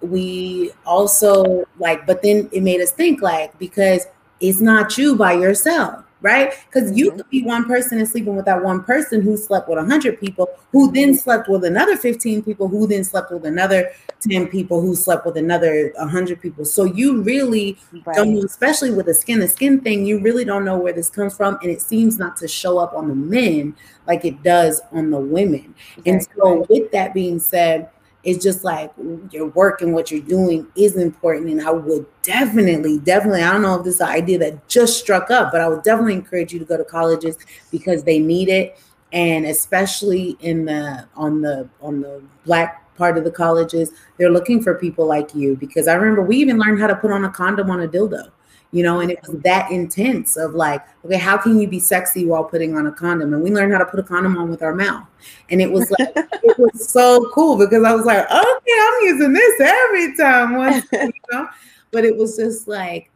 We 0.00 0.72
also 0.84 1.64
like 1.78 2.06
but 2.06 2.22
then 2.22 2.48
it 2.52 2.62
made 2.62 2.80
us 2.80 2.90
think 2.90 3.22
like 3.22 3.56
because 3.58 4.06
it's 4.40 4.60
not 4.60 4.98
you 4.98 5.14
by 5.16 5.34
yourself 5.34 6.04
right? 6.22 6.54
Because 6.66 6.96
you 6.96 7.08
mm-hmm. 7.08 7.18
could 7.18 7.30
be 7.30 7.42
one 7.42 7.64
person 7.64 7.98
and 7.98 8.08
sleeping 8.08 8.36
with 8.36 8.44
that 8.46 8.62
one 8.62 8.82
person 8.82 9.20
who 9.20 9.36
slept 9.36 9.68
with 9.68 9.78
100 9.78 10.20
people, 10.20 10.48
who 10.70 10.90
then 10.92 11.14
slept 11.14 11.48
with 11.48 11.64
another 11.64 11.96
15 11.96 12.42
people, 12.42 12.68
who 12.68 12.86
then 12.86 13.04
slept 13.04 13.30
with 13.32 13.44
another 13.44 13.90
10 14.20 14.46
people, 14.48 14.80
who 14.80 14.94
slept 14.94 15.26
with 15.26 15.36
another 15.36 15.92
100 15.96 16.40
people. 16.40 16.64
So 16.64 16.84
you 16.84 17.22
really 17.22 17.76
right. 18.06 18.16
don't, 18.16 18.36
especially 18.44 18.92
with 18.92 19.06
the 19.06 19.14
skin 19.14 19.40
to 19.40 19.48
skin 19.48 19.80
thing, 19.80 20.06
you 20.06 20.20
really 20.20 20.44
don't 20.44 20.64
know 20.64 20.78
where 20.78 20.92
this 20.92 21.10
comes 21.10 21.36
from. 21.36 21.58
And 21.60 21.70
it 21.70 21.82
seems 21.82 22.18
not 22.18 22.36
to 22.38 22.48
show 22.48 22.78
up 22.78 22.94
on 22.94 23.08
the 23.08 23.14
men 23.14 23.74
like 24.06 24.24
it 24.24 24.42
does 24.42 24.80
on 24.92 25.10
the 25.10 25.18
women. 25.18 25.74
Exactly. 25.98 26.12
And 26.12 26.22
so, 26.36 26.66
with 26.68 26.92
that 26.92 27.14
being 27.14 27.38
said, 27.38 27.90
it's 28.24 28.42
just 28.42 28.62
like 28.62 28.92
your 29.30 29.46
work 29.48 29.82
and 29.82 29.92
what 29.92 30.10
you're 30.10 30.20
doing 30.20 30.66
is 30.76 30.96
important. 30.96 31.50
And 31.50 31.60
I 31.60 31.70
would 31.70 32.06
definitely, 32.22 32.98
definitely, 32.98 33.42
I 33.42 33.52
don't 33.52 33.62
know 33.62 33.78
if 33.78 33.84
this 33.84 33.96
is 33.96 34.00
an 34.00 34.08
idea 34.08 34.38
that 34.38 34.68
just 34.68 34.98
struck 34.98 35.30
up, 35.30 35.50
but 35.50 35.60
I 35.60 35.68
would 35.68 35.82
definitely 35.82 36.14
encourage 36.14 36.52
you 36.52 36.58
to 36.58 36.64
go 36.64 36.76
to 36.76 36.84
colleges 36.84 37.36
because 37.70 38.04
they 38.04 38.18
need 38.18 38.48
it. 38.48 38.78
And 39.12 39.44
especially 39.44 40.36
in 40.40 40.64
the 40.64 41.06
on 41.16 41.42
the 41.42 41.68
on 41.82 42.00
the 42.00 42.22
black 42.46 42.96
part 42.96 43.18
of 43.18 43.24
the 43.24 43.30
colleges, 43.30 43.90
they're 44.16 44.30
looking 44.30 44.62
for 44.62 44.74
people 44.74 45.06
like 45.06 45.34
you 45.34 45.56
because 45.56 45.88
I 45.88 45.94
remember 45.94 46.22
we 46.22 46.36
even 46.36 46.58
learned 46.58 46.80
how 46.80 46.86
to 46.86 46.96
put 46.96 47.10
on 47.10 47.24
a 47.24 47.30
condom 47.30 47.70
on 47.70 47.82
a 47.82 47.88
dildo 47.88 48.30
you 48.72 48.82
know, 48.82 49.00
and 49.00 49.10
it 49.10 49.20
was 49.26 49.38
that 49.42 49.70
intense 49.70 50.36
of 50.36 50.54
like, 50.54 50.82
okay, 51.04 51.18
how 51.18 51.36
can 51.36 51.60
you 51.60 51.68
be 51.68 51.78
sexy 51.78 52.24
while 52.24 52.42
putting 52.42 52.74
on 52.74 52.86
a 52.86 52.92
condom? 52.92 53.34
And 53.34 53.42
we 53.42 53.50
learned 53.50 53.72
how 53.72 53.78
to 53.78 53.84
put 53.84 54.00
a 54.00 54.02
condom 54.02 54.38
on 54.38 54.50
with 54.50 54.62
our 54.62 54.74
mouth. 54.74 55.06
And 55.50 55.60
it 55.60 55.70
was 55.70 55.90
like, 55.90 56.08
it 56.16 56.58
was 56.58 56.88
so 56.88 57.30
cool 57.34 57.58
because 57.58 57.84
I 57.84 57.94
was 57.94 58.06
like, 58.06 58.24
okay, 58.24 58.32
I'm 58.34 59.02
using 59.02 59.34
this 59.34 59.60
every 59.60 60.16
time. 60.16 60.56
Once, 60.56 60.86
you 60.92 61.12
know? 61.30 61.48
But 61.90 62.06
it 62.06 62.16
was 62.16 62.36
just 62.36 62.66
like 62.66 63.10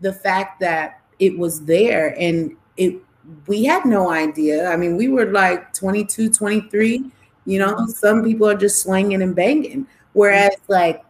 the 0.00 0.12
fact 0.12 0.58
that 0.60 1.00
it 1.20 1.38
was 1.38 1.64
there 1.64 2.14
and 2.18 2.56
it, 2.76 2.96
we 3.46 3.64
had 3.64 3.84
no 3.84 4.10
idea. 4.10 4.68
I 4.68 4.76
mean, 4.76 4.96
we 4.96 5.06
were 5.06 5.26
like 5.26 5.72
22, 5.72 6.30
23, 6.30 7.10
you 7.44 7.58
know, 7.60 7.86
some 7.86 8.24
people 8.24 8.48
are 8.48 8.56
just 8.56 8.82
swinging 8.82 9.22
and 9.22 9.36
banging. 9.36 9.82
Mm-hmm. 9.82 9.92
Whereas, 10.14 10.56
like, 10.68 11.04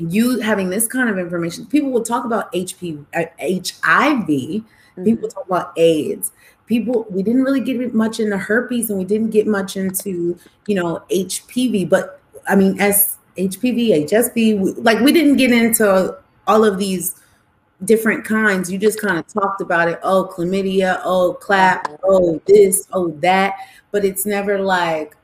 you 0.00 0.40
having 0.40 0.70
this 0.70 0.86
kind 0.86 1.08
of 1.08 1.18
information, 1.18 1.66
people 1.66 1.90
will 1.90 2.02
talk 2.02 2.24
about 2.24 2.52
HP, 2.52 3.04
uh, 3.14 3.24
HIV, 3.38 4.26
mm-hmm. 4.26 5.04
people 5.04 5.28
talk 5.28 5.46
about 5.46 5.72
AIDS. 5.76 6.32
People, 6.66 7.06
we 7.10 7.22
didn't 7.22 7.42
really 7.42 7.60
get 7.60 7.94
much 7.94 8.20
into 8.20 8.38
herpes 8.38 8.90
and 8.90 8.98
we 8.98 9.04
didn't 9.04 9.30
get 9.30 9.46
much 9.46 9.76
into, 9.76 10.38
you 10.66 10.74
know, 10.76 11.02
HPV, 11.10 11.88
but 11.88 12.20
I 12.48 12.54
mean, 12.54 12.80
as 12.80 13.16
HPV, 13.36 14.04
HSV, 14.04 14.84
like 14.84 15.00
we 15.00 15.12
didn't 15.12 15.36
get 15.36 15.50
into 15.50 16.16
all 16.46 16.64
of 16.64 16.78
these 16.78 17.20
different 17.84 18.24
kinds. 18.24 18.70
You 18.70 18.78
just 18.78 19.00
kind 19.00 19.18
of 19.18 19.26
talked 19.26 19.60
about 19.60 19.88
it. 19.88 19.98
Oh, 20.02 20.32
chlamydia, 20.32 21.00
oh, 21.04 21.34
clap, 21.34 21.88
oh, 22.04 22.40
this, 22.46 22.86
oh, 22.92 23.10
that. 23.20 23.54
But 23.90 24.04
it's 24.04 24.26
never 24.26 24.58
like, 24.60 25.16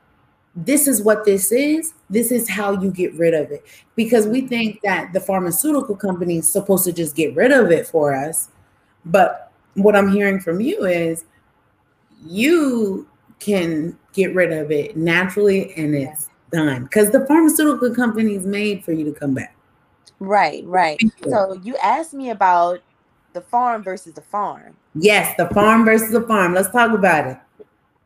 this 0.57 0.87
is 0.87 1.03
what 1.03 1.23
this 1.23 1.51
is. 1.51 1.93
This 2.09 2.31
is 2.31 2.49
how 2.49 2.71
you 2.81 2.89
get 2.91 3.13
rid 3.13 3.35
of 3.35 3.51
it. 3.51 3.63
Because 3.95 4.25
we 4.25 4.41
think 4.41 4.81
that 4.81 5.13
the 5.13 5.19
pharmaceutical 5.19 5.95
company 5.95 6.37
is 6.37 6.51
supposed 6.51 6.83
to 6.85 6.91
just 6.91 7.15
get 7.15 7.35
rid 7.35 7.51
of 7.51 7.71
it 7.71 7.87
for 7.87 8.13
us. 8.13 8.49
But 9.05 9.51
what 9.75 9.95
I'm 9.95 10.11
hearing 10.11 10.39
from 10.39 10.59
you 10.59 10.85
is 10.85 11.25
you 12.25 13.07
can 13.39 13.97
get 14.13 14.33
rid 14.33 14.51
of 14.51 14.71
it 14.71 14.97
naturally 14.97 15.75
and 15.75 15.93
it's 15.93 16.29
done. 16.51 16.83
Because 16.83 17.11
the 17.11 17.25
pharmaceutical 17.27 17.93
company 17.93 18.33
is 18.33 18.47
made 18.47 18.83
for 18.83 18.93
you 18.93 19.05
to 19.05 19.11
come 19.11 19.35
back. 19.35 19.55
Right, 20.19 20.65
right. 20.65 20.99
So 21.29 21.59
you 21.61 21.77
asked 21.83 22.15
me 22.15 22.31
about 22.31 22.79
the 23.33 23.41
farm 23.41 23.83
versus 23.83 24.13
the 24.13 24.23
farm. 24.23 24.75
Yes, 24.95 25.35
the 25.37 25.47
farm 25.49 25.85
versus 25.85 26.11
the 26.11 26.21
farm. 26.21 26.55
Let's 26.55 26.71
talk 26.71 26.93
about 26.93 27.27
it. 27.27 27.37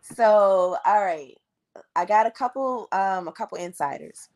So, 0.01 0.75
all 0.85 1.05
right. 1.05 1.37
I 1.95 2.05
got 2.05 2.25
a 2.25 2.31
couple 2.31 2.87
um 2.91 3.27
a 3.27 3.31
couple 3.31 3.57
insiders. 3.57 4.29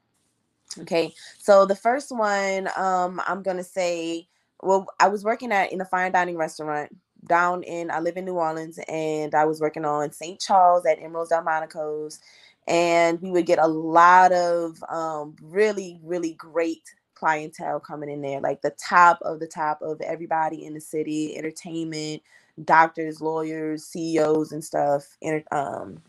Okay. 0.80 1.14
So 1.38 1.66
the 1.66 1.76
first 1.76 2.12
one 2.12 2.70
um 2.76 3.22
I'm 3.28 3.44
going 3.44 3.58
to 3.58 3.64
say 3.64 4.28
well 4.62 4.88
I 5.00 5.08
was 5.08 5.24
working 5.24 5.52
at 5.52 5.72
in 5.72 5.82
a 5.82 5.86
fine 5.86 6.12
dining 6.12 6.38
restaurant 6.38 6.96
down 7.28 7.64
in 7.64 7.90
I 7.92 8.00
live 8.00 8.18
in 8.18 8.26
New 8.26 8.36
Orleans 8.36 8.80
and 8.88 9.34
I 9.34 9.46
was 9.46 9.62
working 9.62 9.86
on 9.86 10.12
St. 10.12 10.40
Charles 10.40 10.86
at 10.86 11.00
Emeril's 11.00 11.30
Delmonico's 11.30 12.20
and 12.68 13.22
we 13.22 13.32
would 13.32 13.46
get 13.46 13.60
a 13.60 13.68
lot 13.68 14.32
of 14.32 14.84
um 14.90 15.36
really 15.42 16.00
really 16.04 16.34
great 16.34 16.84
clientele 17.14 17.80
coming 17.80 18.10
in 18.10 18.22
there 18.22 18.42
like 18.42 18.62
the 18.62 18.72
top 18.72 19.20
of 19.22 19.40
the 19.40 19.48
top 19.48 19.82
of 19.82 20.02
everybody 20.02 20.66
in 20.66 20.74
the 20.74 20.82
city 20.82 21.38
entertainment 21.38 22.22
doctors 22.64 23.22
lawyers 23.22 23.86
ceos 23.86 24.52
and 24.52 24.64
stuff 24.64 25.18
and 25.22 25.44
um 25.52 26.02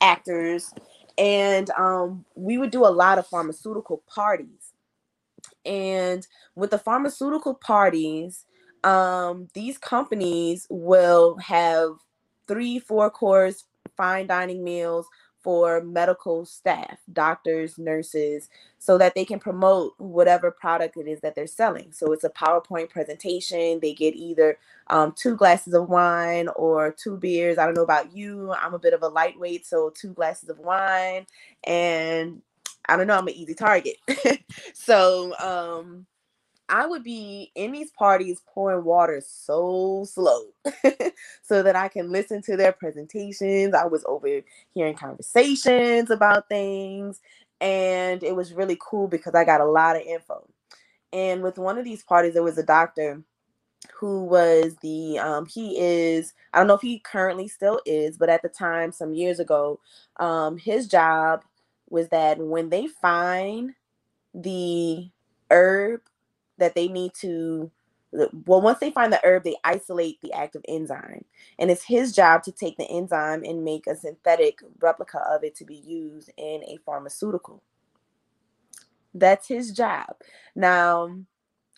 actors, 0.00 0.72
and 1.18 1.70
um, 1.70 2.24
we 2.34 2.58
would 2.58 2.70
do 2.70 2.84
a 2.84 2.88
lot 2.88 3.18
of 3.18 3.26
pharmaceutical 3.26 4.02
parties. 4.06 4.72
And 5.64 6.26
with 6.54 6.70
the 6.70 6.78
pharmaceutical 6.78 7.54
parties, 7.54 8.44
um, 8.84 9.48
these 9.54 9.78
companies 9.78 10.66
will 10.70 11.36
have 11.38 11.90
three, 12.46 12.78
four 12.78 13.10
course 13.10 13.64
fine 13.96 14.26
dining 14.26 14.62
meals 14.62 15.06
for 15.46 15.80
medical 15.80 16.44
staff, 16.44 16.98
doctors, 17.12 17.78
nurses, 17.78 18.48
so 18.80 18.98
that 18.98 19.14
they 19.14 19.24
can 19.24 19.38
promote 19.38 19.94
whatever 19.98 20.50
product 20.50 20.96
it 20.96 21.06
is 21.06 21.20
that 21.20 21.36
they're 21.36 21.46
selling. 21.46 21.92
So 21.92 22.12
it's 22.12 22.24
a 22.24 22.30
PowerPoint 22.30 22.90
presentation. 22.90 23.78
They 23.78 23.94
get 23.94 24.16
either 24.16 24.58
um, 24.88 25.14
two 25.16 25.36
glasses 25.36 25.72
of 25.72 25.88
wine 25.88 26.48
or 26.56 26.90
two 26.90 27.16
beers. 27.16 27.58
I 27.58 27.64
don't 27.64 27.76
know 27.76 27.84
about 27.84 28.12
you. 28.12 28.52
I'm 28.54 28.74
a 28.74 28.78
bit 28.80 28.92
of 28.92 29.04
a 29.04 29.08
lightweight, 29.08 29.64
so 29.64 29.90
two 29.90 30.14
glasses 30.14 30.48
of 30.48 30.58
wine. 30.58 31.26
And 31.62 32.42
I 32.88 32.96
don't 32.96 33.06
know, 33.06 33.16
I'm 33.16 33.28
an 33.28 33.34
easy 33.34 33.54
target. 33.54 33.98
so, 34.74 35.32
um, 35.38 36.06
I 36.68 36.86
would 36.86 37.04
be 37.04 37.52
in 37.54 37.72
these 37.72 37.90
parties 37.92 38.42
pouring 38.46 38.84
water 38.84 39.22
so 39.24 40.04
slow 40.08 40.46
so 41.42 41.62
that 41.62 41.76
I 41.76 41.88
can 41.88 42.10
listen 42.10 42.42
to 42.42 42.56
their 42.56 42.72
presentations. 42.72 43.74
I 43.74 43.86
was 43.86 44.04
over 44.06 44.28
hearing 44.74 44.94
conversations 44.94 46.10
about 46.10 46.48
things, 46.48 47.20
and 47.60 48.22
it 48.22 48.34
was 48.34 48.52
really 48.52 48.76
cool 48.80 49.06
because 49.08 49.34
I 49.34 49.44
got 49.44 49.60
a 49.60 49.66
lot 49.66 49.96
of 49.96 50.02
info. 50.02 50.48
And 51.12 51.42
with 51.42 51.58
one 51.58 51.78
of 51.78 51.84
these 51.84 52.02
parties, 52.02 52.34
there 52.34 52.42
was 52.42 52.58
a 52.58 52.64
doctor 52.64 53.22
who 53.94 54.24
was 54.24 54.74
the 54.82 55.18
um, 55.18 55.46
he 55.46 55.78
is 55.78 56.34
I 56.52 56.58
don't 56.58 56.66
know 56.66 56.74
if 56.74 56.80
he 56.80 56.98
currently 56.98 57.48
still 57.48 57.80
is, 57.86 58.18
but 58.18 58.28
at 58.28 58.42
the 58.42 58.48
time, 58.48 58.92
some 58.92 59.14
years 59.14 59.38
ago, 59.38 59.80
um, 60.18 60.58
his 60.58 60.88
job 60.88 61.44
was 61.88 62.08
that 62.08 62.38
when 62.38 62.68
they 62.68 62.88
find 62.88 63.72
the 64.34 65.08
herb 65.50 66.00
that 66.58 66.74
they 66.74 66.88
need 66.88 67.12
to 67.20 67.70
well 68.12 68.62
once 68.62 68.78
they 68.78 68.90
find 68.90 69.12
the 69.12 69.20
herb 69.24 69.44
they 69.44 69.56
isolate 69.64 70.20
the 70.22 70.32
active 70.32 70.62
enzyme. 70.68 71.24
And 71.58 71.70
it's 71.70 71.84
his 71.84 72.14
job 72.14 72.42
to 72.44 72.52
take 72.52 72.76
the 72.78 72.88
enzyme 72.88 73.44
and 73.44 73.64
make 73.64 73.86
a 73.86 73.96
synthetic 73.96 74.60
replica 74.80 75.18
of 75.28 75.44
it 75.44 75.54
to 75.56 75.64
be 75.64 75.76
used 75.76 76.30
in 76.36 76.62
a 76.64 76.78
pharmaceutical. 76.86 77.62
That's 79.12 79.48
his 79.48 79.72
job. 79.72 80.16
Now 80.54 81.18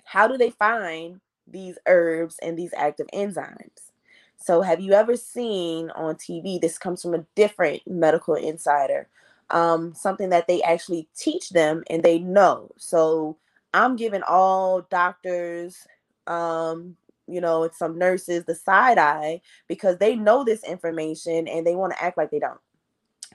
how 0.05 0.29
do 0.29 0.37
they 0.37 0.51
find 0.51 1.21
these 1.47 1.79
herbs 1.87 2.39
and 2.43 2.59
these 2.59 2.75
active 2.77 3.09
enzymes? 3.13 3.91
So 4.37 4.63
have 4.63 4.81
you 4.81 4.93
ever 4.93 5.17
seen 5.17 5.91
on 5.91 6.15
tv 6.15 6.61
this 6.61 6.79
comes 6.79 7.03
from 7.03 7.15
a 7.15 7.27
different 7.35 7.83
medical 7.87 8.35
insider 8.35 9.09
um, 9.51 9.95
something 9.95 10.31
that 10.31 10.47
they 10.47 10.63
actually 10.63 11.09
teach 11.17 11.51
them 11.51 11.83
and 11.89 12.03
they 12.03 12.19
know. 12.19 12.71
So 12.77 13.37
I'm 13.75 13.97
giving 13.97 14.23
all 14.23 14.83
doctors, 14.83 15.87
um, 16.27 16.97
you 17.27 17.41
know, 17.41 17.65
and 17.65 17.75
some 17.75 17.99
nurses 17.99 18.45
the 18.45 18.55
side 18.55 18.99
eye 18.99 19.41
because 19.69 19.99
they 19.99 20.17
know 20.17 20.45
this 20.45 20.65
information 20.65 21.47
and 21.49 21.67
they 21.67 21.75
want 21.75 21.93
to 21.93 22.03
act 22.03 22.17
like 22.17 22.31
they 22.31 22.39
don't. 22.39 22.61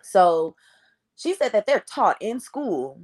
So 0.01 0.55
she 1.15 1.36
said 1.36 1.51
that 1.51 1.65
they're 1.65 1.84
taught 1.88 2.21
in 2.21 2.39
school 2.39 2.99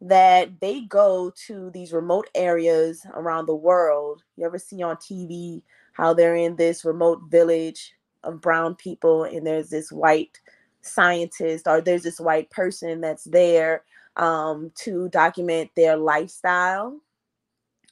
that 0.00 0.60
they 0.60 0.82
go 0.82 1.32
to 1.46 1.70
these 1.70 1.92
remote 1.92 2.28
areas 2.34 3.06
around 3.14 3.46
the 3.46 3.54
world. 3.54 4.22
You 4.36 4.44
ever 4.44 4.58
see 4.58 4.82
on 4.82 4.96
TV 4.96 5.62
how 5.92 6.12
they're 6.12 6.36
in 6.36 6.56
this 6.56 6.84
remote 6.84 7.22
village 7.28 7.94
of 8.24 8.40
brown 8.40 8.74
people 8.74 9.24
and 9.24 9.46
there's 9.46 9.70
this 9.70 9.92
white 9.92 10.40
scientist 10.82 11.66
or 11.66 11.80
there's 11.80 12.02
this 12.02 12.20
white 12.20 12.50
person 12.50 13.00
that's 13.00 13.24
there 13.24 13.82
um, 14.16 14.72
to 14.76 15.08
document 15.08 15.70
their 15.76 15.96
lifestyle. 15.96 17.00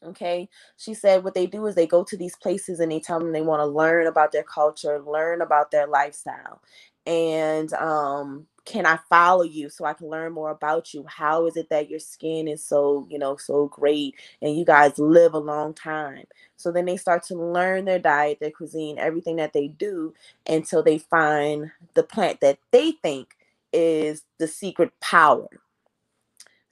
Okay. 0.05 0.49
She 0.77 0.95
said 0.95 1.23
what 1.23 1.35
they 1.35 1.47
do 1.47 1.64
is 1.66 1.75
they 1.75 1.87
go 1.87 2.03
to 2.05 2.16
these 2.16 2.37
places 2.37 2.81
and 2.81 2.91
they 2.91 3.01
tell 3.01 3.20
them 3.20 3.33
they 3.33 3.43
want 3.43 3.61
to 3.61 3.66
learn 3.66 4.07
about 4.07 4.33
their 4.33 4.43
culture, 4.43 5.01
learn 5.01 5.43
about 5.43 5.70
their 5.70 5.87
lifestyle. 5.87 6.61
And 7.07 7.73
um, 7.75 8.47
can 8.64 8.87
I 8.87 8.99
follow 9.09 9.43
you 9.43 9.68
so 9.68 9.85
I 9.85 9.93
can 9.93 10.09
learn 10.09 10.33
more 10.33 10.51
about 10.51 10.93
you? 10.93 11.05
How 11.07 11.47
is 11.47 11.57
it 11.57 11.68
that 11.70 11.89
your 11.89 11.99
skin 12.01 12.49
is 12.49 12.64
so, 12.64 13.07
you 13.11 13.18
know, 13.18 13.37
so 13.37 13.68
great 13.68 14.16
and 14.41 14.57
you 14.57 14.64
guys 14.64 14.99
live 14.99 15.35
a 15.35 15.39
long 15.39 15.75
time? 15.75 16.25
So 16.57 16.73
then 16.73 16.85
they 16.85 16.97
start 16.97 17.25
to 17.25 17.35
learn 17.35 17.85
their 17.85 17.99
diet, 17.99 18.39
their 18.41 18.51
cuisine, 18.51 18.99
everything 18.99 19.37
that 19.37 19.53
they 19.53 19.68
do 19.68 20.14
until 20.49 20.83
they 20.83 20.99
find 20.99 21.70
the 21.95 22.03
plant 22.03 22.41
that 22.41 22.59
they 22.70 22.93
think 22.93 23.37
is 23.73 24.25
the 24.39 24.47
secret 24.47 24.93
power 25.01 25.49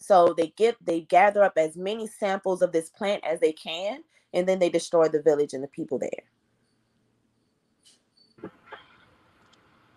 so 0.01 0.35
they 0.37 0.49
get 0.57 0.77
they 0.85 1.03
gather 1.03 1.45
up 1.45 1.53
as 1.57 1.77
many 1.77 2.07
samples 2.07 2.63
of 2.63 2.73
this 2.73 2.89
plant 2.91 3.23
as 3.25 3.39
they 3.39 3.53
can, 3.53 4.03
and 4.33 4.49
then 4.49 4.59
they 4.59 4.71
destroy 4.71 5.09
the 5.09 5.23
village 5.23 5.53
and 5.53 5.63
the 5.63 5.69
people 5.69 5.99
there. 5.99 6.11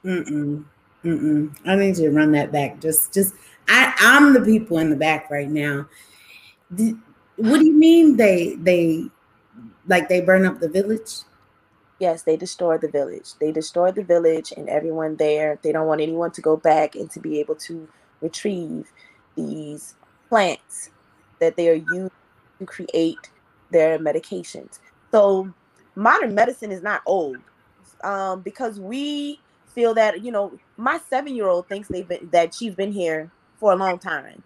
Mm-mm. 0.04 0.66
Mm-mm. 1.06 1.56
I 1.66 1.76
need 1.76 1.96
to 1.96 2.10
run 2.10 2.34
that 2.34 2.52
back. 2.52 2.82
Just 2.82 3.14
just 3.14 3.34
I, 3.70 3.94
I'm 4.00 4.34
the 4.34 4.42
people 4.42 4.78
in 4.78 4.90
the 4.90 4.96
back 4.98 5.32
right 5.32 5.50
now. 5.50 5.88
what 7.38 7.60
do 7.60 7.66
you 7.66 7.74
mean 7.74 8.18
they 8.18 8.56
they 8.56 9.06
like 9.88 10.10
they 10.10 10.20
burn 10.20 10.46
up 10.46 10.60
the 10.60 10.70
village? 10.70 11.20
Yes, 12.00 12.24
they 12.24 12.36
destroy 12.36 12.78
the 12.78 12.90
village. 12.90 13.36
They 13.40 13.54
destroy 13.54 13.92
the 13.92 14.04
village 14.04 14.52
and 14.58 14.68
everyone 14.68 15.16
there. 15.16 15.60
They 15.62 15.72
don't 15.72 15.88
want 15.88 16.02
anyone 16.02 16.32
to 16.32 16.42
go 16.42 16.58
back 16.58 16.96
and 16.96 17.10
to 17.12 17.22
be 17.22 17.40
able 17.40 17.56
to 17.56 17.88
retrieve 18.20 18.92
these 19.36 19.96
plants 20.30 20.90
that 21.40 21.56
they 21.56 21.70
are 21.70 21.74
using 21.74 22.12
to 22.60 22.66
create 22.66 23.30
their 23.72 24.00
medications. 24.00 24.80
So 25.12 25.54
modern 25.96 26.34
medicine 26.34 26.72
is 26.72 26.82
not 26.82 27.02
old 27.06 27.38
um, 28.04 28.42
because 28.42 28.80
we 28.80 29.40
feel 29.68 29.94
that 29.96 30.24
you 30.24 30.32
know 30.32 30.58
my 30.78 31.00
seven 31.10 31.36
year 31.36 31.48
old 31.48 31.68
thinks 31.68 31.88
they've 31.88 32.08
been 32.08 32.30
that 32.32 32.54
she's 32.54 32.76
been 32.76 32.92
here 32.92 33.32
for 33.58 33.74
a 33.74 33.76
long 33.76 34.00
time. 34.00 34.42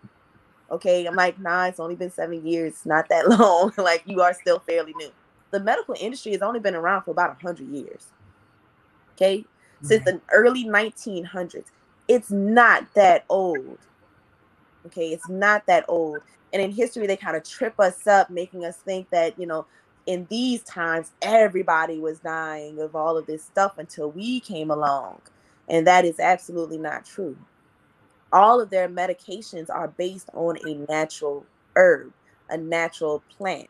Okay, 0.69 1.05
I'm 1.05 1.15
like, 1.15 1.39
nah, 1.39 1.65
it's 1.65 1.79
only 1.79 1.95
been 1.95 2.11
seven 2.11 2.45
years, 2.45 2.85
not 2.85 3.07
that 3.09 3.29
long. 3.39 3.71
like 3.77 4.03
you 4.05 4.21
are 4.21 4.33
still 4.33 4.59
fairly 4.59 4.93
new. 4.97 5.09
The 5.51 5.59
medical 5.59 5.95
industry 5.99 6.33
has 6.33 6.41
only 6.41 6.59
been 6.59 6.75
around 6.75 7.03
for 7.03 7.11
about 7.11 7.37
a 7.39 7.45
hundred 7.45 7.69
years. 7.69 8.07
Okay, 9.15 9.39
mm-hmm. 9.39 9.85
since 9.87 10.03
the 10.05 10.21
early 10.31 10.65
1900s, 10.65 11.65
it's 12.07 12.31
not 12.31 12.93
that 12.95 13.25
old. 13.29 13.79
Okay, 14.85 15.09
it's 15.09 15.27
not 15.27 15.65
that 15.67 15.85
old. 15.87 16.19
And 16.53 16.61
in 16.61 16.71
history, 16.71 17.07
they 17.07 17.17
kind 17.17 17.35
of 17.35 17.43
trip 17.43 17.79
us 17.79 18.07
up, 18.07 18.29
making 18.29 18.63
us 18.63 18.77
think 18.77 19.09
that, 19.09 19.37
you 19.37 19.45
know, 19.45 19.65
in 20.05 20.25
these 20.29 20.63
times, 20.63 21.11
everybody 21.21 21.99
was 21.99 22.19
dying 22.19 22.79
of 22.79 22.95
all 22.95 23.17
of 23.17 23.25
this 23.25 23.43
stuff 23.43 23.77
until 23.77 24.09
we 24.11 24.39
came 24.39 24.71
along. 24.71 25.21
And 25.67 25.85
that 25.85 26.05
is 26.05 26.19
absolutely 26.19 26.77
not 26.77 27.05
true. 27.05 27.37
All 28.31 28.61
of 28.61 28.69
their 28.69 28.87
medications 28.87 29.69
are 29.69 29.89
based 29.89 30.29
on 30.33 30.57
a 30.65 30.75
natural 30.89 31.45
herb, 31.75 32.13
a 32.49 32.57
natural 32.57 33.21
plant. 33.37 33.69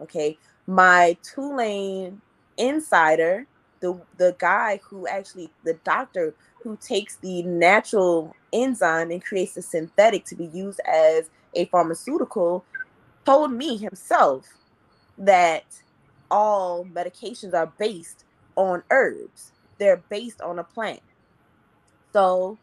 Okay. 0.00 0.38
My 0.66 1.16
Tulane 1.22 2.22
insider, 2.56 3.46
the 3.80 4.00
the 4.16 4.34
guy 4.38 4.80
who 4.82 5.06
actually 5.06 5.50
the 5.64 5.74
doctor 5.84 6.34
who 6.62 6.76
takes 6.76 7.16
the 7.16 7.42
natural 7.42 8.34
enzyme 8.52 9.10
and 9.10 9.24
creates 9.24 9.56
a 9.56 9.62
synthetic 9.62 10.24
to 10.24 10.34
be 10.34 10.46
used 10.46 10.80
as 10.86 11.30
a 11.54 11.64
pharmaceutical 11.66 12.64
told 13.24 13.52
me 13.52 13.76
himself 13.76 14.46
that 15.18 15.64
all 16.30 16.84
medications 16.84 17.54
are 17.54 17.72
based 17.78 18.24
on 18.56 18.82
herbs 18.90 19.52
they're 19.78 20.02
based 20.08 20.40
on 20.40 20.58
a 20.58 20.64
plant 20.64 21.02
so 22.12 22.58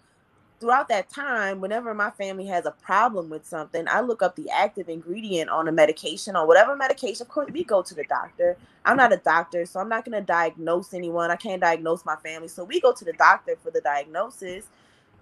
throughout 0.60 0.90
that 0.90 1.10
time, 1.10 1.62
whenever 1.62 1.94
my 1.94 2.10
family 2.12 2.46
has 2.48 2.66
a 2.66 2.72
problem 2.72 3.30
with 3.30 3.46
something, 3.46 3.86
I 3.88 4.02
look 4.02 4.22
up 4.22 4.36
the 4.36 4.50
active 4.50 4.90
ingredient 4.90 5.50
on 5.50 5.68
a 5.68 5.72
medication 5.72 6.36
or 6.36 6.46
whatever 6.46 6.76
medication. 6.76 7.22
Of 7.22 7.30
course, 7.30 7.50
we 7.52 7.64
go 7.64 7.82
to 7.82 7.96
the 7.96 8.04
doctor. 8.04 8.58
I'm 8.86 8.98
not 8.98 9.14
a 9.14 9.18
doctor, 9.18 9.66
so 9.66 9.80
I'm 9.80 9.90
not 9.90 10.06
going 10.06 10.20
to 10.20 10.26
diagnose 10.26 10.94
anyone. 10.94 11.32
I 11.32 11.36
can't 11.36 11.62
diagnose 11.62 12.06
my 12.06 12.16
family. 12.18 12.48
So 12.48 12.64
we 12.64 12.82
go 12.82 12.94
to 12.94 13.06
the 13.06 13.14
doctor 13.14 13.56
for 13.64 13.72
the 13.72 13.82
diagnosis. 13.82 14.66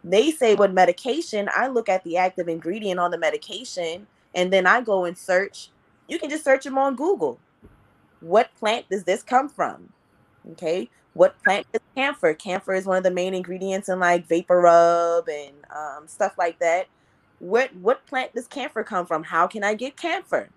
They 0.04 0.32
say 0.32 0.56
what 0.56 0.74
medication. 0.74 1.50
I 1.54 1.68
look 1.68 1.90
at 1.90 2.04
the 2.04 2.18
active 2.18 2.48
ingredient 2.48 3.00
on 3.00 3.12
the 3.12 3.18
medication 3.18 4.08
and 4.36 4.54
then 4.54 4.66
I 4.66 4.82
go 4.82 5.06
and 5.06 5.18
search. 5.18 5.70
You 6.08 6.20
can 6.20 6.30
just 6.30 6.44
search 6.44 6.64
them 6.64 6.78
on 6.78 6.96
Google. 6.96 7.40
What 8.22 8.50
plant 8.58 8.90
does 8.90 9.04
this 9.04 9.24
come 9.24 9.50
from? 9.50 9.92
Okay 10.52 10.90
what 11.18 11.42
plant 11.44 11.66
is 11.74 11.82
camphor? 11.96 12.36
Camphor 12.36 12.76
is 12.76 12.86
one 12.86 12.98
of 12.98 13.04
the 13.04 13.10
main 13.10 13.34
ingredients 13.34 13.90
in 13.90 14.00
like 14.00 14.28
vapor 14.28 14.62
rub 14.62 15.28
and 15.28 15.56
um, 15.76 16.08
stuff 16.08 16.38
like 16.38 16.60
that. 16.60 16.88
What 17.40 17.76
what 17.76 18.06
plant 18.06 18.36
does 18.36 18.48
camphor 18.48 18.84
come 18.84 19.08
from? 19.08 19.24
How 19.24 19.48
can 19.48 19.64
I 19.64 19.74
get 19.74 19.98
camphor? 19.98 20.50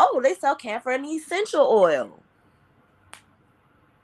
Oh, 0.00 0.20
they 0.22 0.34
sell 0.34 0.56
camphor 0.56 0.90
in 0.90 1.04
essential 1.04 1.64
oil. 1.64 2.20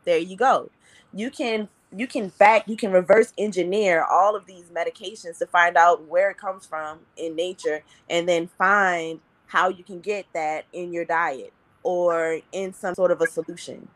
There 0.04 0.18
you 0.18 0.36
go. 0.36 0.70
You 1.12 1.30
can 1.30 1.68
you 1.96 2.06
can 2.06 2.28
back 2.38 2.68
you 2.68 2.76
can 2.76 2.90
reverse 2.92 3.32
engineer 3.38 4.04
all 4.04 4.34
of 4.34 4.46
these 4.46 4.64
medications 4.74 5.38
to 5.38 5.46
find 5.46 5.76
out 5.76 6.06
where 6.06 6.30
it 6.30 6.38
comes 6.38 6.66
from 6.66 6.98
in 7.16 7.36
nature 7.36 7.82
and 8.10 8.28
then 8.28 8.48
find 8.58 9.20
how 9.46 9.68
you 9.68 9.84
can 9.84 10.00
get 10.00 10.26
that 10.32 10.64
in 10.72 10.92
your 10.92 11.04
diet 11.04 11.52
or 11.82 12.40
in 12.52 12.72
some 12.72 12.94
sort 12.94 13.10
of 13.10 13.20
a 13.20 13.26
solution 13.26 13.88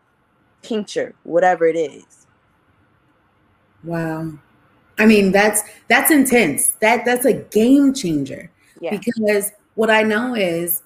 tincture, 0.62 1.14
whatever 1.24 1.66
it 1.66 1.76
is. 1.76 2.26
Wow. 3.82 4.32
I 4.98 5.06
mean, 5.06 5.32
that's 5.32 5.62
that's 5.88 6.10
intense. 6.10 6.76
That 6.80 7.04
that's 7.04 7.24
a 7.24 7.32
game 7.32 7.94
changer. 7.94 8.50
Yeah. 8.80 8.96
Because 8.96 9.52
what 9.74 9.90
I 9.90 10.02
know 10.02 10.34
is 10.34 10.82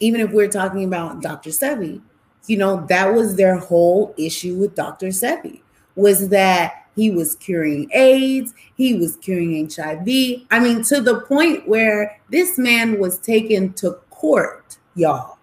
even 0.00 0.20
if 0.20 0.30
we're 0.32 0.48
talking 0.48 0.84
about 0.84 1.22
Dr. 1.22 1.50
Sebi, 1.50 2.02
you 2.46 2.56
know, 2.56 2.84
that 2.88 3.14
was 3.14 3.36
their 3.36 3.56
whole 3.56 4.14
issue 4.16 4.56
with 4.56 4.74
Dr. 4.74 5.08
Sebi 5.08 5.60
was 5.96 6.28
that 6.28 6.86
he 6.96 7.10
was 7.10 7.34
curing 7.36 7.90
AIDS, 7.92 8.54
he 8.76 8.94
was 8.94 9.16
curing 9.16 9.68
HIV. 9.68 10.46
I 10.50 10.60
mean, 10.60 10.82
to 10.84 11.00
the 11.00 11.20
point 11.22 11.68
where 11.68 12.20
this 12.30 12.58
man 12.58 12.98
was 12.98 13.18
taken 13.18 13.72
to 13.74 13.92
court, 14.10 14.78
y'all. 14.94 15.38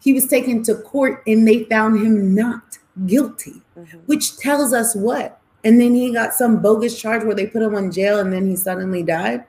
He 0.00 0.12
was 0.12 0.26
taken 0.26 0.62
to 0.64 0.76
court 0.76 1.22
and 1.26 1.46
they 1.46 1.64
found 1.64 1.98
him 1.98 2.34
not 2.34 2.78
guilty, 3.06 3.62
mm-hmm. 3.76 3.98
which 4.06 4.38
tells 4.38 4.72
us 4.72 4.94
what? 4.94 5.40
And 5.64 5.80
then 5.80 5.94
he 5.94 6.12
got 6.12 6.32
some 6.32 6.62
bogus 6.62 7.00
charge 7.00 7.24
where 7.24 7.34
they 7.34 7.48
put 7.48 7.62
him 7.62 7.74
on 7.74 7.90
jail 7.90 8.20
and 8.20 8.32
then 8.32 8.48
he 8.48 8.54
suddenly 8.54 9.02
died. 9.02 9.44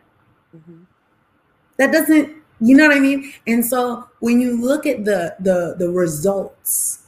Mm-hmm. 0.55 0.83
That 1.77 1.91
doesn't, 1.91 2.36
you 2.59 2.75
know 2.75 2.87
what 2.87 2.97
I 2.97 2.99
mean? 2.99 3.31
And 3.45 3.65
so 3.65 4.07
when 4.19 4.39
you 4.41 4.59
look 4.59 4.85
at 4.85 5.05
the 5.05 5.35
the 5.39 5.75
the 5.77 5.89
results, 5.89 7.07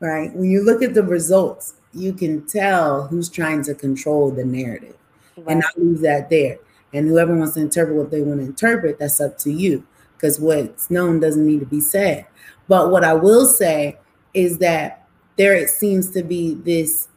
right? 0.00 0.34
When 0.34 0.50
you 0.50 0.64
look 0.64 0.82
at 0.82 0.94
the 0.94 1.02
results, 1.02 1.74
you 1.92 2.12
can 2.12 2.46
tell 2.46 3.06
who's 3.08 3.28
trying 3.28 3.62
to 3.64 3.74
control 3.74 4.30
the 4.30 4.44
narrative. 4.44 4.96
Right. 5.36 5.48
And 5.48 5.62
I 5.62 5.68
leave 5.76 6.00
that 6.00 6.30
there. 6.30 6.58
And 6.92 7.08
whoever 7.08 7.36
wants 7.36 7.54
to 7.54 7.60
interpret 7.60 7.96
what 7.96 8.10
they 8.10 8.22
want 8.22 8.40
to 8.40 8.46
interpret, 8.46 8.98
that's 8.98 9.20
up 9.20 9.36
to 9.38 9.50
you. 9.50 9.86
Because 10.14 10.40
what's 10.40 10.90
known 10.90 11.20
doesn't 11.20 11.46
need 11.46 11.60
to 11.60 11.66
be 11.66 11.80
said. 11.80 12.26
But 12.68 12.90
what 12.90 13.04
I 13.04 13.12
will 13.12 13.46
say 13.46 13.98
is 14.32 14.58
that 14.58 15.06
there 15.36 15.54
it 15.54 15.68
seems 15.68 16.10
to 16.10 16.22
be 16.22 16.54
this 16.54 17.08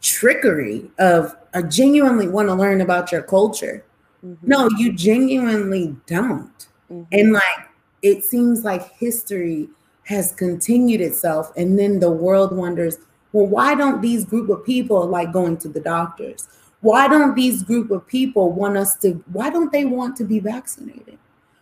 trickery 0.00 0.90
of 0.98 1.36
I 1.54 1.62
genuinely 1.62 2.28
want 2.28 2.48
to 2.48 2.54
learn 2.54 2.80
about 2.80 3.12
your 3.12 3.22
culture. 3.22 3.84
Mm-hmm. 4.24 4.46
No, 4.46 4.68
you 4.78 4.92
genuinely 4.92 5.96
don't. 6.06 6.66
Mm-hmm. 6.90 7.02
And 7.12 7.32
like 7.32 7.68
it 8.02 8.24
seems 8.24 8.64
like 8.64 8.92
history 8.92 9.68
has 10.04 10.32
continued 10.32 11.00
itself 11.00 11.52
and 11.56 11.78
then 11.78 12.00
the 12.00 12.10
world 12.10 12.54
wonders 12.56 12.98
well, 13.32 13.46
why 13.46 13.74
don't 13.74 14.00
these 14.02 14.24
group 14.24 14.50
of 14.50 14.64
people 14.64 15.06
like 15.06 15.32
going 15.32 15.56
to 15.58 15.68
the 15.68 15.80
doctors? 15.80 16.48
Why 16.80 17.08
don't 17.08 17.34
these 17.34 17.62
group 17.62 17.90
of 17.90 18.06
people 18.06 18.52
want 18.52 18.76
us 18.76 18.96
to, 18.96 19.24
why 19.32 19.50
don't 19.50 19.72
they 19.72 19.84
want 19.84 20.16
to 20.16 20.24
be 20.24 20.38
vaccinated? 20.38 21.18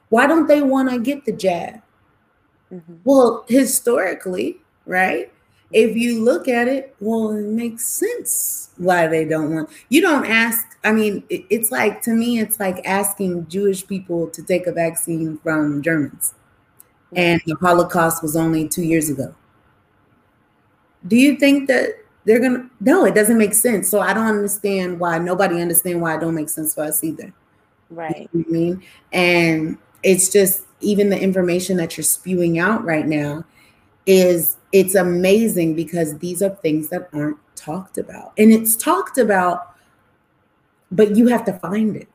Why 0.08 0.26
don't 0.26 0.48
they 0.48 0.62
want 0.62 0.90
to 0.90 0.98
get 0.98 1.24
the 1.24 1.32
jab? 1.32 1.80
Mm-hmm. 2.72 2.94
Well, 3.04 3.44
historically, 3.48 4.58
right? 4.86 5.32
If 5.72 5.96
you 5.96 6.22
look 6.22 6.48
at 6.48 6.66
it, 6.66 6.96
well, 7.00 7.30
it 7.30 7.46
makes 7.46 7.86
sense 7.86 8.70
why 8.76 9.06
they 9.06 9.24
don't 9.24 9.54
want. 9.54 9.70
You 9.88 10.00
don't 10.00 10.26
ask. 10.26 10.66
I 10.82 10.92
mean, 10.92 11.22
it, 11.28 11.44
it's 11.48 11.70
like 11.70 12.02
to 12.02 12.10
me, 12.10 12.40
it's 12.40 12.58
like 12.58 12.84
asking 12.86 13.46
Jewish 13.48 13.86
people 13.86 14.28
to 14.30 14.42
take 14.42 14.66
a 14.66 14.72
vaccine 14.72 15.38
from 15.38 15.82
Germans, 15.82 16.34
and 17.14 17.40
the 17.46 17.54
Holocaust 17.60 18.22
was 18.22 18.34
only 18.36 18.68
two 18.68 18.82
years 18.82 19.08
ago 19.08 19.34
do 21.06 21.16
you 21.16 21.36
think 21.36 21.68
that 21.68 21.90
they're 22.24 22.40
gonna 22.40 22.68
no 22.80 23.04
it 23.04 23.14
doesn't 23.14 23.38
make 23.38 23.54
sense 23.54 23.88
so 23.88 24.00
i 24.00 24.12
don't 24.12 24.26
understand 24.26 24.98
why 25.00 25.18
nobody 25.18 25.60
understand 25.60 26.00
why 26.00 26.16
it 26.16 26.20
don't 26.20 26.34
make 26.34 26.48
sense 26.48 26.74
for 26.74 26.82
us 26.82 27.02
either 27.02 27.32
right 27.90 28.28
you 28.32 28.40
know 28.40 28.44
I 28.48 28.52
mean 28.52 28.82
and 29.12 29.78
it's 30.02 30.30
just 30.30 30.62
even 30.80 31.10
the 31.10 31.20
information 31.20 31.76
that 31.78 31.96
you're 31.96 32.04
spewing 32.04 32.58
out 32.58 32.84
right 32.84 33.06
now 33.06 33.44
is 34.06 34.56
it's 34.72 34.94
amazing 34.94 35.74
because 35.74 36.16
these 36.18 36.42
are 36.42 36.50
things 36.50 36.88
that 36.88 37.08
aren't 37.12 37.38
talked 37.56 37.98
about 37.98 38.32
and 38.38 38.52
it's 38.52 38.76
talked 38.76 39.18
about 39.18 39.74
but 40.90 41.16
you 41.16 41.26
have 41.26 41.44
to 41.44 41.52
find 41.54 41.96
it 41.96 42.08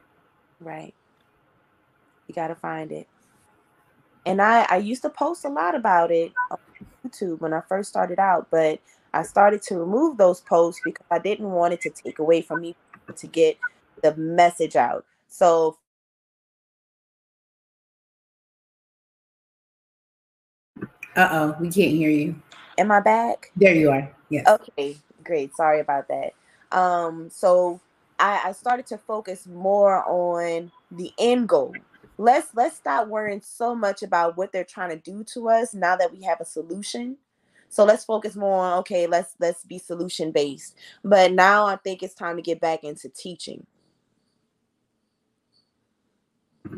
right 0.60 0.94
you 2.28 2.34
got 2.34 2.48
to 2.48 2.56
find 2.56 2.92
it 2.92 3.08
and 4.26 4.42
i 4.42 4.66
i 4.70 4.78
used 4.78 5.02
to 5.02 5.10
post 5.10 5.46
a 5.46 5.50
lot 5.50 5.76
about 5.76 6.12
it 6.12 6.32
on 6.50 6.58
YouTube 7.06 7.40
when 7.42 7.54
I 7.54 7.62
first 7.62 7.90
started 7.90 8.20
out, 8.20 8.48
but 8.52 8.80
I 9.14 9.24
started 9.24 9.62
to 9.64 9.78
remove 9.78 10.18
those 10.18 10.42
posts 10.42 10.82
because 10.84 11.06
I 11.12 11.20
didn't 11.20 11.52
want 11.52 11.74
it 11.74 11.82
to 11.82 11.90
take 11.90 12.20
away 12.20 12.42
from 12.42 12.62
me 12.62 12.76
to 13.16 13.28
get 13.28 13.58
the 14.02 14.16
message 14.16 14.76
out. 14.76 15.06
So 15.28 15.78
Uh 21.16 21.30
oh, 21.32 21.56
we 21.62 21.70
can't 21.70 21.92
hear 21.92 22.10
you. 22.10 22.36
Am 22.78 22.92
I 22.92 23.00
back? 23.00 23.52
There 23.56 23.76
you 23.76 23.92
are. 23.92 24.12
Yes. 24.30 24.48
Okay, 24.48 24.98
great. 25.24 25.56
Sorry 25.56 25.80
about 25.80 26.08
that. 26.08 26.34
Um, 26.72 27.30
so 27.30 27.80
I, 28.20 28.42
I 28.46 28.52
started 28.52 28.86
to 28.88 28.98
focus 28.98 29.48
more 29.48 30.04
on 30.08 30.72
the 30.92 31.12
end 31.18 31.50
goal 31.50 31.74
let's 32.18 32.48
let's 32.56 32.78
stop 32.78 33.08
worrying 33.08 33.42
so 33.42 33.76
much 33.76 34.04
about 34.04 34.38
what 34.38 34.52
they're 34.52 34.64
trying 34.64 34.90
to 34.90 34.98
do 34.98 35.24
to 35.24 35.50
us 35.50 35.74
now 35.74 35.96
that 35.96 36.12
we 36.12 36.24
have 36.24 36.40
a 36.40 36.46
solution 36.46 37.18
so 37.68 37.84
let's 37.84 38.06
focus 38.06 38.36
more 38.36 38.64
on 38.64 38.80
okay 38.80 39.06
let's 39.08 39.36
let's 39.40 39.64
be 39.66 39.78
solution 39.78 40.32
based 40.32 40.76
but 41.04 41.32
now 41.34 41.66
i 41.66 41.76
think 41.78 42.02
it's 42.02 42.14
time 42.14 42.36
to 42.36 42.42
get 42.42 42.62
back 42.62 42.84
into 42.84 43.10
teaching 43.10 43.66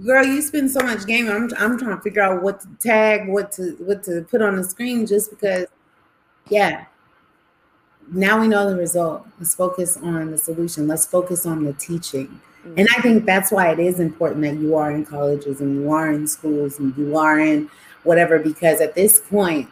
girl 0.06 0.26
you 0.26 0.42
spend 0.42 0.72
so 0.72 0.80
much 0.80 1.06
game 1.06 1.30
i'm, 1.30 1.50
I'm 1.58 1.78
trying 1.78 1.96
to 1.96 2.02
figure 2.02 2.22
out 2.22 2.42
what 2.42 2.62
to 2.62 2.68
tag 2.80 3.28
what 3.28 3.52
to 3.54 3.76
what 3.80 4.04
to 4.04 4.24
put 4.24 4.42
on 4.42 4.56
the 4.56 4.64
screen 4.64 5.06
just 5.06 5.30
because 5.30 5.68
yeah 6.50 6.86
now 8.12 8.40
we 8.40 8.48
know 8.48 8.70
the 8.70 8.76
result 8.76 9.26
let's 9.40 9.56
focus 9.56 9.98
on 9.98 10.32
the 10.32 10.38
solution 10.38 10.88
let's 10.88 11.06
focus 11.06 11.46
on 11.46 11.64
the 11.64 11.74
teaching 11.74 12.40
and 12.76 12.88
I 12.96 13.02
think 13.02 13.26
that's 13.26 13.52
why 13.52 13.72
it 13.72 13.80
is 13.80 14.00
important 14.00 14.42
that 14.42 14.56
you 14.56 14.76
are 14.76 14.92
in 14.92 15.06
colleges 15.06 15.62
and 15.62 15.76
you 15.76 15.92
are 15.92 16.12
in 16.12 16.28
schools 16.28 16.80
and 16.80 16.96
you 16.98 17.18
are 17.18 17.40
in 17.40 17.70
whatever, 18.04 18.40
because 18.40 18.82
at 18.82 18.96
this 18.96 19.20
point, 19.20 19.70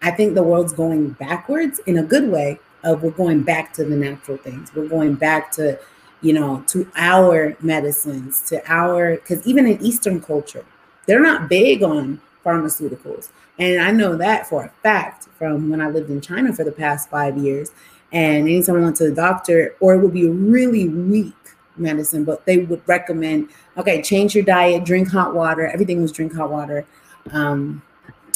I 0.00 0.10
think 0.10 0.34
the 0.34 0.42
world's 0.42 0.72
going 0.72 1.10
backwards 1.10 1.80
in 1.80 1.98
a 1.98 2.02
good 2.02 2.30
way. 2.30 2.58
Of 2.84 3.04
we're 3.04 3.12
going 3.12 3.44
back 3.44 3.72
to 3.74 3.84
the 3.84 3.94
natural 3.94 4.36
things. 4.36 4.74
We're 4.74 4.88
going 4.88 5.14
back 5.14 5.52
to, 5.52 5.78
you 6.20 6.32
know, 6.32 6.64
to 6.66 6.90
our 6.96 7.56
medicines, 7.60 8.40
to 8.48 8.60
our 8.66 9.16
because 9.16 9.46
even 9.46 9.66
in 9.66 9.80
Eastern 9.80 10.20
culture, 10.20 10.64
they're 11.06 11.22
not 11.22 11.48
big 11.48 11.84
on 11.84 12.20
pharmaceuticals. 12.44 13.30
And 13.58 13.80
I 13.80 13.90
know 13.90 14.16
that 14.16 14.46
for 14.46 14.64
a 14.64 14.68
fact 14.82 15.28
from 15.38 15.70
when 15.70 15.80
I 15.80 15.88
lived 15.88 16.10
in 16.10 16.20
China 16.20 16.52
for 16.52 16.64
the 16.64 16.72
past 16.72 17.10
five 17.10 17.36
years. 17.36 17.70
And 18.12 18.48
anytime 18.48 18.76
I 18.76 18.80
went 18.80 18.96
to 18.96 19.08
the 19.08 19.14
doctor, 19.14 19.74
or 19.80 19.94
it 19.94 19.98
would 19.98 20.12
be 20.12 20.28
really 20.28 20.88
weak 20.88 21.34
medicine, 21.76 22.24
but 22.24 22.44
they 22.44 22.58
would 22.58 22.82
recommend 22.86 23.48
okay, 23.76 24.02
change 24.02 24.34
your 24.34 24.44
diet, 24.44 24.84
drink 24.84 25.08
hot 25.08 25.34
water. 25.34 25.66
Everything 25.66 26.02
was 26.02 26.12
drink 26.12 26.34
hot 26.34 26.50
water. 26.50 26.86
Um, 27.30 27.82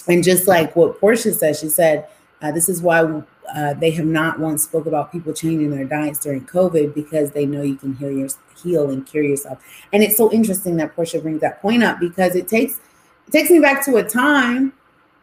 and 0.08 0.22
just 0.22 0.46
like 0.46 0.74
what 0.76 0.98
Portia 1.00 1.34
said, 1.34 1.56
she 1.56 1.68
said, 1.68 2.08
uh, 2.42 2.52
this 2.52 2.68
is 2.68 2.80
why 2.80 3.22
uh, 3.54 3.74
they 3.74 3.90
have 3.90 4.06
not 4.06 4.38
once 4.38 4.62
spoke 4.62 4.86
about 4.86 5.10
people 5.12 5.32
changing 5.32 5.70
their 5.70 5.84
diets 5.84 6.18
during 6.18 6.44
COVID 6.46 6.94
because 6.94 7.32
they 7.32 7.46
know 7.46 7.62
you 7.62 7.76
can 7.76 7.94
heal 7.96 8.10
your 8.10 8.28
heal 8.62 8.90
and 8.90 9.06
cure 9.06 9.24
yourself. 9.24 9.62
And 9.92 10.02
it's 10.02 10.16
so 10.16 10.32
interesting 10.32 10.76
that 10.76 10.94
Portia 10.94 11.20
brings 11.20 11.40
that 11.40 11.60
point 11.60 11.82
up 11.82 11.98
because 11.98 12.34
it 12.34 12.48
takes 12.48 12.80
it 13.26 13.30
takes 13.32 13.50
me 13.50 13.58
back 13.58 13.84
to 13.84 13.96
a 13.96 14.04
time 14.04 14.72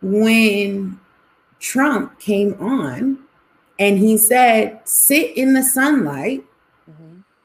when 0.02 1.00
Trump 1.60 2.20
came 2.20 2.56
on 2.60 3.20
and 3.80 3.98
he 3.98 4.18
said, 4.18 4.82
sit 4.86 5.36
in 5.38 5.54
the 5.54 5.64
sunlight 5.64 6.44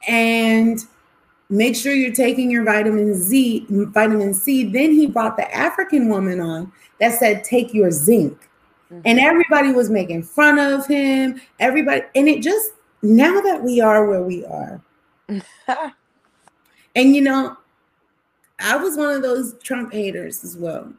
and 0.07 0.81
make 1.51 1.77
sure 1.77 1.93
you're 1.93 2.13
taking 2.13 2.51
your 2.51 2.65
vitamin 2.65 3.15
Z, 3.15 3.67
vitamin 3.69 4.35
C. 4.35 4.65
Then 4.65 4.93
he 4.93 5.07
brought 5.07 5.37
the 5.37 5.55
African 5.55 6.09
woman 6.09 6.41
on 6.41 6.73
that 7.01 7.19
said, 7.19 7.45
take 7.45 7.73
your 7.73 7.91
zinc. 7.91 8.49
Mm-hmm. 8.93 9.03
And 9.05 9.19
everybody 9.19 9.73
was 9.73 9.91
making 9.91 10.23
fun 10.23 10.59
of 10.59 10.87
him. 10.87 11.41
Everybody, 11.61 12.03
and 12.15 12.29
it 12.29 12.43
just 12.43 12.71
now 13.03 13.41
that 13.41 13.63
we 13.63 13.81
are 13.81 14.07
where 14.07 14.23
we 14.23 14.45
are. 14.47 14.81
and 16.97 17.15
you 17.15 17.21
know, 17.21 17.57
I 18.61 18.77
was 18.77 18.97
one 18.97 19.15
of 19.15 19.23
those 19.23 19.55
Trump 19.63 19.93
haters 19.93 20.45
as 20.45 20.57
well. 20.57 20.93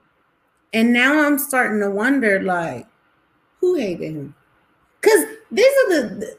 And 0.73 0.93
now 0.93 1.25
I'm 1.25 1.37
starting 1.37 1.81
to 1.81 1.89
wonder 1.89 2.41
like, 2.41 2.87
who 3.59 3.75
hated 3.75 4.13
him? 4.13 4.35
Because 5.01 5.25
these 5.51 5.65
are 5.65 5.89
the, 5.89 6.37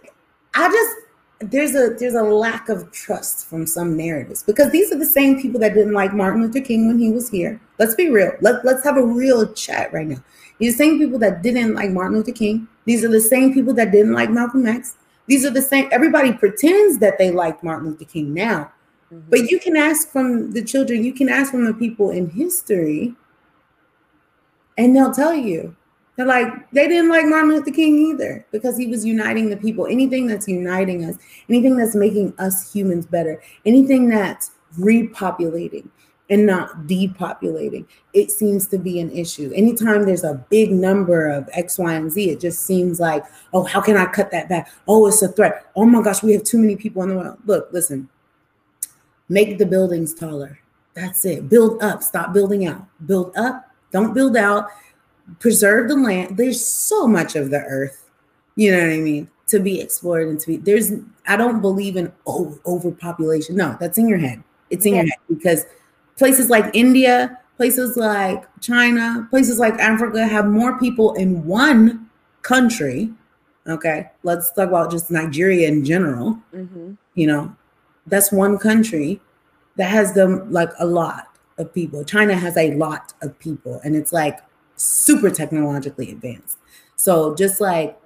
I 0.54 0.68
just 0.68 0.96
there's 1.40 1.74
a 1.74 1.94
there's 1.98 2.14
a 2.14 2.22
lack 2.22 2.68
of 2.68 2.92
trust 2.92 3.46
from 3.46 3.66
some 3.66 3.96
narratives 3.96 4.42
because 4.42 4.70
these 4.70 4.92
are 4.92 4.98
the 4.98 5.06
same 5.06 5.40
people 5.40 5.58
that 5.60 5.72
didn't 5.72 5.94
like 5.94 6.12
Martin 6.12 6.42
Luther 6.42 6.60
King 6.60 6.86
when 6.86 6.98
he 6.98 7.10
was 7.10 7.30
here. 7.30 7.58
Let's 7.78 7.94
be 7.94 8.10
real. 8.10 8.32
Let, 8.42 8.62
let's 8.64 8.84
have 8.84 8.98
a 8.98 9.04
real 9.06 9.50
chat 9.54 9.92
right 9.92 10.06
now. 10.06 10.22
These 10.58 10.76
same 10.76 10.98
people 10.98 11.18
that 11.20 11.42
didn't 11.42 11.74
like 11.74 11.90
Martin 11.90 12.18
Luther 12.18 12.32
King. 12.32 12.68
These 12.84 13.04
are 13.04 13.08
the 13.08 13.20
same 13.20 13.54
people 13.54 13.72
that 13.74 13.90
didn't 13.90 14.12
like 14.12 14.30
Malcolm 14.30 14.66
X. 14.66 14.96
These 15.26 15.46
are 15.46 15.50
the 15.50 15.62
same. 15.62 15.88
Everybody 15.90 16.34
pretends 16.34 16.98
that 16.98 17.16
they 17.16 17.30
like 17.30 17.64
Martin 17.64 17.88
Luther 17.88 18.04
King 18.04 18.34
now, 18.34 18.70
mm-hmm. 19.12 19.30
but 19.30 19.50
you 19.50 19.58
can 19.60 19.76
ask 19.76 20.08
from 20.08 20.52
the 20.52 20.62
children. 20.62 21.04
You 21.04 21.12
can 21.12 21.28
ask 21.28 21.50
from 21.50 21.64
the 21.64 21.74
people 21.74 22.10
in 22.10 22.30
history, 22.30 23.14
and 24.78 24.94
they'll 24.94 25.12
tell 25.12 25.34
you 25.34 25.76
They're 26.20 26.26
like, 26.26 26.70
they 26.72 26.86
didn't 26.86 27.08
like 27.08 27.24
Martin 27.24 27.48
Luther 27.48 27.70
King 27.70 27.98
either 27.98 28.44
because 28.52 28.76
he 28.76 28.86
was 28.86 29.06
uniting 29.06 29.48
the 29.48 29.56
people. 29.56 29.86
Anything 29.86 30.26
that's 30.26 30.46
uniting 30.46 31.02
us, 31.06 31.16
anything 31.48 31.76
that's 31.76 31.94
making 31.94 32.34
us 32.38 32.70
humans 32.70 33.06
better, 33.06 33.40
anything 33.64 34.10
that's 34.10 34.50
repopulating 34.78 35.88
and 36.28 36.44
not 36.44 36.86
depopulating, 36.86 37.86
it 38.12 38.30
seems 38.30 38.66
to 38.66 38.76
be 38.76 39.00
an 39.00 39.10
issue. 39.12 39.50
Anytime 39.54 40.04
there's 40.04 40.22
a 40.22 40.34
big 40.50 40.72
number 40.72 41.26
of 41.26 41.48
X, 41.54 41.78
Y, 41.78 41.94
and 41.94 42.12
Z, 42.12 42.28
it 42.28 42.38
just 42.38 42.66
seems 42.66 43.00
like, 43.00 43.24
oh, 43.54 43.64
how 43.64 43.80
can 43.80 43.96
I 43.96 44.04
cut 44.04 44.30
that 44.30 44.50
back? 44.50 44.70
Oh, 44.86 45.06
it's 45.06 45.22
a 45.22 45.28
threat. 45.28 45.70
Oh 45.74 45.86
my 45.86 46.02
gosh, 46.02 46.22
we 46.22 46.32
have 46.32 46.44
too 46.44 46.58
many 46.58 46.76
people 46.76 47.02
in 47.02 47.08
the 47.08 47.16
world. 47.16 47.38
Look, 47.46 47.70
listen, 47.72 48.10
make 49.30 49.56
the 49.56 49.64
buildings 49.64 50.12
taller. 50.12 50.58
That's 50.92 51.24
it. 51.24 51.48
Build 51.48 51.82
up, 51.82 52.02
stop 52.02 52.34
building 52.34 52.66
out. 52.66 52.84
Build 53.06 53.34
up, 53.36 53.70
don't 53.90 54.12
build 54.12 54.36
out 54.36 54.68
preserve 55.38 55.88
the 55.88 55.96
land. 55.96 56.36
There's 56.36 56.64
so 56.64 57.06
much 57.06 57.36
of 57.36 57.50
the 57.50 57.60
earth, 57.60 58.10
you 58.56 58.72
know 58.72 58.78
what 58.78 58.92
I 58.92 58.98
mean, 58.98 59.28
to 59.48 59.60
be 59.60 59.80
explored 59.80 60.28
and 60.28 60.40
to 60.40 60.46
be 60.46 60.56
there's 60.56 60.92
I 61.26 61.36
don't 61.36 61.60
believe 61.60 61.96
in 61.96 62.12
oh, 62.26 62.58
overpopulation. 62.66 63.56
No, 63.56 63.76
that's 63.78 63.98
in 63.98 64.08
your 64.08 64.18
head. 64.18 64.42
It's 64.70 64.86
in 64.86 64.94
yeah. 64.94 65.02
your 65.02 65.10
head 65.10 65.18
because 65.28 65.66
places 66.16 66.50
like 66.50 66.74
India, 66.74 67.38
places 67.56 67.96
like 67.96 68.44
China, 68.60 69.26
places 69.30 69.58
like 69.58 69.74
Africa 69.74 70.26
have 70.26 70.46
more 70.46 70.78
people 70.78 71.14
in 71.14 71.44
one 71.44 72.10
country. 72.42 73.12
Okay, 73.66 74.10
let's 74.22 74.50
talk 74.52 74.68
about 74.68 74.90
just 74.90 75.10
Nigeria 75.10 75.68
in 75.68 75.84
general. 75.84 76.38
Mm-hmm. 76.54 76.94
You 77.14 77.26
know, 77.26 77.56
that's 78.10 78.32
one 78.32 78.58
country 78.58 79.20
that 79.76 79.90
has 79.90 80.12
them 80.14 80.50
like 80.52 80.70
a 80.78 80.86
lot 80.86 81.28
of 81.58 81.72
people. 81.72 82.04
China 82.04 82.34
has 82.34 82.56
a 82.56 82.74
lot 82.74 83.12
of 83.22 83.38
people, 83.38 83.80
and 83.84 83.96
it's 83.96 84.12
like 84.12 84.40
super 84.76 85.30
technologically 85.30 86.10
advanced. 86.10 86.58
So 86.96 87.34
just 87.34 87.60
like 87.60 87.98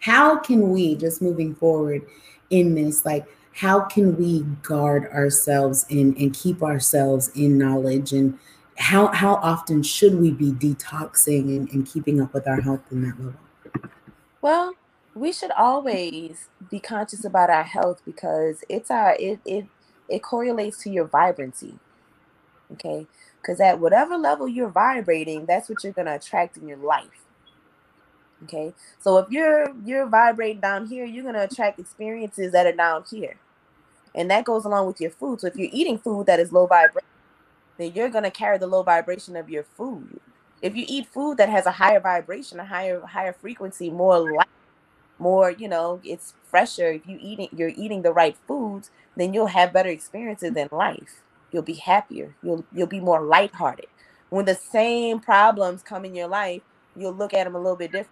how 0.00 0.38
can 0.38 0.70
we 0.70 0.94
just 0.94 1.20
moving 1.20 1.54
forward 1.54 2.02
in 2.50 2.74
this 2.74 3.04
like 3.04 3.26
how 3.54 3.80
can 3.80 4.16
we 4.16 4.42
guard 4.62 5.06
ourselves 5.12 5.84
and, 5.90 6.32
keep 6.32 6.62
ourselves 6.62 7.28
in 7.34 7.58
knowledge 7.58 8.12
and 8.12 8.38
how 8.76 9.08
how 9.08 9.34
often 9.36 9.82
should 9.82 10.14
we 10.20 10.30
be 10.30 10.52
detoxing 10.52 11.56
and, 11.56 11.68
and 11.70 11.86
keeping 11.86 12.20
up 12.20 12.32
with 12.32 12.46
our 12.46 12.60
health 12.60 12.80
in 12.90 13.02
that 13.02 13.18
level 13.18 13.34
well 14.40 14.74
we 15.18 15.32
should 15.32 15.50
always 15.52 16.48
be 16.70 16.80
conscious 16.80 17.24
about 17.24 17.50
our 17.50 17.64
health 17.64 18.02
because 18.04 18.64
it's 18.68 18.90
our 18.90 19.16
it 19.18 19.40
it, 19.44 19.66
it 20.08 20.22
correlates 20.22 20.82
to 20.82 20.90
your 20.90 21.06
vibrancy 21.06 21.74
okay 22.72 23.06
because 23.40 23.60
at 23.60 23.80
whatever 23.80 24.16
level 24.16 24.48
you're 24.48 24.68
vibrating, 24.68 25.46
that's 25.46 25.68
what 25.68 25.82
you're 25.82 25.92
gonna 25.92 26.16
attract 26.16 26.56
in 26.56 26.68
your 26.68 26.76
life. 26.76 27.24
Okay. 28.44 28.74
So 29.00 29.18
if 29.18 29.30
you're 29.30 29.72
you're 29.84 30.06
vibrating 30.06 30.60
down 30.60 30.86
here, 30.86 31.04
you're 31.04 31.24
gonna 31.24 31.44
attract 31.44 31.78
experiences 31.78 32.52
that 32.52 32.66
are 32.66 32.72
down 32.72 33.04
here. 33.10 33.36
And 34.14 34.30
that 34.30 34.44
goes 34.44 34.64
along 34.64 34.86
with 34.86 35.00
your 35.00 35.10
food. 35.10 35.40
So 35.40 35.46
if 35.46 35.56
you're 35.56 35.70
eating 35.72 35.98
food 35.98 36.26
that 36.26 36.40
is 36.40 36.52
low 36.52 36.66
vibration, 36.66 37.08
then 37.78 37.92
you're 37.94 38.10
gonna 38.10 38.30
carry 38.30 38.58
the 38.58 38.66
low 38.66 38.82
vibration 38.82 39.36
of 39.36 39.48
your 39.48 39.64
food. 39.64 40.20
If 40.60 40.76
you 40.76 40.84
eat 40.88 41.06
food 41.06 41.38
that 41.38 41.48
has 41.48 41.66
a 41.66 41.72
higher 41.72 42.00
vibration, 42.00 42.60
a 42.60 42.64
higher 42.64 43.00
higher 43.00 43.32
frequency, 43.32 43.90
more 43.90 44.18
light, 44.18 44.46
more, 45.18 45.50
you 45.50 45.68
know, 45.68 46.00
it's 46.04 46.34
fresher. 46.44 46.92
If 46.92 47.06
you 47.06 47.18
eating 47.20 47.48
you're 47.52 47.72
eating 47.76 48.02
the 48.02 48.12
right 48.12 48.36
foods, 48.48 48.90
then 49.16 49.34
you'll 49.34 49.48
have 49.48 49.72
better 49.72 49.90
experiences 49.90 50.56
in 50.56 50.68
life. 50.72 51.22
You'll 51.52 51.62
be 51.62 51.74
happier. 51.74 52.36
You'll 52.42 52.66
you'll 52.72 52.88
be 52.88 53.00
more 53.00 53.22
lighthearted. 53.24 53.86
When 54.30 54.46
the 54.46 54.54
same 54.56 55.20
problems 55.20 55.82
come 55.82 56.04
in 56.04 56.14
your 56.14 56.28
life 56.28 56.62
you'll 56.96 57.14
look 57.14 57.34
at 57.34 57.44
them 57.44 57.54
a 57.54 57.58
little 57.60 57.76
bit 57.76 57.92
different. 57.92 58.10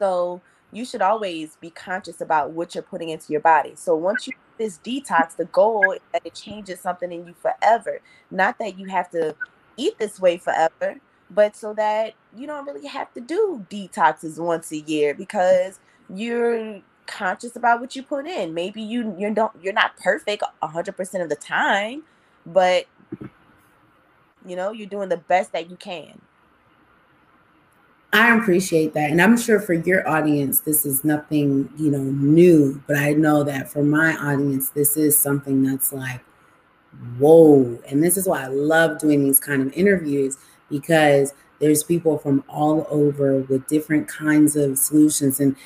So 0.00 0.44
you 0.72 0.84
should 0.84 1.02
always 1.02 1.56
be 1.60 1.70
conscious 1.70 2.20
about 2.20 2.52
what 2.52 2.74
you're 2.74 2.84
putting 2.84 3.10
into 3.10 3.32
your 3.32 3.42
body. 3.42 3.74
So 3.76 3.96
once 3.96 4.26
you 4.26 4.34
this 4.58 4.78
detox 4.78 5.36
the 5.36 5.46
goal 5.46 5.92
is 5.92 6.00
that 6.12 6.22
it 6.24 6.34
changes 6.34 6.80
something 6.80 7.12
in 7.12 7.26
you 7.26 7.34
forever. 7.34 8.00
Not 8.30 8.58
that 8.60 8.78
you 8.78 8.88
have 8.88 9.10
to 9.10 9.36
eat 9.76 9.98
this 9.98 10.20
way 10.20 10.38
forever 10.38 10.96
but 11.30 11.56
so 11.56 11.74
that 11.74 12.14
you 12.36 12.46
don't 12.46 12.66
really 12.66 12.86
have 12.86 13.12
to 13.14 13.20
do 13.20 13.64
detoxes 13.70 14.38
once 14.38 14.70
a 14.72 14.78
year 14.78 15.14
because 15.14 15.80
you're 16.14 16.80
conscious 17.06 17.56
about 17.56 17.80
what 17.80 17.96
you 17.96 18.02
put 18.02 18.26
in. 18.26 18.54
Maybe 18.54 18.82
you 18.82 19.14
you 19.18 19.32
don't 19.32 19.52
you're 19.62 19.72
not 19.72 19.96
perfect 19.96 20.42
100% 20.62 21.22
of 21.22 21.28
the 21.28 21.36
time, 21.36 22.02
but 22.44 22.86
you 24.44 24.56
know, 24.56 24.72
you're 24.72 24.88
doing 24.88 25.08
the 25.08 25.16
best 25.16 25.52
that 25.52 25.70
you 25.70 25.76
can. 25.76 26.20
I 28.12 28.34
appreciate 28.36 28.94
that. 28.94 29.10
And 29.10 29.20
I'm 29.20 29.36
sure 29.36 29.60
for 29.60 29.74
your 29.74 30.08
audience, 30.08 30.60
this 30.60 30.86
is 30.86 31.04
nothing, 31.04 31.68
you 31.76 31.90
know, 31.90 32.02
new, 32.02 32.82
but 32.86 32.96
I 32.96 33.12
know 33.12 33.42
that 33.42 33.70
for 33.70 33.82
my 33.82 34.16
audience, 34.16 34.70
this 34.70 34.96
is 34.96 35.18
something 35.18 35.62
that's 35.62 35.92
like, 35.92 36.24
whoa. 37.18 37.78
And 37.86 38.02
this 38.02 38.16
is 38.16 38.26
why 38.26 38.44
I 38.44 38.46
love 38.46 38.98
doing 38.98 39.24
these 39.24 39.40
kind 39.40 39.60
of 39.60 39.72
interviews 39.74 40.38
because 40.70 41.34
there's 41.60 41.82
people 41.82 42.18
from 42.18 42.44
all 42.48 42.86
over 42.90 43.38
with 43.38 43.66
different 43.68 44.08
kinds 44.08 44.56
of 44.56 44.78
solutions 44.78 45.40
and 45.40 45.56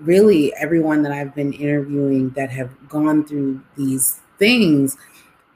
really 0.00 0.54
everyone 0.54 1.02
that 1.02 1.12
i've 1.12 1.34
been 1.34 1.52
interviewing 1.52 2.30
that 2.30 2.50
have 2.50 2.70
gone 2.88 3.24
through 3.24 3.60
these 3.76 4.20
things 4.38 4.96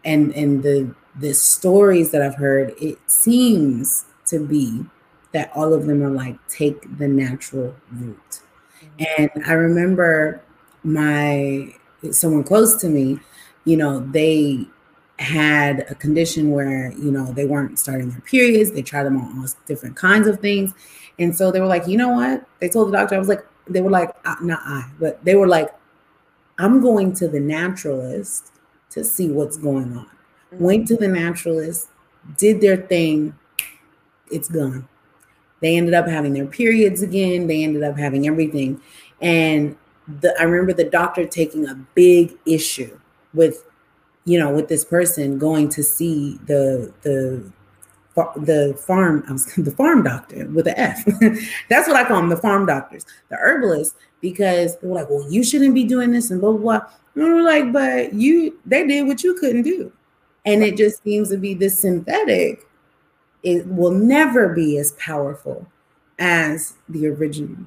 and 0.04 0.34
and 0.34 0.62
the 0.62 0.94
the 1.18 1.32
stories 1.32 2.10
that 2.10 2.22
i've 2.22 2.36
heard 2.36 2.74
it 2.80 2.98
seems 3.10 4.04
to 4.26 4.44
be 4.44 4.84
that 5.32 5.50
all 5.54 5.72
of 5.72 5.86
them 5.86 6.02
are 6.02 6.10
like 6.10 6.36
take 6.48 6.98
the 6.98 7.08
natural 7.08 7.74
route 7.92 8.40
mm-hmm. 8.98 9.04
and 9.18 9.30
i 9.46 9.52
remember 9.52 10.42
my 10.82 11.72
someone 12.10 12.44
close 12.44 12.76
to 12.76 12.88
me 12.88 13.18
you 13.64 13.76
know 13.76 14.00
they 14.10 14.66
had 15.20 15.86
a 15.90 15.94
condition 15.94 16.50
where 16.50 16.92
you 16.92 17.10
know 17.10 17.32
they 17.32 17.44
weren't 17.44 17.78
starting 17.78 18.10
their 18.10 18.20
periods. 18.22 18.72
They 18.72 18.82
tried 18.82 19.04
them 19.04 19.16
on 19.18 19.38
all 19.38 19.46
different 19.66 19.96
kinds 19.96 20.26
of 20.26 20.40
things. 20.40 20.72
And 21.18 21.36
so 21.36 21.52
they 21.52 21.60
were 21.60 21.66
like 21.66 21.86
you 21.86 21.96
know 21.96 22.10
what? 22.10 22.44
They 22.60 22.68
told 22.68 22.88
the 22.88 22.92
doctor. 22.92 23.14
I 23.14 23.18
was 23.18 23.28
like 23.28 23.44
they 23.68 23.80
were 23.80 23.90
like 23.90 24.12
not 24.42 24.60
i 24.64 24.90
but 24.98 25.24
they 25.24 25.36
were 25.36 25.46
like 25.46 25.72
i'm 26.58 26.80
going 26.80 27.12
to 27.12 27.28
the 27.28 27.38
naturalist 27.38 28.52
to 28.90 29.04
see 29.04 29.30
what's 29.30 29.56
going 29.56 29.96
on. 29.96 30.06
Mm-hmm. 30.52 30.64
went 30.64 30.88
to 30.88 30.96
the 30.96 31.06
naturalist 31.06 31.88
did 32.36 32.60
their 32.60 32.76
thing. 32.76 33.34
It's 34.30 34.48
gone. 34.48 34.88
They 35.60 35.76
ended 35.76 35.94
up 35.94 36.06
having 36.06 36.32
their 36.32 36.46
periods 36.46 37.02
again. 37.02 37.46
They 37.46 37.64
ended 37.64 37.82
up 37.82 37.98
having 37.98 38.26
everything. 38.26 38.80
And 39.20 39.76
the, 40.20 40.34
i 40.40 40.42
remember 40.42 40.72
the 40.72 40.88
doctor 40.90 41.24
taking 41.26 41.68
a 41.68 41.74
big 41.94 42.36
issue 42.46 42.98
with 43.32 43.64
you 44.30 44.38
know, 44.38 44.48
with 44.48 44.68
this 44.68 44.84
person 44.84 45.38
going 45.38 45.68
to 45.70 45.82
see 45.82 46.38
the 46.46 46.92
the 47.02 47.44
the 48.36 48.80
farm 48.86 49.24
I 49.28 49.32
was 49.32 49.46
the 49.56 49.72
farm 49.72 50.04
doctor 50.04 50.46
with 50.50 50.68
an 50.68 50.74
F. 50.76 51.04
That's 51.68 51.88
what 51.88 51.96
I 51.96 52.04
call 52.04 52.18
them, 52.18 52.28
the 52.28 52.36
farm 52.36 52.64
doctors, 52.64 53.04
the 53.28 53.36
herbalists, 53.36 53.96
because 54.20 54.78
they 54.78 54.86
were 54.86 54.94
like, 54.94 55.10
well, 55.10 55.28
you 55.28 55.42
shouldn't 55.42 55.74
be 55.74 55.82
doing 55.82 56.12
this 56.12 56.30
and 56.30 56.40
blah 56.40 56.52
blah 56.52 56.60
blah. 56.60 56.90
And 57.16 57.24
we 57.24 57.30
are 57.30 57.42
like, 57.42 57.72
but 57.72 58.14
you 58.14 58.56
they 58.64 58.86
did 58.86 59.08
what 59.08 59.24
you 59.24 59.34
couldn't 59.34 59.62
do. 59.62 59.90
And 60.46 60.62
it 60.62 60.76
just 60.76 61.02
seems 61.02 61.30
to 61.30 61.36
be 61.36 61.54
this 61.54 61.80
synthetic, 61.80 62.68
it 63.42 63.66
will 63.66 63.90
never 63.90 64.50
be 64.50 64.78
as 64.78 64.92
powerful 64.92 65.66
as 66.20 66.74
the 66.88 67.08
original. 67.08 67.64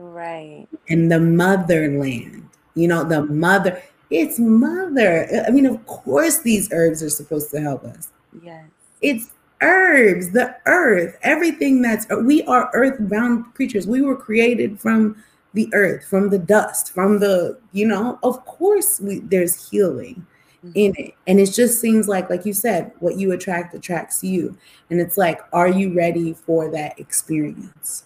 Right. 0.00 0.66
And 0.88 1.10
the 1.10 1.20
motherland, 1.20 2.48
you 2.74 2.88
know, 2.88 3.04
the 3.04 3.22
mother, 3.26 3.80
it's 4.10 4.38
mother. 4.38 5.44
I 5.46 5.50
mean, 5.50 5.66
of 5.66 5.84
course, 5.86 6.42
these 6.42 6.72
herbs 6.72 7.02
are 7.02 7.10
supposed 7.10 7.50
to 7.52 7.60
help 7.60 7.84
us. 7.84 8.10
Yes. 8.42 8.66
It's 9.00 9.30
herbs, 9.60 10.30
the 10.30 10.56
earth, 10.66 11.18
everything 11.22 11.82
that's, 11.82 12.06
we 12.22 12.42
are 12.44 12.70
earthbound 12.74 13.54
creatures. 13.54 13.86
We 13.86 14.02
were 14.02 14.16
created 14.16 14.80
from 14.80 15.22
the 15.54 15.70
earth, 15.72 16.06
from 16.06 16.30
the 16.30 16.38
dust, 16.38 16.92
from 16.92 17.20
the, 17.20 17.58
you 17.72 17.86
know, 17.86 18.18
of 18.22 18.44
course, 18.44 19.00
we, 19.00 19.20
there's 19.20 19.70
healing 19.70 20.26
mm-hmm. 20.64 20.72
in 20.74 20.94
it. 20.98 21.14
And 21.26 21.40
it 21.40 21.52
just 21.52 21.80
seems 21.80 22.08
like, 22.08 22.28
like 22.28 22.44
you 22.44 22.52
said, 22.52 22.92
what 22.98 23.16
you 23.16 23.32
attract 23.32 23.74
attracts 23.74 24.22
you. 24.24 24.56
And 24.90 25.00
it's 25.00 25.16
like, 25.16 25.40
are 25.52 25.68
you 25.68 25.94
ready 25.94 26.32
for 26.32 26.70
that 26.72 26.98
experience? 26.98 28.04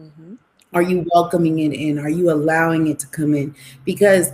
Mm-hmm. 0.00 0.34
Are 0.74 0.82
you 0.82 1.06
welcoming 1.14 1.58
it 1.58 1.72
in? 1.72 1.98
Are 1.98 2.08
you 2.08 2.30
allowing 2.30 2.86
it 2.86 2.98
to 3.00 3.06
come 3.08 3.34
in? 3.34 3.54
Because 3.84 4.30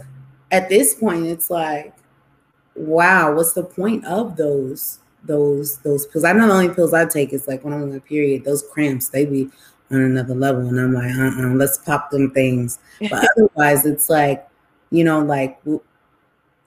at 0.50 0.68
this 0.68 0.94
point 0.94 1.26
it's 1.26 1.50
like 1.50 1.94
wow 2.74 3.34
what's 3.34 3.52
the 3.52 3.62
point 3.62 4.04
of 4.06 4.36
those 4.36 5.00
those 5.24 5.78
those 5.78 6.06
pills 6.06 6.24
i 6.24 6.32
know 6.32 6.46
the 6.46 6.52
only 6.52 6.74
pills 6.74 6.94
i 6.94 7.04
take 7.04 7.32
is 7.32 7.48
like 7.48 7.64
when 7.64 7.74
i'm 7.74 7.82
on 7.82 7.92
my 7.92 7.98
period 8.00 8.44
those 8.44 8.64
cramps 8.72 9.08
they 9.08 9.24
be 9.24 9.50
on 9.90 10.00
another 10.00 10.34
level 10.34 10.66
and 10.68 10.78
i'm 10.78 10.94
like 10.94 11.10
uh-uh 11.14 11.54
let's 11.54 11.78
pop 11.78 12.10
them 12.10 12.30
things 12.30 12.78
but 13.10 13.26
otherwise 13.36 13.84
it's 13.84 14.08
like 14.08 14.46
you 14.90 15.02
know 15.02 15.20
like 15.20 15.58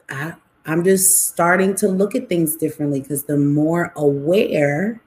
i 0.10 0.34
i'm 0.66 0.84
just 0.84 1.28
starting 1.30 1.74
to 1.74 1.88
look 1.88 2.14
at 2.14 2.28
things 2.28 2.56
differently 2.56 3.00
because 3.00 3.24
the 3.24 3.38
more 3.38 3.94
aware 3.96 5.02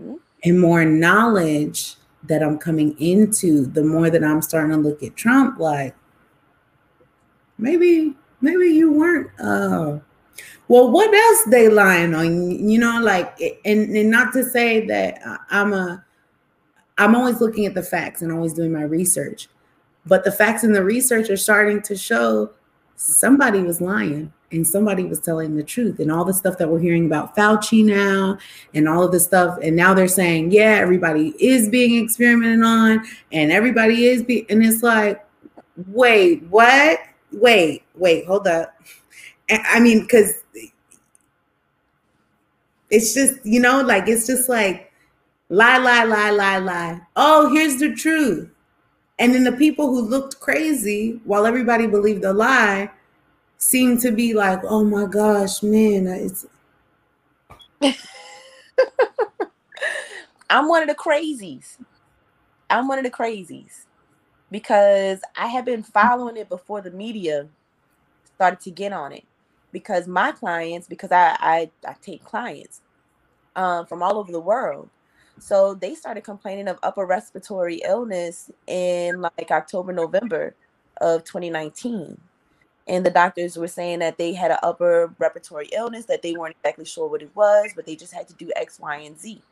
mm-hmm. 0.00 0.16
and 0.44 0.60
more 0.60 0.84
knowledge 0.84 1.96
that 2.26 2.42
I'm 2.42 2.58
coming 2.58 2.98
into, 2.98 3.66
the 3.66 3.84
more 3.84 4.10
that 4.10 4.24
I'm 4.24 4.42
starting 4.42 4.70
to 4.70 4.76
look 4.76 5.02
at 5.02 5.16
Trump 5.16 5.58
like 5.58 5.94
maybe 7.58 8.14
maybe 8.40 8.66
you 8.66 8.92
weren't 8.92 9.30
uh 9.40 9.98
well 10.68 10.90
what 10.90 11.14
else 11.14 11.44
they 11.44 11.68
lying 11.68 12.14
on? 12.14 12.68
You 12.68 12.78
know 12.78 13.00
like 13.00 13.40
and, 13.64 13.96
and 13.96 14.10
not 14.10 14.32
to 14.32 14.44
say 14.44 14.86
that 14.86 15.20
i'm 15.50 15.72
a 15.72 16.04
i'm 16.98 17.14
always 17.14 17.40
looking 17.40 17.66
at 17.66 17.74
the 17.74 17.82
facts 17.82 18.22
and 18.22 18.32
always 18.32 18.54
doing 18.54 18.72
my 18.72 18.82
research 18.82 19.48
but 20.06 20.24
the 20.24 20.32
facts 20.32 20.64
and 20.64 20.74
the 20.74 20.84
research 20.84 21.30
are 21.30 21.36
starting 21.36 21.80
to 21.82 21.96
show 21.96 22.50
somebody 22.96 23.60
was 23.60 23.80
lying 23.80 24.32
and 24.52 24.66
somebody 24.66 25.04
was 25.04 25.20
telling 25.20 25.56
the 25.56 25.62
truth 25.62 25.98
and 25.98 26.12
all 26.12 26.24
the 26.24 26.32
stuff 26.32 26.58
that 26.58 26.68
we're 26.68 26.78
hearing 26.78 27.06
about 27.06 27.34
Fauci 27.36 27.84
now 27.84 28.38
and 28.72 28.88
all 28.88 29.02
of 29.02 29.10
the 29.10 29.18
stuff. 29.18 29.58
And 29.62 29.74
now 29.74 29.94
they're 29.94 30.08
saying 30.08 30.52
yeah 30.52 30.78
everybody 30.80 31.34
is 31.38 31.68
being 31.68 32.02
experimented 32.02 32.64
on 32.64 33.04
and 33.32 33.50
everybody 33.50 34.06
is 34.06 34.22
be 34.22 34.46
and 34.48 34.64
it's 34.64 34.82
like 34.82 35.24
wait 35.88 36.44
what 36.44 37.00
wait 37.34 37.82
wait 37.94 38.26
hold 38.26 38.46
up 38.46 38.74
I 39.50 39.80
mean 39.80 40.00
because 40.00 40.34
it's 42.90 43.14
just 43.14 43.34
you 43.44 43.60
know 43.60 43.82
like 43.82 44.08
it's 44.08 44.26
just 44.26 44.48
like 44.48 44.92
lie 45.48 45.78
lie 45.78 46.04
lie 46.04 46.30
lie 46.30 46.58
lie 46.58 47.00
oh 47.16 47.52
here's 47.52 47.78
the 47.78 47.94
truth 47.94 48.48
and 49.18 49.32
then 49.32 49.44
the 49.44 49.52
people 49.52 49.88
who 49.88 50.00
looked 50.00 50.40
crazy 50.40 51.20
while 51.24 51.46
everybody 51.46 51.86
believed 51.86 52.22
the 52.22 52.32
lie 52.32 52.90
seem 53.58 53.98
to 53.98 54.10
be 54.10 54.34
like, 54.34 54.60
oh 54.64 54.84
my 54.84 55.06
gosh, 55.06 55.62
man, 55.62 56.06
it's. 56.06 56.46
I'm 60.50 60.68
one 60.68 60.82
of 60.82 60.88
the 60.88 60.94
crazies. 60.94 61.78
I'm 62.68 62.88
one 62.88 62.98
of 62.98 63.04
the 63.04 63.10
crazies 63.10 63.84
because 64.54 65.20
I 65.36 65.48
had 65.48 65.64
been 65.64 65.82
following 65.82 66.36
it 66.36 66.48
before 66.48 66.80
the 66.80 66.92
media 66.92 67.48
started 68.36 68.60
to 68.60 68.70
get 68.70 68.92
on 68.92 69.10
it. 69.10 69.24
Because 69.72 70.06
my 70.06 70.30
clients, 70.30 70.86
because 70.86 71.10
I 71.10 71.36
I, 71.40 71.70
I 71.84 71.96
take 72.00 72.22
clients 72.22 72.80
um, 73.56 73.84
from 73.86 74.00
all 74.00 74.16
over 74.16 74.30
the 74.30 74.38
world, 74.38 74.88
so 75.40 75.74
they 75.74 75.96
started 75.96 76.22
complaining 76.22 76.68
of 76.68 76.78
upper 76.84 77.04
respiratory 77.04 77.82
illness 77.84 78.48
in 78.68 79.22
like 79.22 79.50
October, 79.50 79.92
November 79.92 80.54
of 81.00 81.24
2019 81.24 82.16
and 82.86 83.04
the 83.04 83.10
doctors 83.10 83.56
were 83.56 83.66
saying 83.66 83.98
that 83.98 84.16
they 84.16 84.32
had 84.32 84.52
an 84.52 84.58
upper 84.62 85.12
respiratory 85.18 85.68
illness 85.72 86.04
that 86.04 86.22
they 86.22 86.34
weren't 86.34 86.54
exactly 86.60 86.84
sure 86.84 87.08
what 87.08 87.22
it 87.22 87.34
was 87.34 87.72
but 87.74 87.84
they 87.86 87.96
just 87.96 88.14
had 88.14 88.28
to 88.28 88.34
do 88.34 88.52
x 88.54 88.78
y 88.78 88.98
and 88.98 89.18
z. 89.18 89.42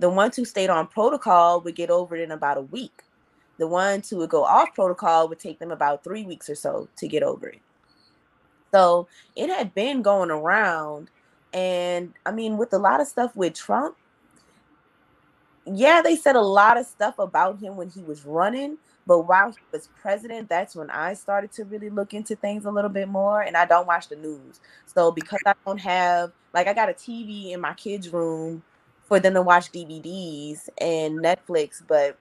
The 0.00 0.10
ones 0.10 0.34
who 0.34 0.44
stayed 0.44 0.70
on 0.70 0.88
protocol 0.88 1.60
would 1.60 1.76
get 1.76 1.90
over 1.90 2.16
it 2.16 2.22
in 2.22 2.32
about 2.32 2.58
a 2.58 2.62
week 2.62 3.04
the 3.58 3.66
ones 3.66 4.10
who 4.10 4.16
would 4.16 4.30
go 4.30 4.44
off 4.44 4.74
protocol 4.74 5.28
would 5.28 5.38
take 5.38 5.58
them 5.58 5.70
about 5.70 6.04
three 6.04 6.24
weeks 6.24 6.48
or 6.48 6.54
so 6.54 6.88
to 6.96 7.08
get 7.08 7.22
over 7.22 7.48
it 7.48 7.60
so 8.72 9.06
it 9.36 9.48
had 9.48 9.74
been 9.74 10.02
going 10.02 10.30
around 10.30 11.10
and 11.52 12.12
i 12.26 12.32
mean 12.32 12.56
with 12.56 12.72
a 12.72 12.78
lot 12.78 13.00
of 13.00 13.06
stuff 13.06 13.34
with 13.36 13.54
trump 13.54 13.96
yeah 15.66 16.02
they 16.02 16.16
said 16.16 16.36
a 16.36 16.40
lot 16.40 16.76
of 16.76 16.86
stuff 16.86 17.18
about 17.18 17.58
him 17.60 17.76
when 17.76 17.88
he 17.88 18.02
was 18.02 18.24
running 18.24 18.76
but 19.06 19.20
while 19.20 19.50
he 19.50 19.58
was 19.70 19.88
president, 20.00 20.48
that's 20.48 20.74
when 20.74 20.90
I 20.90 21.14
started 21.14 21.52
to 21.52 21.64
really 21.64 21.90
look 21.90 22.14
into 22.14 22.36
things 22.36 22.64
a 22.64 22.70
little 22.70 22.90
bit 22.90 23.08
more. 23.08 23.42
And 23.42 23.56
I 23.56 23.66
don't 23.66 23.86
watch 23.86 24.08
the 24.08 24.16
news. 24.16 24.60
So 24.86 25.10
because 25.10 25.40
I 25.46 25.54
don't 25.66 25.80
have 25.80 26.32
like 26.52 26.66
I 26.66 26.72
got 26.72 26.88
a 26.88 26.94
TV 26.94 27.52
in 27.52 27.60
my 27.60 27.74
kids' 27.74 28.12
room 28.12 28.62
for 29.02 29.20
them 29.20 29.34
to 29.34 29.42
watch 29.42 29.70
DVDs 29.72 30.68
and 30.80 31.18
Netflix, 31.18 31.82
but 31.86 32.16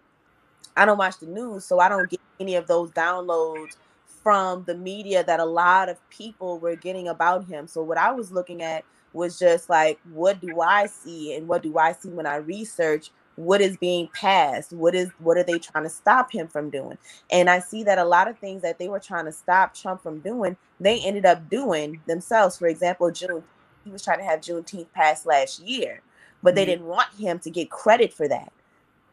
I 0.76 0.86
don't 0.86 0.97
watch 0.97 1.19
the 1.19 1.28
news, 1.28 1.65
so 1.65 1.80
I 1.80 1.89
don't 1.89 2.09
get 2.09 2.19
any 2.39 2.55
of 2.55 2.67
those 2.67 2.91
downloads 2.91 3.78
from 4.24 4.63
the 4.63 4.76
media 4.76 5.24
that 5.24 5.39
a 5.39 5.45
lot 5.45 5.89
of 5.89 5.97
people 6.09 6.57
were 6.59 6.76
getting 6.76 7.07
about 7.07 7.45
him. 7.45 7.67
So 7.67 7.84
what 7.84 7.97
I 7.97 8.11
was 8.11 8.32
looking 8.32 8.61
at 8.61 8.86
was 9.11 9.38
just 9.38 9.69
like 9.69 9.99
what 10.11 10.41
do 10.41 10.61
I 10.61 10.88
see 10.88 11.36
and 11.36 11.47
what 11.47 11.61
do 11.61 11.78
I 11.78 11.91
see 11.91 12.09
when 12.09 12.26
I 12.26 12.38
research 12.38 13.11
what 13.36 13.61
is 13.61 13.78
being 13.78 14.07
passed 14.13 14.71
what 14.74 14.93
is 14.93 15.09
what 15.19 15.38
are 15.38 15.43
they 15.43 15.57
trying 15.57 15.84
to 15.84 15.89
stop 15.89 16.32
him 16.32 16.47
from 16.47 16.69
doing 16.69 16.97
and 17.32 17.49
i 17.49 17.57
see 17.57 17.84
that 17.84 17.97
a 17.97 18.03
lot 18.03 18.28
of 18.28 18.38
things 18.38 18.61
that 18.61 18.78
they 18.78 18.88
were 18.88 18.99
trying 18.99 19.26
to 19.26 19.32
stop 19.32 19.74
trump 19.74 20.01
from 20.03 20.19
doing 20.19 20.55
they 20.80 20.99
ended 20.99 21.26
up 21.26 21.49
doing 21.49 21.99
themselves 22.05 22.57
for 22.57 22.67
example 22.67 23.09
june 23.09 23.43
he 23.84 23.91
was 23.91 24.03
trying 24.03 24.19
to 24.19 24.24
have 24.24 24.39
juneteenth 24.39 24.91
passed 24.93 25.26
last 25.26 25.59
year 25.61 26.01
but 26.43 26.53
they 26.53 26.61
mm-hmm. 26.61 26.71
didn't 26.71 26.86
want 26.86 27.11
him 27.17 27.39
to 27.39 27.49
get 27.49 27.71
credit 27.71 28.13
for 28.13 28.28
that 28.28 28.51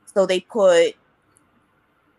so 0.04 0.26
they 0.26 0.40
put 0.40 0.94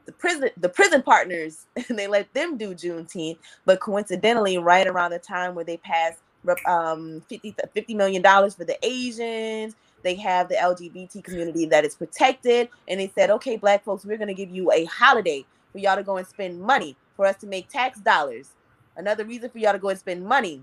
the 0.05 0.11
prison 0.11 0.49
the 0.57 0.69
prison 0.69 1.01
partners 1.01 1.65
and 1.89 1.97
they 1.97 2.07
let 2.07 2.33
them 2.33 2.57
do 2.57 2.73
juneteenth 2.73 3.37
but 3.65 3.79
coincidentally 3.79 4.57
right 4.57 4.87
around 4.87 5.11
the 5.11 5.19
time 5.19 5.55
where 5.55 5.65
they 5.65 5.77
passed 5.77 6.19
um 6.65 7.21
50 7.29 7.55
50 7.73 7.93
million 7.93 8.21
dollars 8.21 8.55
for 8.55 8.65
the 8.65 8.77
asians 8.83 9.75
they 10.03 10.15
have 10.15 10.49
the 10.49 10.55
LGBT 10.55 11.23
community 11.23 11.65
that 11.65 11.85
is 11.85 11.95
protected. 11.95 12.69
And 12.87 12.99
they 12.99 13.11
said, 13.15 13.29
okay, 13.31 13.57
black 13.57 13.83
folks, 13.83 14.05
we're 14.05 14.17
going 14.17 14.27
to 14.27 14.33
give 14.33 14.49
you 14.49 14.71
a 14.71 14.85
holiday 14.85 15.45
for 15.71 15.79
y'all 15.79 15.95
to 15.95 16.03
go 16.03 16.17
and 16.17 16.27
spend 16.27 16.61
money 16.61 16.95
for 17.15 17.25
us 17.25 17.37
to 17.37 17.47
make 17.47 17.69
tax 17.69 17.99
dollars. 17.99 18.49
Another 18.97 19.25
reason 19.25 19.49
for 19.49 19.59
y'all 19.59 19.73
to 19.73 19.79
go 19.79 19.89
and 19.89 19.99
spend 19.99 20.25
money. 20.25 20.61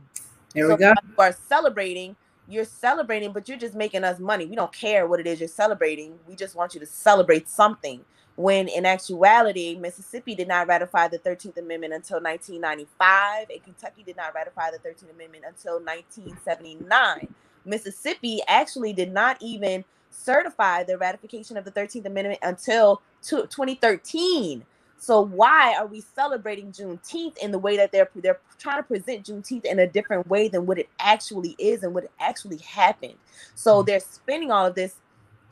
There 0.55 0.67
so 0.67 0.75
we 0.75 0.81
go. 0.81 0.89
You 0.89 1.15
are 1.19 1.37
celebrating. 1.49 2.17
You're 2.49 2.65
celebrating, 2.65 3.33
but 3.33 3.49
you're 3.49 3.59
just 3.59 3.75
making 3.75 4.05
us 4.05 4.19
money. 4.19 4.47
We 4.47 4.57
don't 4.57 4.73
care 4.73 5.07
what 5.07 5.21
it 5.21 5.27
is 5.27 5.39
you're 5.39 5.49
celebrating. 5.49 6.19
We 6.27 6.35
just 6.35 6.55
want 6.55 6.75
you 6.75 6.81
to 6.81 6.87
celebrate 6.87 7.49
something. 7.49 8.05
When 8.39 8.69
in 8.69 8.87
actuality, 8.87 9.75
Mississippi 9.75 10.37
did 10.37 10.47
not 10.47 10.69
ratify 10.69 11.09
the 11.09 11.19
13th 11.19 11.57
Amendment 11.57 11.93
until 11.93 12.23
1995, 12.23 13.49
and 13.51 13.65
Kentucky 13.65 14.05
did 14.05 14.17
not 14.17 14.33
ratify 14.33 14.71
the 14.71 14.79
13th 14.79 15.11
Amendment 15.13 15.43
until 15.45 15.81
1979. 15.81 17.35
Mississippi 17.65 18.41
actually 18.47 18.93
did 18.93 19.13
not 19.13 19.39
even 19.41 19.85
certify 20.11 20.85
the 20.85 20.97
ratification 20.97 21.57
of 21.57 21.65
the 21.65 21.73
13th 21.73 22.07
Amendment 22.07 22.39
until 22.45 23.03
2013. 23.25 24.65
So 24.99 25.21
why 25.21 25.75
are 25.77 25.87
we 25.87 26.01
celebrating 26.01 26.71
Juneteenth 26.71 27.39
in 27.39 27.51
the 27.51 27.59
way 27.59 27.77
that 27.77 27.91
they're 27.91 28.09
they're 28.15 28.39
trying 28.57 28.79
to 28.81 28.87
present 28.87 29.27
Juneteenth 29.27 29.65
in 29.65 29.81
a 29.81 29.87
different 29.89 30.29
way 30.29 30.47
than 30.47 30.65
what 30.65 30.79
it 30.79 30.89
actually 31.01 31.57
is 31.59 31.83
and 31.83 31.93
what 31.93 32.09
actually 32.21 32.59
happened? 32.59 33.15
So 33.57 33.83
mm. 33.83 33.87
they're 33.87 33.99
spending 33.99 34.53
all 34.53 34.67
of 34.67 34.77
this 34.77 34.95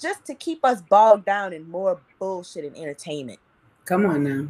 just 0.00 0.24
to 0.26 0.34
keep 0.34 0.64
us 0.64 0.82
bogged 0.82 1.24
down 1.24 1.52
in 1.52 1.68
more 1.70 2.00
bullshit 2.18 2.64
and 2.64 2.76
entertainment. 2.76 3.38
Come 3.84 4.06
on 4.06 4.24
now. 4.24 4.48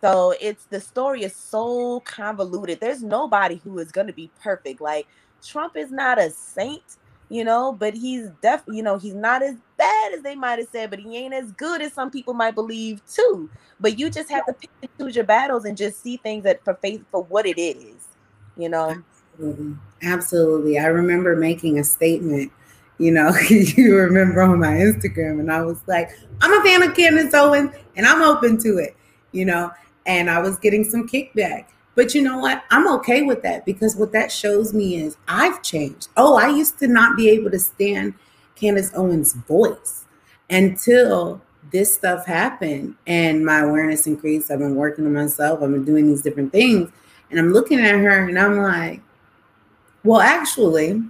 So 0.00 0.34
it's 0.40 0.66
the 0.66 0.80
story 0.80 1.22
is 1.22 1.34
so 1.34 2.00
convoluted. 2.00 2.80
There's 2.80 3.02
nobody 3.02 3.60
who 3.64 3.78
is 3.78 3.90
going 3.90 4.06
to 4.06 4.12
be 4.12 4.30
perfect. 4.42 4.80
Like 4.80 5.06
Trump 5.42 5.76
is 5.76 5.90
not 5.90 6.18
a 6.18 6.30
saint, 6.30 6.82
you 7.30 7.42
know, 7.42 7.72
but 7.72 7.94
he's 7.94 8.28
def, 8.42 8.62
you 8.68 8.82
know, 8.82 8.98
he's 8.98 9.14
not 9.14 9.42
as 9.42 9.56
bad 9.78 10.12
as 10.12 10.22
they 10.22 10.34
might 10.34 10.58
have 10.58 10.68
said, 10.68 10.90
but 10.90 10.98
he 10.98 11.16
ain't 11.16 11.32
as 11.32 11.52
good 11.52 11.80
as 11.80 11.94
some 11.94 12.10
people 12.10 12.34
might 12.34 12.54
believe 12.54 13.00
too. 13.06 13.48
But 13.80 13.98
you 13.98 14.10
just 14.10 14.30
have 14.30 14.44
to 14.46 14.52
pick 14.52 14.70
and 14.82 14.90
choose 15.00 15.16
your 15.16 15.24
battles 15.24 15.64
and 15.64 15.76
just 15.76 16.02
see 16.02 16.18
things 16.18 16.44
that 16.44 16.62
for 16.64 16.74
faith 16.74 17.02
for 17.10 17.22
what 17.24 17.46
it 17.46 17.58
is, 17.58 18.08
you 18.58 18.68
know. 18.68 19.02
Absolutely. 19.32 19.76
Absolutely. 20.02 20.78
I 20.78 20.86
remember 20.86 21.34
making 21.34 21.78
a 21.78 21.84
statement 21.84 22.52
you 22.98 23.10
know, 23.10 23.34
you 23.50 23.96
remember 23.96 24.42
on 24.42 24.60
my 24.60 24.74
Instagram, 24.74 25.40
and 25.40 25.50
I 25.50 25.62
was 25.62 25.80
like, 25.86 26.10
I'm 26.40 26.60
a 26.60 26.62
fan 26.64 26.82
of 26.82 26.94
Candace 26.94 27.34
Owens 27.34 27.74
and 27.96 28.06
I'm 28.06 28.22
open 28.22 28.58
to 28.58 28.78
it, 28.78 28.96
you 29.32 29.44
know, 29.44 29.70
and 30.06 30.30
I 30.30 30.40
was 30.40 30.58
getting 30.58 30.84
some 30.84 31.08
kickback. 31.08 31.66
But 31.94 32.14
you 32.14 32.22
know 32.22 32.38
what? 32.38 32.64
I'm 32.70 32.88
okay 32.96 33.22
with 33.22 33.42
that 33.42 33.64
because 33.64 33.94
what 33.94 34.12
that 34.12 34.32
shows 34.32 34.74
me 34.74 34.96
is 34.96 35.16
I've 35.28 35.62
changed. 35.62 36.08
Oh, 36.16 36.36
I 36.36 36.48
used 36.48 36.78
to 36.80 36.88
not 36.88 37.16
be 37.16 37.28
able 37.30 37.52
to 37.52 37.58
stand 37.58 38.14
Candace 38.56 38.90
Owens' 38.94 39.32
voice 39.32 40.04
until 40.50 41.40
this 41.70 41.94
stuff 41.94 42.26
happened 42.26 42.96
and 43.06 43.44
my 43.44 43.60
awareness 43.60 44.06
increased. 44.06 44.50
I've 44.50 44.58
been 44.58 44.74
working 44.74 45.06
on 45.06 45.12
myself, 45.12 45.62
I've 45.62 45.70
been 45.70 45.84
doing 45.84 46.08
these 46.08 46.22
different 46.22 46.52
things. 46.52 46.90
And 47.30 47.38
I'm 47.38 47.52
looking 47.52 47.80
at 47.80 47.94
her 47.94 48.28
and 48.28 48.38
I'm 48.38 48.58
like, 48.58 49.00
well, 50.02 50.20
actually, 50.20 51.02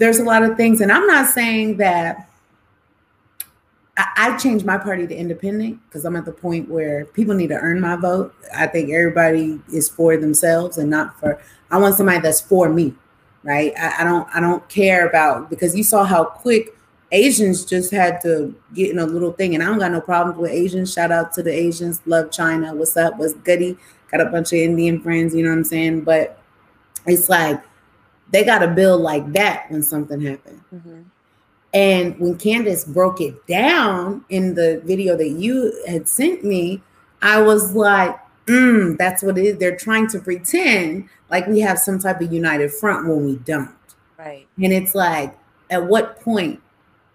there's 0.00 0.18
a 0.18 0.24
lot 0.24 0.42
of 0.42 0.56
things. 0.56 0.80
And 0.80 0.90
I'm 0.90 1.06
not 1.06 1.28
saying 1.28 1.76
that 1.76 2.26
I, 4.16 4.34
changed 4.38 4.64
my 4.64 4.78
party 4.78 5.06
to 5.06 5.14
independent 5.14 5.78
because 5.84 6.06
I'm 6.06 6.16
at 6.16 6.24
the 6.24 6.32
point 6.32 6.70
where 6.70 7.04
people 7.04 7.34
need 7.34 7.48
to 7.48 7.56
earn 7.56 7.82
my 7.82 7.96
vote. 7.96 8.34
I 8.56 8.66
think 8.66 8.90
everybody 8.90 9.60
is 9.74 9.90
for 9.90 10.16
themselves 10.16 10.78
and 10.78 10.88
not 10.88 11.20
for. 11.20 11.38
I 11.70 11.76
want 11.76 11.96
somebody 11.96 12.20
that's 12.20 12.40
for 12.40 12.70
me, 12.70 12.94
right? 13.42 13.74
I, 13.78 14.00
I 14.00 14.04
don't. 14.04 14.26
I 14.34 14.40
don't 14.40 14.66
care 14.70 15.06
about 15.06 15.50
because 15.50 15.76
you 15.76 15.84
saw 15.84 16.04
how 16.04 16.24
quick 16.24 16.74
Asians 17.12 17.66
just 17.66 17.90
had 17.90 18.22
to 18.22 18.54
get 18.72 18.90
in 18.90 18.98
a 18.98 19.04
little 19.04 19.32
thing, 19.32 19.54
and 19.54 19.62
I 19.62 19.66
don't 19.66 19.78
got 19.78 19.92
no 19.92 20.00
problems 20.00 20.38
with 20.38 20.50
Asians. 20.50 20.94
Shout 20.94 21.12
out 21.12 21.34
to 21.34 21.42
the 21.42 21.52
Asians. 21.52 22.00
Love 22.06 22.30
China. 22.30 22.74
What's 22.74 22.96
up? 22.96 23.18
What's 23.18 23.34
goody? 23.34 23.76
Got 24.10 24.22
a 24.22 24.26
bunch 24.26 24.54
of 24.54 24.60
Indian 24.60 25.02
friends. 25.02 25.34
You 25.34 25.42
know 25.42 25.50
what 25.50 25.58
I'm 25.58 25.64
saying? 25.64 26.02
But 26.02 26.38
it's 27.06 27.28
like 27.28 27.62
they 28.30 28.44
got 28.44 28.62
a 28.62 28.68
bill 28.68 28.98
like 28.98 29.32
that 29.32 29.70
when 29.70 29.82
something 29.82 30.20
happened. 30.20 30.60
Mm-hmm 30.74 31.02
And 31.72 32.18
when 32.18 32.36
Candace 32.36 32.84
broke 32.84 33.20
it 33.20 33.46
down 33.46 34.24
in 34.28 34.54
the 34.54 34.80
video 34.84 35.16
that 35.16 35.30
you 35.30 35.72
had 35.86 36.08
sent 36.08 36.44
me, 36.44 36.82
I 37.22 37.40
was 37.40 37.74
like, 37.74 38.18
mm, 38.46 38.96
that's 38.98 39.22
what 39.22 39.38
it 39.38 39.44
is. 39.44 39.58
They're 39.58 39.76
trying 39.76 40.08
to 40.08 40.18
pretend 40.18 41.08
like 41.30 41.46
we 41.46 41.60
have 41.60 41.78
some 41.78 41.98
type 41.98 42.20
of 42.20 42.32
united 42.32 42.72
front 42.72 43.06
when 43.06 43.24
we 43.24 43.36
don't. 43.36 43.74
Right. 44.18 44.46
And 44.62 44.72
it's 44.72 44.94
like, 44.94 45.36
at 45.70 45.86
what 45.86 46.20
point 46.20 46.60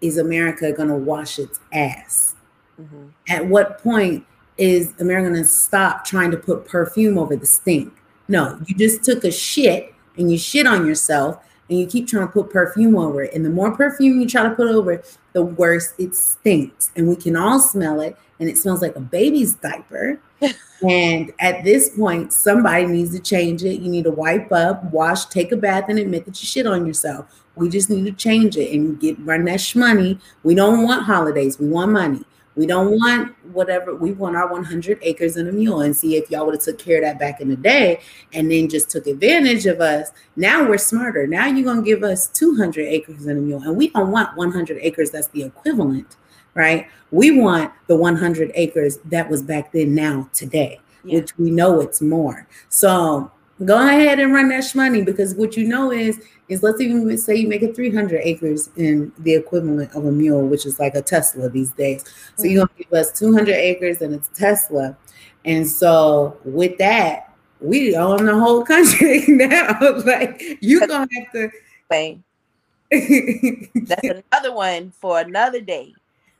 is 0.00 0.16
America 0.18 0.72
going 0.72 0.88
to 0.88 0.96
wash 0.96 1.38
its 1.38 1.60
ass? 1.72 2.34
Mm-hmm. 2.80 3.08
At 3.28 3.46
what 3.46 3.82
point 3.82 4.24
is 4.56 4.94
America 5.00 5.30
going 5.30 5.42
to 5.42 5.48
stop 5.48 6.04
trying 6.04 6.30
to 6.30 6.36
put 6.36 6.66
perfume 6.66 7.18
over 7.18 7.36
the 7.36 7.46
stink? 7.46 7.92
No, 8.28 8.58
you 8.66 8.74
just 8.74 9.04
took 9.04 9.22
a 9.24 9.30
shit 9.30 9.94
and 10.16 10.30
you 10.30 10.38
shit 10.38 10.66
on 10.66 10.86
yourself 10.86 11.38
and 11.68 11.78
you 11.78 11.86
keep 11.86 12.06
trying 12.06 12.26
to 12.26 12.32
put 12.32 12.50
perfume 12.50 12.96
over 12.96 13.24
it. 13.24 13.34
And 13.34 13.44
the 13.44 13.50
more 13.50 13.72
perfume 13.72 14.20
you 14.20 14.28
try 14.28 14.44
to 14.44 14.54
put 14.54 14.68
over 14.68 14.92
it, 14.92 15.18
the 15.32 15.42
worse 15.42 15.94
it 15.98 16.14
stinks. 16.14 16.90
And 16.96 17.08
we 17.08 17.16
can 17.16 17.36
all 17.36 17.58
smell 17.58 18.00
it. 18.00 18.16
And 18.38 18.48
it 18.48 18.58
smells 18.58 18.82
like 18.82 18.96
a 18.96 19.00
baby's 19.00 19.54
diaper. 19.54 20.20
and 20.88 21.32
at 21.40 21.64
this 21.64 21.90
point, 21.90 22.32
somebody 22.32 22.86
needs 22.86 23.12
to 23.12 23.20
change 23.20 23.64
it. 23.64 23.80
You 23.80 23.90
need 23.90 24.04
to 24.04 24.10
wipe 24.10 24.52
up, 24.52 24.84
wash, 24.92 25.24
take 25.26 25.52
a 25.52 25.56
bath, 25.56 25.86
and 25.88 25.98
admit 25.98 26.26
that 26.26 26.40
you 26.40 26.46
shit 26.46 26.66
on 26.66 26.86
yourself. 26.86 27.44
We 27.56 27.70
just 27.70 27.88
need 27.88 28.04
to 28.04 28.12
change 28.12 28.56
it 28.56 28.72
and 28.74 29.00
get 29.00 29.18
run 29.20 29.46
that 29.46 29.60
shmoney. 29.60 30.20
We 30.42 30.54
don't 30.54 30.82
want 30.82 31.04
holidays. 31.04 31.58
We 31.58 31.68
want 31.68 31.92
money. 31.92 32.24
We 32.56 32.66
don't 32.66 32.92
want 32.92 33.36
whatever 33.52 33.94
we 33.94 34.12
want 34.12 34.34
our 34.34 34.50
100 34.50 34.98
acres 35.02 35.36
and 35.36 35.48
a 35.48 35.52
mule 35.52 35.82
and 35.82 35.94
see 35.94 36.16
if 36.16 36.30
y'all 36.30 36.46
would 36.46 36.54
have 36.54 36.64
took 36.64 36.78
care 36.78 36.96
of 36.96 37.02
that 37.04 37.18
back 37.18 37.40
in 37.42 37.48
the 37.48 37.56
day 37.56 38.00
and 38.32 38.50
then 38.50 38.68
just 38.68 38.90
took 38.90 39.06
advantage 39.06 39.66
of 39.66 39.80
us. 39.80 40.10
Now 40.36 40.66
we're 40.66 40.78
smarter. 40.78 41.26
Now 41.26 41.46
you're 41.46 41.64
going 41.64 41.84
to 41.84 41.88
give 41.88 42.02
us 42.02 42.28
200 42.28 42.80
acres 42.80 43.26
and 43.26 43.38
a 43.38 43.42
mule 43.42 43.62
and 43.62 43.76
we 43.76 43.90
don't 43.90 44.10
want 44.10 44.36
100 44.36 44.78
acres 44.80 45.10
that's 45.10 45.28
the 45.28 45.44
equivalent, 45.44 46.16
right? 46.54 46.88
We 47.10 47.38
want 47.38 47.72
the 47.88 47.96
100 47.96 48.50
acres 48.54 48.98
that 49.04 49.28
was 49.28 49.42
back 49.42 49.72
then 49.72 49.94
now 49.94 50.30
today, 50.32 50.80
yeah. 51.04 51.20
which 51.20 51.36
we 51.36 51.50
know 51.50 51.80
it's 51.80 52.00
more. 52.00 52.48
So 52.70 53.30
go 53.64 53.78
ahead 53.78 54.20
and 54.20 54.32
run 54.32 54.48
that 54.50 54.74
money 54.74 55.02
because 55.02 55.34
what 55.34 55.56
you 55.56 55.66
know 55.66 55.90
is 55.90 56.20
is 56.48 56.62
let's 56.62 56.80
even 56.80 57.16
say 57.18 57.34
you 57.34 57.48
make 57.48 57.62
it 57.62 57.74
300 57.74 58.20
acres 58.22 58.70
in 58.76 59.12
the 59.18 59.34
equivalent 59.34 59.92
of 59.94 60.04
a 60.04 60.12
mule, 60.12 60.46
which 60.46 60.66
is 60.66 60.78
like 60.78 60.94
a 60.94 61.02
Tesla 61.02 61.48
these 61.48 61.72
days. 61.72 62.04
So 62.36 62.42
mm-hmm. 62.42 62.50
you're 62.50 62.66
gonna 62.66 62.78
give 62.78 62.92
us 62.92 63.18
200 63.18 63.52
acres 63.52 64.02
and 64.02 64.14
it's 64.14 64.28
Tesla, 64.28 64.96
and 65.44 65.68
so 65.68 66.38
with 66.44 66.76
that, 66.78 67.34
we 67.60 67.96
own 67.96 68.26
the 68.26 68.38
whole 68.38 68.64
country 68.64 69.24
now. 69.28 69.78
like 70.04 70.42
you're 70.60 70.86
gonna 70.86 71.08
have 71.14 71.32
to. 71.32 71.50
Bang. 71.88 72.22
That's 72.90 74.22
another 74.32 74.54
one 74.54 74.92
for 74.92 75.20
another 75.20 75.60
day. 75.60 75.94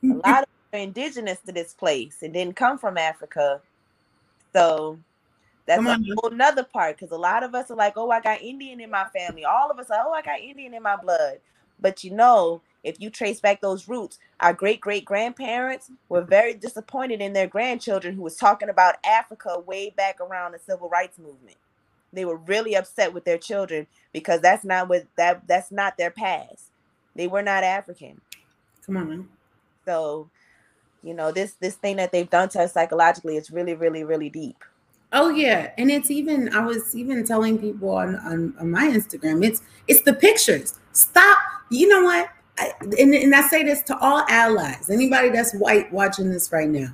A 0.05 0.07
lot 0.07 0.43
of 0.43 0.49
indigenous 0.73 1.39
to 1.47 1.53
this 1.53 1.75
place 1.75 2.19
and 2.23 2.33
didn't 2.33 2.55
come 2.55 2.79
from 2.79 2.99
Africa, 2.99 3.61
so 4.53 4.99
that's 5.67 5.83
Come 5.83 5.87
a 5.89 6.14
whole 6.21 6.31
nother 6.31 6.64
part 6.64 6.97
because 6.97 7.11
a 7.11 7.19
lot 7.19 7.43
of 7.43 7.55
us 7.55 7.71
are 7.71 7.77
like, 7.77 7.95
oh, 7.97 8.11
I 8.11 8.21
got 8.21 8.41
Indian 8.41 8.81
in 8.81 8.91
my 8.91 9.07
family. 9.07 9.45
All 9.45 9.71
of 9.71 9.79
us 9.79 9.91
are, 9.91 10.05
oh, 10.07 10.12
I 10.12 10.23
got 10.23 10.41
Indian 10.41 10.75
in 10.75 10.83
my 10.83 10.97
blood. 10.97 11.39
But 11.81 12.05
you 12.05 12.12
know, 12.12 12.62
if 12.85 13.01
you 13.01 13.11
trace 13.11 13.41
back 13.41 13.61
those 13.61 13.89
roots, 13.89 14.19
our 14.41 14.55
great 14.55 14.81
great 14.81 15.05
grandparents 15.05 15.91
were 16.09 16.23
very 16.23 16.55
disappointed 16.55 17.21
in 17.21 17.33
their 17.33 17.49
grandchildren 17.49 18.14
who 18.14 18.23
was 18.23 18.37
talking 18.37 18.69
about 18.69 18.97
Africa 19.05 19.59
way 19.67 19.91
back 19.91 20.21
around 20.21 20.53
the 20.53 20.59
civil 20.59 20.89
rights 20.89 21.19
movement. 21.19 21.57
They 22.12 22.25
were 22.25 22.37
really 22.37 22.75
upset 22.77 23.12
with 23.12 23.25
their 23.25 23.39
children 23.39 23.89
because 24.12 24.41
that's 24.41 24.64
not 24.64 24.89
what 24.89 25.07
that 25.17 25.47
that's 25.47 25.73
not 25.73 25.99
their 25.99 26.12
past. 26.12 26.71
They 27.17 27.27
were 27.27 27.43
not 27.43 27.64
African. 27.64 28.21
Come 28.85 28.97
on, 28.99 29.09
man. 29.09 29.29
So, 29.85 30.31
you 31.03 31.12
know, 31.12 31.33
this 31.33 31.55
this 31.55 31.75
thing 31.75 31.97
that 31.97 32.12
they've 32.12 32.31
done 32.31 32.49
to 32.51 32.62
us 32.62 32.73
psychologically 32.73 33.37
is 33.37 33.51
really, 33.51 33.75
really, 33.75 34.05
really 34.05 34.31
deep. 34.31 34.64
Oh 35.13 35.31
yeah, 35.31 35.71
and 35.79 35.91
it's 35.91 36.11
even 36.11 36.55
I 36.55 36.65
was 36.65 36.95
even 36.95 37.25
telling 37.25 37.59
people 37.59 37.91
on, 37.91 38.17
on, 38.17 38.55
on 38.59 38.71
my 38.71 38.89
Instagram. 38.89 39.45
It's 39.45 39.63
it's 39.89 40.03
the 40.03 40.13
pictures. 40.13 40.79
Stop. 40.93 41.39
You 41.71 41.89
know 41.89 42.05
what? 42.05 42.29
I, 42.59 42.73
and, 42.99 43.15
and 43.15 43.35
I 43.35 43.43
say 43.43 43.63
this 43.63 43.83
to 43.83 43.99
all 43.99 44.25
allies. 44.29 44.91
Anybody 44.91 45.31
that's 45.31 45.55
white 45.55 45.93
watching 45.93 46.31
this 46.31 46.51
right 46.53 46.69
now. 46.69 46.89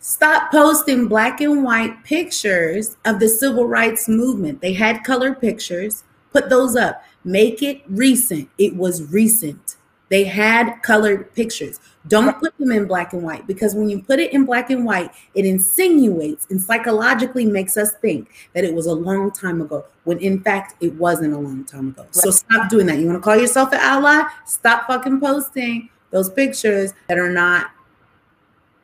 Stop 0.00 0.52
posting 0.52 1.08
black 1.08 1.40
and 1.40 1.64
white 1.64 2.04
pictures 2.04 2.96
of 3.04 3.18
the 3.18 3.28
civil 3.28 3.66
rights 3.66 4.08
movement. 4.08 4.60
They 4.60 4.72
had 4.72 5.02
color 5.02 5.34
pictures. 5.34 6.04
Put 6.32 6.50
those 6.50 6.76
up. 6.76 7.02
Make 7.24 7.62
it 7.62 7.82
recent. 7.88 8.48
It 8.58 8.76
was 8.76 9.02
recent. 9.12 9.76
They 10.08 10.24
had 10.24 10.82
colored 10.82 11.34
pictures. 11.34 11.80
Don't 12.06 12.38
put 12.38 12.56
them 12.56 12.72
in 12.72 12.86
black 12.86 13.12
and 13.12 13.22
white 13.22 13.46
because 13.46 13.74
when 13.74 13.90
you 13.90 14.02
put 14.02 14.18
it 14.18 14.32
in 14.32 14.46
black 14.46 14.70
and 14.70 14.84
white, 14.84 15.10
it 15.34 15.44
insinuates 15.44 16.46
and 16.50 16.60
psychologically 16.60 17.44
makes 17.44 17.76
us 17.76 17.92
think 17.94 18.30
that 18.54 18.64
it 18.64 18.72
was 18.72 18.86
a 18.86 18.94
long 18.94 19.30
time 19.30 19.60
ago 19.60 19.84
when 20.04 20.18
in 20.18 20.40
fact 20.40 20.82
it 20.82 20.94
wasn't 20.94 21.34
a 21.34 21.38
long 21.38 21.64
time 21.64 21.88
ago. 21.88 22.02
Right. 22.02 22.14
So 22.14 22.30
stop 22.30 22.70
doing 22.70 22.86
that. 22.86 22.98
You 22.98 23.06
want 23.06 23.18
to 23.18 23.22
call 23.22 23.36
yourself 23.36 23.72
an 23.72 23.80
ally? 23.80 24.22
Stop 24.46 24.86
fucking 24.86 25.20
posting 25.20 25.90
those 26.10 26.30
pictures 26.30 26.94
that 27.08 27.18
are 27.18 27.30
not 27.30 27.70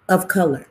of 0.09 0.29
color. 0.29 0.67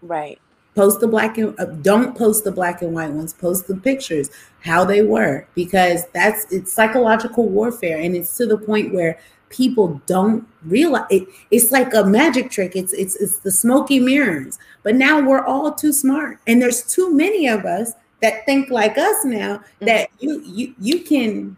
Right. 0.00 0.38
Post 0.74 1.00
the 1.00 1.06
black 1.06 1.36
and 1.36 1.58
uh, 1.60 1.66
don't 1.66 2.16
post 2.16 2.44
the 2.44 2.52
black 2.52 2.80
and 2.80 2.94
white 2.94 3.10
ones. 3.10 3.34
Post 3.34 3.66
the 3.66 3.76
pictures 3.76 4.30
how 4.60 4.86
they 4.86 5.02
were 5.02 5.46
because 5.54 6.06
that's 6.14 6.50
it's 6.50 6.72
psychological 6.72 7.46
warfare 7.46 7.98
and 8.00 8.16
it's 8.16 8.34
to 8.38 8.46
the 8.46 8.56
point 8.56 8.94
where 8.94 9.18
people 9.52 10.00
don't 10.06 10.46
realize 10.64 11.06
it, 11.10 11.28
it's 11.50 11.70
like 11.70 11.94
a 11.94 12.04
magic 12.04 12.50
trick. 12.50 12.74
It's 12.74 12.92
it's 12.92 13.14
it's 13.16 13.38
the 13.38 13.52
smoky 13.52 14.00
mirrors. 14.00 14.58
But 14.82 14.96
now 14.96 15.20
we're 15.20 15.44
all 15.44 15.72
too 15.72 15.92
smart. 15.92 16.38
And 16.46 16.60
there's 16.60 16.82
too 16.82 17.14
many 17.14 17.46
of 17.46 17.64
us 17.64 17.92
that 18.20 18.44
think 18.46 18.70
like 18.70 18.98
us 18.98 19.24
now 19.24 19.58
mm-hmm. 19.58 19.86
that 19.86 20.10
you 20.18 20.42
you 20.44 20.74
you 20.80 21.00
can 21.00 21.56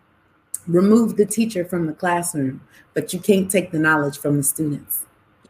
remove 0.67 1.17
the 1.17 1.27
teacher 1.27 1.65
from 1.65 1.87
the 1.87 1.93
classroom 1.93 2.61
but 2.95 3.13
you 3.13 3.19
can't 3.19 3.51
take 3.51 3.71
the 3.71 3.79
knowledge 3.79 4.19
from 4.19 4.37
the 4.37 4.43
students. 4.43 5.05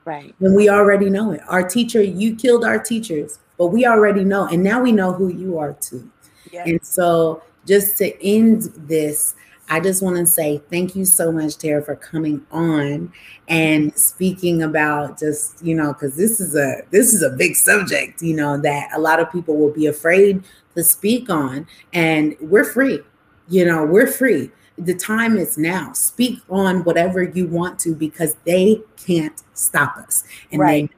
Right. 0.04 0.34
And 0.40 0.54
we 0.54 0.68
already 0.68 1.08
know 1.08 1.32
it. 1.32 1.40
Our 1.48 1.66
teacher 1.66 2.02
you 2.02 2.36
killed 2.36 2.64
our 2.64 2.78
teachers 2.78 3.38
but 3.56 3.68
we 3.68 3.86
already 3.86 4.24
know. 4.24 4.46
And 4.46 4.62
now 4.62 4.82
we 4.82 4.92
know 4.92 5.12
who 5.12 5.28
you 5.28 5.58
are 5.58 5.74
too. 5.74 6.10
Yeah. 6.52 6.64
and 6.66 6.84
so 6.84 7.42
just 7.66 7.98
to 7.98 8.24
end 8.24 8.70
this 8.76 9.34
I 9.68 9.80
just 9.80 10.02
want 10.02 10.16
to 10.16 10.26
say 10.26 10.62
thank 10.70 10.94
you 10.94 11.04
so 11.04 11.32
much, 11.32 11.56
Tara, 11.56 11.82
for 11.82 11.96
coming 11.96 12.44
on 12.50 13.12
and 13.48 13.96
speaking 13.98 14.62
about 14.62 15.18
just, 15.18 15.64
you 15.64 15.74
know, 15.74 15.92
because 15.92 16.16
this 16.16 16.40
is 16.40 16.54
a 16.54 16.82
this 16.90 17.14
is 17.14 17.22
a 17.22 17.30
big 17.30 17.56
subject, 17.56 18.20
you 18.20 18.36
know, 18.36 18.58
that 18.60 18.90
a 18.94 19.00
lot 19.00 19.20
of 19.20 19.32
people 19.32 19.56
will 19.56 19.72
be 19.72 19.86
afraid 19.86 20.44
to 20.74 20.84
speak 20.84 21.30
on. 21.30 21.66
And 21.92 22.36
we're 22.40 22.64
free. 22.64 23.00
You 23.48 23.64
know, 23.64 23.84
we're 23.84 24.06
free. 24.06 24.50
The 24.76 24.94
time 24.94 25.36
is 25.38 25.56
now. 25.56 25.92
Speak 25.92 26.40
on 26.50 26.84
whatever 26.84 27.22
you 27.22 27.46
want 27.46 27.78
to 27.80 27.94
because 27.94 28.36
they 28.44 28.82
can't 28.96 29.42
stop 29.54 29.96
us. 29.96 30.24
And 30.50 30.60
right. 30.60 30.90
they 30.90 30.96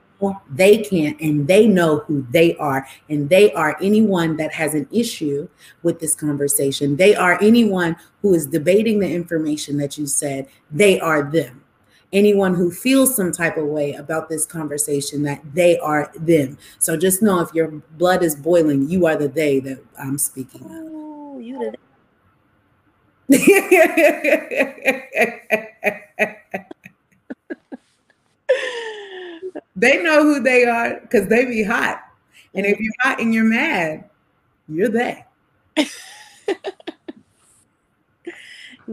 they 0.51 0.79
can't 0.79 1.21
and 1.21 1.47
they 1.47 1.67
know 1.67 1.99
who 2.07 2.27
they 2.31 2.57
are 2.57 2.87
and 3.09 3.29
they 3.29 3.53
are 3.53 3.77
anyone 3.83 4.37
that 4.37 4.53
has 4.53 4.75
an 4.75 4.89
issue 4.91 5.49
with 5.83 6.01
this 6.01 6.15
conversation. 6.15 6.97
They 6.97 7.15
are 7.15 7.39
anyone 7.43 7.97
who 8.23 8.35
is 8.35 8.47
debating 8.47 9.01
the 9.01 9.13
information 9.13 9.77
that 9.79 9.99
you 9.99 10.07
said. 10.07 10.49
They 10.71 10.99
are 11.01 11.23
them. 11.23 11.63
Anyone 12.13 12.55
who 12.55 12.71
feels 12.71 13.17
some 13.17 13.33
type 13.33 13.57
of 13.57 13.67
way 13.67 13.93
about 13.95 14.29
this 14.29 14.47
conversation 14.47 15.23
that 15.25 15.43
they 15.55 15.77
are 15.79 16.11
them. 16.15 16.57
So 16.79 16.97
just 16.97 17.21
know 17.21 17.41
if 17.41 17.53
your 17.53 17.69
blood 17.69 18.23
is 18.23 18.37
boiling 18.37 18.89
you 18.89 19.07
are 19.07 19.17
the 19.17 19.29
they 19.29 19.61
that 19.61 19.83
i'm 19.99 20.19
speaking 20.19 20.63
of. 20.65 20.71
Oh, 20.71 21.39
you 21.39 21.73
the 23.29 23.37
they 29.77 30.03
know 30.03 30.23
who 30.23 30.41
they 30.41 30.65
are 30.65 31.01
because 31.01 31.29
they 31.29 31.45
be 31.45 31.63
hot. 31.63 32.03
And 32.55 32.65
if 32.65 32.81
you're 32.81 32.95
hot 33.03 33.21
and 33.21 33.35
you're 33.35 33.45
mad, 33.45 34.09
you're 34.69 34.89
that. 34.89 35.31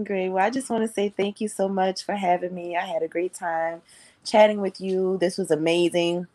Great. 0.04 0.30
Well, 0.30 0.44
I 0.44 0.50
just 0.50 0.70
want 0.70 0.86
to 0.86 0.94
say 0.94 1.10
thank 1.10 1.40
you 1.40 1.48
so 1.48 1.70
much 1.70 2.04
for 2.04 2.14
having 2.16 2.54
me. 2.54 2.76
I 2.76 2.86
had 2.86 3.04
a 3.04 3.08
great 3.08 3.34
time 3.34 3.82
chatting 4.26 4.60
with 4.60 4.82
you. 4.82 5.18
This 5.20 5.38
was 5.38 5.52
amazing. 5.52 6.26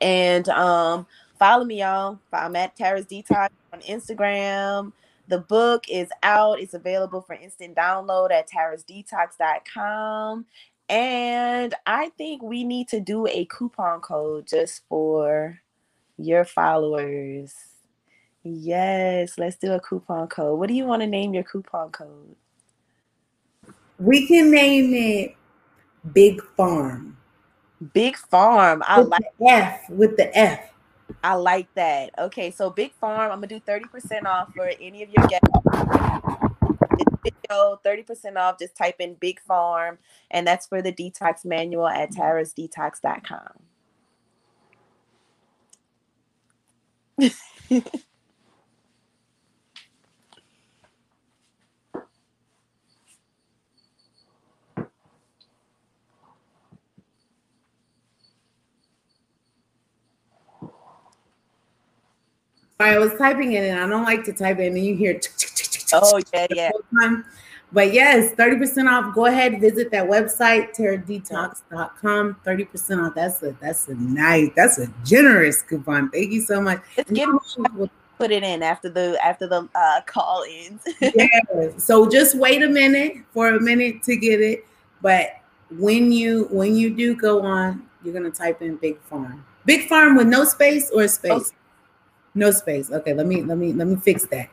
And 0.00 0.48
um, 0.48 1.06
follow 1.38 1.64
me, 1.64 1.80
y'all. 1.80 2.18
I'm 2.32 2.56
at 2.56 2.76
Tara's 2.76 3.06
Detox 3.06 3.50
on 3.72 3.80
Instagram. 3.82 4.92
The 5.28 5.38
book 5.38 5.84
is 5.88 6.08
out. 6.24 6.58
It's 6.60 6.74
available 6.74 7.20
for 7.20 7.34
instant 7.34 7.76
download 7.76 8.32
at 8.32 8.50
tarasdetox.com. 8.50 10.44
And 10.90 11.72
I 11.86 12.08
think 12.18 12.42
we 12.42 12.64
need 12.64 12.88
to 12.88 12.98
do 12.98 13.28
a 13.28 13.44
coupon 13.44 14.00
code 14.00 14.48
just 14.48 14.82
for 14.88 15.60
your 16.18 16.44
followers. 16.44 17.54
Yes, 18.42 19.38
let's 19.38 19.54
do 19.56 19.70
a 19.72 19.78
coupon 19.80 20.26
code. 20.26 20.58
What 20.58 20.68
do 20.68 20.74
you 20.74 20.84
want 20.84 21.02
to 21.02 21.06
name 21.06 21.32
your 21.32 21.44
coupon 21.44 21.90
code? 21.90 22.34
We 24.00 24.26
can 24.26 24.50
name 24.50 24.92
it 24.92 25.36
Big 26.12 26.42
Farm. 26.56 27.16
Big 27.92 28.16
Farm. 28.16 28.82
I 28.84 28.98
with 28.98 29.10
like 29.10 29.22
F 29.46 29.90
with 29.90 30.16
the 30.16 30.36
F. 30.36 30.72
I 31.22 31.34
like 31.34 31.72
that. 31.74 32.10
Okay, 32.18 32.50
so 32.50 32.68
Big 32.68 32.92
Farm, 32.94 33.30
I'm 33.30 33.40
gonna 33.40 33.46
do 33.46 33.60
30% 33.60 34.26
off 34.26 34.52
for 34.54 34.72
any 34.80 35.04
of 35.04 35.10
your 35.10 35.26
guests. 35.28 35.46
Video, 37.24 37.80
30% 37.84 38.36
off. 38.36 38.58
Just 38.58 38.76
type 38.76 38.96
in 38.98 39.14
Big 39.14 39.40
Farm, 39.40 39.98
and 40.30 40.46
that's 40.46 40.66
for 40.66 40.82
the 40.82 40.92
detox 40.92 41.44
manual 41.44 41.88
at 41.88 42.10
tarasdetox.com. 42.12 43.62
I 62.80 62.98
was 62.98 63.12
typing 63.18 63.52
it 63.52 63.64
and 63.64 63.78
I 63.78 63.86
don't 63.86 64.04
like 64.04 64.24
to 64.24 64.32
type 64.32 64.58
it 64.58 64.68
and 64.68 64.78
you 64.78 64.96
hear 64.96 65.20
oh 65.94 66.20
yeah 66.32 66.46
yeah. 66.50 66.70
but 67.72 67.92
yes 67.92 68.32
30% 68.34 68.90
off. 68.90 69.14
Go 69.14 69.26
ahead 69.26 69.60
visit 69.60 69.90
that 69.90 70.06
website 70.08 70.74
terradetox.com 70.74 72.36
30% 72.44 73.06
off. 73.06 73.14
That's 73.14 73.42
a 73.42 73.56
that's 73.60 73.88
a 73.88 73.94
nice 73.94 74.50
that's 74.56 74.78
a 74.78 74.92
generous 75.04 75.62
coupon. 75.62 76.10
Thank 76.10 76.32
you 76.32 76.40
so 76.40 76.60
much. 76.60 76.82
It's 76.96 77.10
give 77.10 77.30
put 78.18 78.30
it 78.30 78.42
in 78.42 78.62
after 78.62 78.90
the 78.90 79.18
after 79.24 79.46
the 79.46 79.68
uh, 79.74 80.00
call 80.06 80.44
ends. 80.48 80.84
Yeah. 81.00 81.70
So 81.78 82.08
just 82.08 82.36
wait 82.36 82.62
a 82.62 82.68
minute 82.68 83.24
for 83.32 83.48
a 83.48 83.60
minute 83.60 84.02
to 84.04 84.16
get 84.16 84.40
it. 84.40 84.66
But 85.00 85.40
when 85.70 86.12
you 86.12 86.48
when 86.50 86.76
you 86.76 86.94
do 86.94 87.14
go 87.14 87.42
on 87.42 87.86
you're 88.04 88.14
gonna 88.14 88.30
type 88.30 88.62
in 88.62 88.76
big 88.76 88.98
farm. 89.02 89.44
Big 89.64 89.88
farm 89.88 90.16
with 90.16 90.26
no 90.26 90.44
space 90.44 90.90
or 90.90 91.06
space? 91.08 91.52
No 92.34 92.50
space. 92.50 92.90
Okay, 92.90 93.12
let 93.12 93.26
me 93.26 93.42
let 93.42 93.58
me 93.58 93.72
let 93.72 93.86
me 93.86 93.96
fix 93.96 94.26
that. 94.26 94.48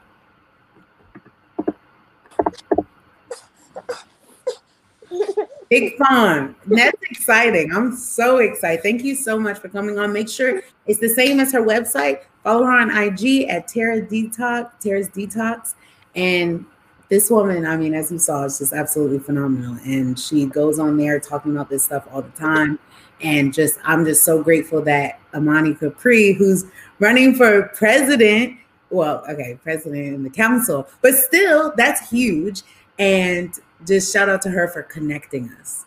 Big 5.69 5.97
fun. 5.97 6.55
That's 6.65 7.01
exciting. 7.09 7.73
I'm 7.73 7.95
so 7.95 8.37
excited. 8.37 8.81
Thank 8.83 9.03
you 9.03 9.15
so 9.15 9.37
much 9.37 9.59
for 9.59 9.67
coming 9.67 9.99
on. 9.99 10.13
Make 10.13 10.29
sure 10.29 10.61
it's 10.85 10.99
the 10.99 11.09
same 11.09 11.39
as 11.39 11.51
her 11.51 11.61
website. 11.61 12.21
Follow 12.43 12.63
her 12.63 12.71
on 12.71 12.89
IG 12.89 13.49
at 13.49 13.67
Tara 13.67 14.01
Detox, 14.01 14.71
Tara's 14.79 15.09
Detox. 15.09 15.75
And 16.15 16.65
this 17.09 17.29
woman, 17.29 17.65
I 17.65 17.75
mean, 17.75 17.93
as 17.93 18.11
you 18.11 18.19
saw, 18.19 18.45
is 18.45 18.59
just 18.59 18.71
absolutely 18.71 19.19
phenomenal. 19.19 19.77
And 19.85 20.17
she 20.17 20.45
goes 20.45 20.79
on 20.79 20.95
there 20.95 21.19
talking 21.19 21.51
about 21.51 21.69
this 21.69 21.83
stuff 21.83 22.07
all 22.11 22.21
the 22.21 22.29
time. 22.31 22.79
And 23.21 23.53
just, 23.53 23.79
I'm 23.83 24.05
just 24.05 24.23
so 24.23 24.41
grateful 24.41 24.81
that 24.83 25.19
Amani 25.33 25.73
Capri, 25.73 26.33
who's 26.33 26.65
running 26.99 27.35
for 27.35 27.63
president. 27.75 28.57
Well, 28.89 29.25
okay, 29.29 29.59
president 29.61 30.15
in 30.15 30.23
the 30.23 30.29
council, 30.29 30.87
but 31.01 31.13
still, 31.15 31.73
that's 31.75 32.09
huge. 32.09 32.61
And 32.99 33.53
just 33.85 34.13
shout 34.13 34.29
out 34.29 34.41
to 34.43 34.49
her 34.49 34.67
for 34.67 34.83
connecting 34.83 35.51
us. 35.59 35.85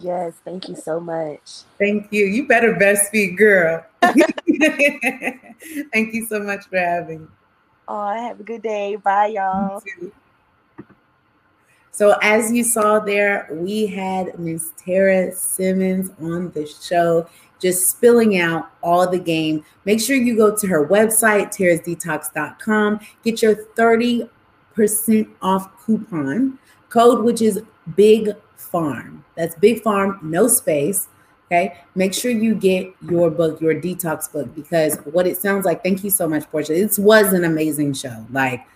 Yes, 0.00 0.34
thank 0.44 0.68
you 0.68 0.74
so 0.74 0.98
much. 0.98 1.62
Thank 1.78 2.12
you. 2.12 2.24
You 2.24 2.48
better 2.48 2.74
best 2.74 3.06
speak, 3.06 3.38
girl. 3.38 3.84
thank 4.02 4.26
you 6.12 6.26
so 6.28 6.40
much 6.40 6.66
for 6.66 6.78
having 6.78 7.22
me. 7.22 7.28
Oh, 7.86 8.08
have 8.08 8.40
a 8.40 8.42
good 8.42 8.62
day. 8.62 8.96
Bye, 8.96 9.28
y'all. 9.28 9.82
So, 11.92 12.16
as 12.22 12.50
you 12.50 12.64
saw 12.64 12.98
there, 12.98 13.48
we 13.52 13.86
had 13.86 14.36
Miss 14.38 14.72
Tara 14.76 15.32
Simmons 15.32 16.10
on 16.20 16.50
the 16.50 16.66
show 16.66 17.28
just 17.60 17.88
spilling 17.88 18.40
out 18.40 18.72
all 18.82 19.08
the 19.08 19.18
game. 19.18 19.64
Make 19.84 20.00
sure 20.00 20.16
you 20.16 20.36
go 20.36 20.56
to 20.56 20.66
her 20.66 20.86
website, 20.86 21.56
tarasdetox.com, 21.56 23.00
get 23.24 23.40
your 23.40 23.54
30% 23.54 24.28
off 25.40 25.84
coupon 25.84 26.58
code, 26.94 27.24
which 27.24 27.42
is 27.42 27.60
Big 27.96 28.30
Farm. 28.56 29.24
That's 29.34 29.56
Big 29.56 29.82
Farm, 29.82 30.20
no 30.22 30.46
space. 30.46 31.08
Okay. 31.46 31.76
Make 31.94 32.14
sure 32.14 32.30
you 32.30 32.54
get 32.54 32.94
your 33.02 33.30
book, 33.30 33.60
your 33.60 33.74
detox 33.74 34.32
book, 34.32 34.54
because 34.54 34.96
what 35.12 35.26
it 35.26 35.36
sounds 35.36 35.66
like, 35.66 35.82
thank 35.82 36.02
you 36.02 36.10
so 36.10 36.26
much, 36.26 36.50
Portia. 36.50 36.74
It 36.74 36.98
was 36.98 37.32
an 37.32 37.44
amazing 37.44 37.92
show. 37.94 38.24
Like, 38.30 38.66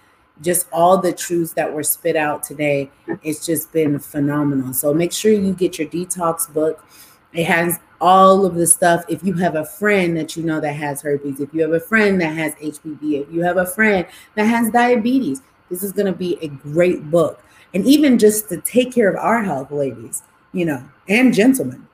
just 0.43 0.67
all 0.73 0.99
the 0.99 1.13
truths 1.13 1.55
that 1.55 1.73
were 1.73 1.83
spit 1.83 2.15
out 2.15 2.43
today, 2.43 2.91
it's 3.23 3.47
just 3.47 3.73
been 3.73 3.99
phenomenal. 3.99 4.75
So 4.75 4.93
make 4.93 5.13
sure 5.13 5.33
you 5.33 5.53
get 5.55 5.79
your 5.79 5.89
detox 5.89 6.53
book. 6.53 6.85
It 7.33 7.47
has 7.47 7.81
all 8.01 8.45
of 8.45 8.55
the 8.55 8.67
stuff. 8.67 9.05
If 9.09 9.25
you 9.25 9.35
have 9.35 9.57
a 9.57 9.65
friend 9.65 10.17
that 10.17 10.37
you 10.37 10.43
know 10.45 10.61
that 10.61 10.75
has 10.75 11.03
herpes, 11.03 11.41
if 11.41 11.53
you 11.53 11.63
have 11.63 11.73
a 11.73 11.81
friend 11.81 12.21
that 12.21 12.37
has 12.37 12.55
HPV, 12.55 13.23
if 13.23 13.33
you 13.33 13.43
have 13.43 13.57
a 13.57 13.67
friend 13.67 14.07
that 14.35 14.45
has 14.45 14.71
diabetes, 14.71 15.43
this 15.71 15.83
is 15.83 15.93
going 15.93 16.07
to 16.07 16.13
be 16.13 16.39
a 16.41 16.49
great 16.49 17.11
book. 17.11 17.43
And 17.75 17.85
even 17.87 18.19
just 18.19 18.49
to 18.49 18.61
take 18.61 18.93
care 18.93 19.09
of 19.09 19.17
our 19.17 19.43
health, 19.43 19.71
ladies, 19.71 20.23
you 20.53 20.65
know, 20.65 20.83
and 21.09 21.35
gentlemen, 21.35 21.87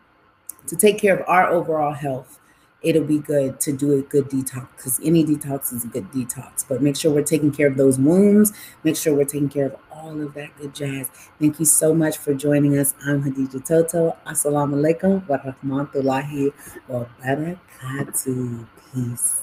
to 0.66 0.76
take 0.76 0.98
care 0.98 1.16
of 1.16 1.28
our 1.28 1.48
overall 1.48 1.92
health, 1.92 2.38
it'll 2.82 3.04
be 3.04 3.18
good 3.18 3.58
to 3.60 3.72
do 3.72 3.98
a 3.98 4.02
good 4.02 4.26
detox 4.26 4.68
because 4.76 5.00
any 5.02 5.24
detox 5.24 5.72
is 5.72 5.84
a 5.84 5.88
good 5.88 6.10
detox. 6.12 6.64
But 6.68 6.82
make 6.82 6.96
sure 6.96 7.12
we're 7.12 7.22
taking 7.22 7.50
care 7.50 7.66
of 7.66 7.76
those 7.76 7.98
wounds, 7.98 8.52
make 8.84 8.96
sure 8.96 9.14
we're 9.14 9.24
taking 9.24 9.48
care 9.48 9.66
of 9.66 9.76
all 9.90 10.20
of 10.20 10.34
that 10.34 10.56
good 10.58 10.74
jazz. 10.74 11.08
Thank 11.40 11.58
you 11.58 11.64
so 11.64 11.94
much 11.94 12.18
for 12.18 12.34
joining 12.34 12.78
us. 12.78 12.94
I'm 13.06 13.22
Hadija 13.24 13.64
Toto. 13.66 14.16
Assalamu 14.26 14.76
alaikum 14.76 15.26
wa 15.26 15.38
rahmatullahi 15.38 16.52
wa 16.88 17.06
barakatuh. 17.22 18.66
Peace. 18.94 19.40